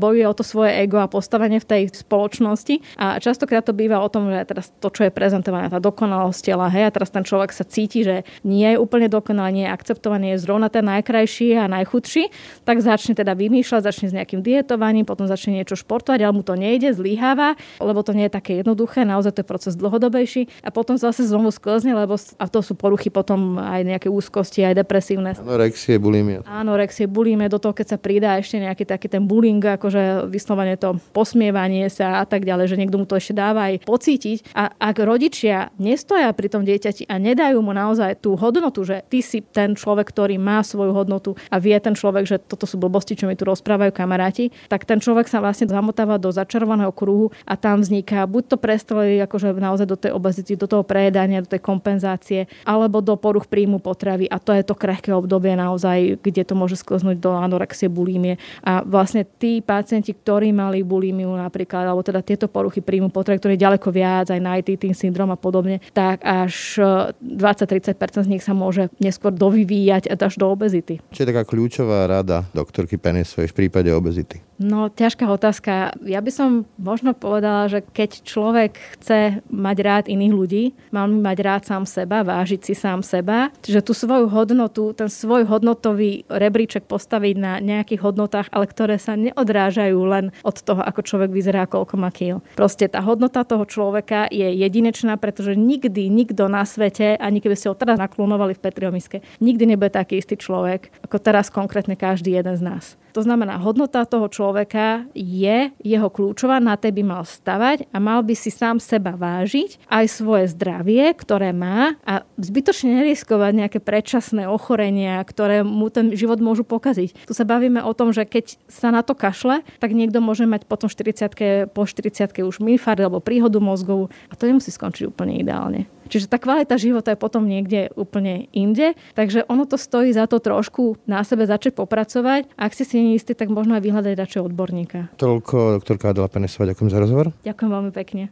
bojuje 0.00 0.24
o 0.24 0.34
to 0.34 0.40
svoje 0.40 0.80
ego 0.80 1.04
a 1.04 1.10
postavenie 1.10 1.60
v 1.60 1.68
tej 1.68 1.82
spoločnosti. 1.92 2.80
A 2.96 3.20
častokrát 3.20 3.66
to 3.66 3.74
býva 3.74 4.00
o 4.00 4.08
tom, 4.08 4.30
že 4.30 4.40
teraz 4.46 4.70
to, 4.78 4.88
čo 4.88 5.04
je 5.04 5.12
prezentované, 5.12 5.66
tá 5.68 5.82
dokonalosť 5.82 6.40
tela, 6.40 6.70
hej, 6.70 6.88
a 6.88 6.94
teraz 6.94 7.10
ten 7.10 7.26
človek 7.26 7.50
sa 7.50 7.66
cíti, 7.66 8.06
že 8.06 8.22
nie 8.46 8.70
je 8.70 8.78
úplne 8.78 9.10
dokonalý, 9.10 9.50
nie 9.50 9.66
je 9.66 9.74
akceptovaný, 9.74 10.38
je 10.38 10.46
zrovna 10.46 10.70
ten 10.70 10.86
najkrajší 10.86 11.58
a 11.58 11.66
najchudší, 11.66 12.30
tak 12.62 12.78
začne 12.78 13.18
teda 13.18 13.34
vymýšľať, 13.34 13.80
začne 13.82 14.06
s 14.08 14.16
nejakým 14.16 14.40
dietovaním, 14.40 15.02
potom 15.02 15.26
začne 15.26 15.58
niečo 15.58 15.74
športovať, 15.74 16.22
ale 16.22 16.36
mu 16.36 16.46
to 16.46 16.54
nejde, 16.54 16.94
zlyháva, 16.94 17.58
lebo 17.82 18.06
to 18.06 18.14
nie 18.14 18.30
je 18.30 18.32
také 18.38 18.62
jednoduché, 18.62 19.02
naozaj 19.02 19.34
to 19.34 19.42
je 19.42 19.48
proces 19.50 19.74
dlhodobejší. 19.74 20.46
A 20.62 20.70
potom 20.70 20.94
zase 20.94 21.26
znovu 21.26 21.50
sklzne, 21.50 21.98
lebo 21.98 22.14
a 22.14 22.46
to 22.46 22.60
sú 22.62 22.78
poruchy 22.78 23.10
potom 23.10 23.58
aj 23.58 23.73
nejaké 23.82 24.06
úzkosti, 24.06 24.62
aj 24.62 24.78
depresívne. 24.78 25.34
Anorexie, 25.34 25.98
bulimia. 25.98 26.46
Anorexie, 26.46 27.10
bulimia, 27.10 27.50
do 27.50 27.58
toho 27.58 27.74
keď 27.74 27.86
sa 27.90 27.98
pridá 27.98 28.38
ešte 28.38 28.62
nejaký 28.62 28.86
taký 28.86 29.10
ten 29.10 29.26
bullying, 29.26 29.58
akože 29.58 30.30
vyslovene 30.30 30.78
to 30.78 30.94
posmievanie 31.10 31.90
sa 31.90 32.22
a 32.22 32.24
tak 32.28 32.46
ďalej, 32.46 32.70
že 32.70 32.78
niekto 32.78 33.00
mu 33.00 33.08
to 33.08 33.18
ešte 33.18 33.34
dáva 33.34 33.74
aj 33.74 33.82
pocítiť. 33.88 34.54
A 34.54 34.70
ak 34.70 34.96
rodičia 35.02 35.74
nestoja 35.80 36.30
pri 36.30 36.46
tom 36.52 36.62
dieťati 36.62 37.10
a 37.10 37.18
nedajú 37.18 37.58
mu 37.64 37.74
naozaj 37.74 38.22
tú 38.22 38.38
hodnotu, 38.38 38.86
že 38.86 39.02
ty 39.10 39.24
si 39.24 39.40
ten 39.40 39.74
človek, 39.74 40.12
ktorý 40.14 40.38
má 40.38 40.62
svoju 40.62 40.92
hodnotu 40.92 41.34
a 41.48 41.56
vie 41.58 41.74
ten 41.80 41.96
človek, 41.96 42.28
že 42.28 42.36
toto 42.38 42.68
sú 42.68 42.76
blbosti, 42.76 43.16
čo 43.16 43.26
mi 43.26 43.34
tu 43.34 43.48
rozprávajú 43.48 43.90
kamaráti, 43.90 44.52
tak 44.68 44.84
ten 44.84 45.00
človek 45.00 45.26
sa 45.26 45.40
vlastne 45.40 45.66
zamotáva 45.66 46.20
do 46.20 46.28
začarovaného 46.28 46.92
kruhu 46.92 47.32
a 47.48 47.56
tam 47.56 47.80
vzniká 47.80 48.28
buď 48.28 48.54
to 48.54 48.56
prestrelí 48.60 49.16
akože 49.24 49.56
naozaj 49.56 49.86
do 49.88 49.96
tej 49.96 50.12
obezity, 50.12 50.58
do 50.58 50.68
toho 50.68 50.82
prejedania, 50.84 51.40
do 51.40 51.48
tej 51.48 51.62
kompenzácie, 51.62 52.50
alebo 52.66 53.00
do 53.00 53.16
poruch 53.16 53.46
príjmu 53.64 53.80
potravy 53.80 54.28
a 54.28 54.36
to 54.36 54.52
je 54.52 54.60
to 54.60 54.76
krehké 54.76 55.08
obdobie 55.16 55.56
naozaj, 55.56 56.20
kde 56.20 56.44
to 56.44 56.52
môže 56.52 56.76
sklznúť 56.84 57.16
do 57.16 57.32
anorexie, 57.32 57.88
bulímie. 57.88 58.36
A 58.60 58.84
vlastne 58.84 59.24
tí 59.24 59.64
pacienti, 59.64 60.12
ktorí 60.12 60.52
mali 60.52 60.84
bulímiu 60.84 61.32
napríklad, 61.32 61.88
alebo 61.88 62.04
teda 62.04 62.20
tieto 62.20 62.44
poruchy 62.44 62.84
príjmu 62.84 63.08
potravy, 63.08 63.40
ktoré 63.40 63.56
je 63.56 63.64
ďaleko 63.64 63.88
viac, 63.88 64.28
aj 64.28 64.36
night 64.36 64.68
eating 64.68 64.92
syndrom 64.92 65.32
a 65.32 65.40
podobne, 65.40 65.80
tak 65.96 66.20
až 66.20 66.76
20-30% 67.24 67.96
z 67.96 68.28
nich 68.28 68.44
sa 68.44 68.52
môže 68.52 68.92
neskôr 69.00 69.32
dovyvíjať 69.32 70.12
až 70.12 70.36
do 70.36 70.52
obezity. 70.52 71.00
Čo 71.08 71.24
je 71.24 71.30
taká 71.32 71.48
kľúčová 71.48 72.04
rada 72.04 72.44
doktorky 72.52 73.00
Penisovej 73.00 73.48
v 73.48 73.64
prípade 73.64 73.88
obezity? 73.88 74.44
No, 74.60 74.92
ťažká 74.92 75.24
otázka. 75.26 75.96
Ja 76.04 76.20
by 76.20 76.30
som 76.30 76.50
možno 76.76 77.16
povedala, 77.16 77.66
že 77.66 77.80
keď 77.80 78.22
človek 78.22 78.76
chce 79.00 79.40
mať 79.48 79.76
rád 79.82 80.04
iných 80.06 80.34
ľudí, 80.34 80.64
mal 80.94 81.08
by 81.10 81.18
mať 81.32 81.38
rád 81.42 81.62
sám 81.64 81.84
seba, 81.88 82.22
vážiť 82.26 82.60
si 82.62 82.74
sám 82.74 83.02
seba. 83.02 83.53
Čiže 83.62 83.84
tú 83.84 83.92
svoju 83.94 84.26
hodnotu, 84.32 84.96
ten 84.96 85.06
svoj 85.12 85.46
hodnotový 85.46 86.26
rebríček 86.26 86.88
postaviť 86.88 87.34
na 87.38 87.52
nejakých 87.62 88.00
hodnotách, 88.02 88.48
ale 88.50 88.66
ktoré 88.66 88.96
sa 88.98 89.14
neodrážajú 89.14 89.98
len 90.08 90.34
od 90.42 90.56
toho, 90.58 90.82
ako 90.82 91.00
človek 91.04 91.30
vyzerá, 91.30 91.68
koľko 91.68 91.94
má 91.94 92.10
kýl. 92.10 92.42
Proste 92.58 92.90
tá 92.90 93.04
hodnota 93.04 93.44
toho 93.44 93.68
človeka 93.68 94.26
je 94.32 94.48
jedinečná, 94.58 95.14
pretože 95.20 95.54
nikdy 95.54 96.10
nikto 96.10 96.50
na 96.50 96.66
svete, 96.66 97.14
ani 97.20 97.38
keby 97.38 97.54
ste 97.54 97.70
ho 97.70 97.78
teraz 97.78 98.00
naklonovali 98.00 98.56
v 98.56 98.62
Petriomiske, 98.64 99.22
nikdy 99.38 99.76
nebude 99.76 99.94
taký 99.94 100.18
istý 100.18 100.34
človek, 100.40 100.90
ako 101.04 101.16
teraz 101.20 101.52
konkrétne 101.52 101.94
každý 101.94 102.34
jeden 102.34 102.56
z 102.56 102.64
nás. 102.64 102.84
To 103.14 103.22
znamená, 103.22 103.62
hodnota 103.62 104.02
toho 104.02 104.26
človeka 104.26 105.06
je 105.14 105.70
jeho 105.70 106.08
kľúčová, 106.10 106.58
na 106.58 106.74
tej 106.74 106.98
by 106.98 107.02
mal 107.06 107.22
stavať 107.22 107.86
a 107.94 108.02
mal 108.02 108.26
by 108.26 108.34
si 108.34 108.50
sám 108.50 108.82
seba 108.82 109.14
vážiť, 109.14 109.86
aj 109.86 110.04
svoje 110.10 110.50
zdravie, 110.50 111.14
ktoré 111.14 111.54
má 111.54 111.94
a 112.02 112.26
zbytočne 112.42 112.90
neriskovať 112.98 113.52
nejaké 113.54 113.78
predčasné 113.78 114.50
ochorenia, 114.50 115.22
ktoré 115.22 115.62
mu 115.62 115.94
ten 115.94 116.10
život 116.18 116.42
môžu 116.42 116.66
pokaziť. 116.66 117.30
Tu 117.30 117.32
sa 117.32 117.46
bavíme 117.46 117.78
o 117.86 117.94
tom, 117.94 118.10
že 118.10 118.26
keď 118.26 118.58
sa 118.66 118.90
na 118.90 119.06
to 119.06 119.14
kašle, 119.14 119.62
tak 119.78 119.94
niekto 119.94 120.18
môže 120.18 120.42
mať 120.50 120.66
potom 120.66 120.90
40 120.90 121.70
po 121.70 121.86
40 121.86 122.34
už 122.42 122.58
minfart 122.58 122.98
alebo 122.98 123.22
príhodu 123.22 123.62
mozgovú 123.62 124.10
a 124.26 124.34
to 124.34 124.50
nemusí 124.50 124.74
skončiť 124.74 125.06
úplne 125.06 125.38
ideálne. 125.38 125.86
Čiže 126.14 126.30
tá 126.30 126.38
kvalita 126.38 126.78
života 126.78 127.10
je 127.10 127.18
potom 127.18 127.42
niekde 127.42 127.90
úplne 127.98 128.46
inde. 128.54 128.94
Takže 129.18 129.50
ono 129.50 129.66
to 129.66 129.74
stojí 129.74 130.14
za 130.14 130.30
to 130.30 130.38
trošku 130.38 130.94
na 131.10 131.26
sebe 131.26 131.42
začať 131.42 131.74
popracovať. 131.74 132.54
Ak 132.54 132.70
ste 132.70 132.86
si 132.86 133.02
neistí, 133.02 133.34
tak 133.34 133.50
možno 133.50 133.74
aj 133.74 133.82
vyhľadať 133.82 134.14
radšej 134.14 134.46
odborníka. 134.46 135.10
Toľko 135.18 135.82
doktorka 135.82 136.14
Adela 136.14 136.30
Penesová, 136.30 136.70
ďakujem 136.70 136.86
za 136.86 137.02
rozhovor. 137.02 137.34
Ďakujem 137.42 137.70
veľmi 137.74 137.90
pekne. 137.90 138.22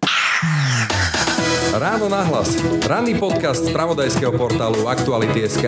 Ráno 1.75 2.07
nahlas. 2.07 2.55
Ranný 2.87 3.19
podcast 3.19 3.67
z 3.67 3.75
pravodajského 3.75 4.31
portálu 4.39 4.87
Aktuality.sk. 4.87 5.67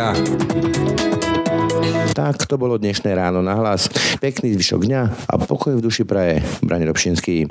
Tak 2.15 2.47
to 2.47 2.55
bolo 2.55 2.79
dnešné 2.79 3.11
ráno 3.11 3.43
na 3.43 3.59
hlas. 3.59 3.91
Pekný 4.23 4.55
zvyšok 4.55 4.87
dňa 4.87 5.03
a 5.27 5.35
pokoj 5.43 5.75
v 5.75 5.83
duši 5.83 6.07
praje. 6.07 6.47
Brani 6.63 6.87
Robšinský. 6.87 7.51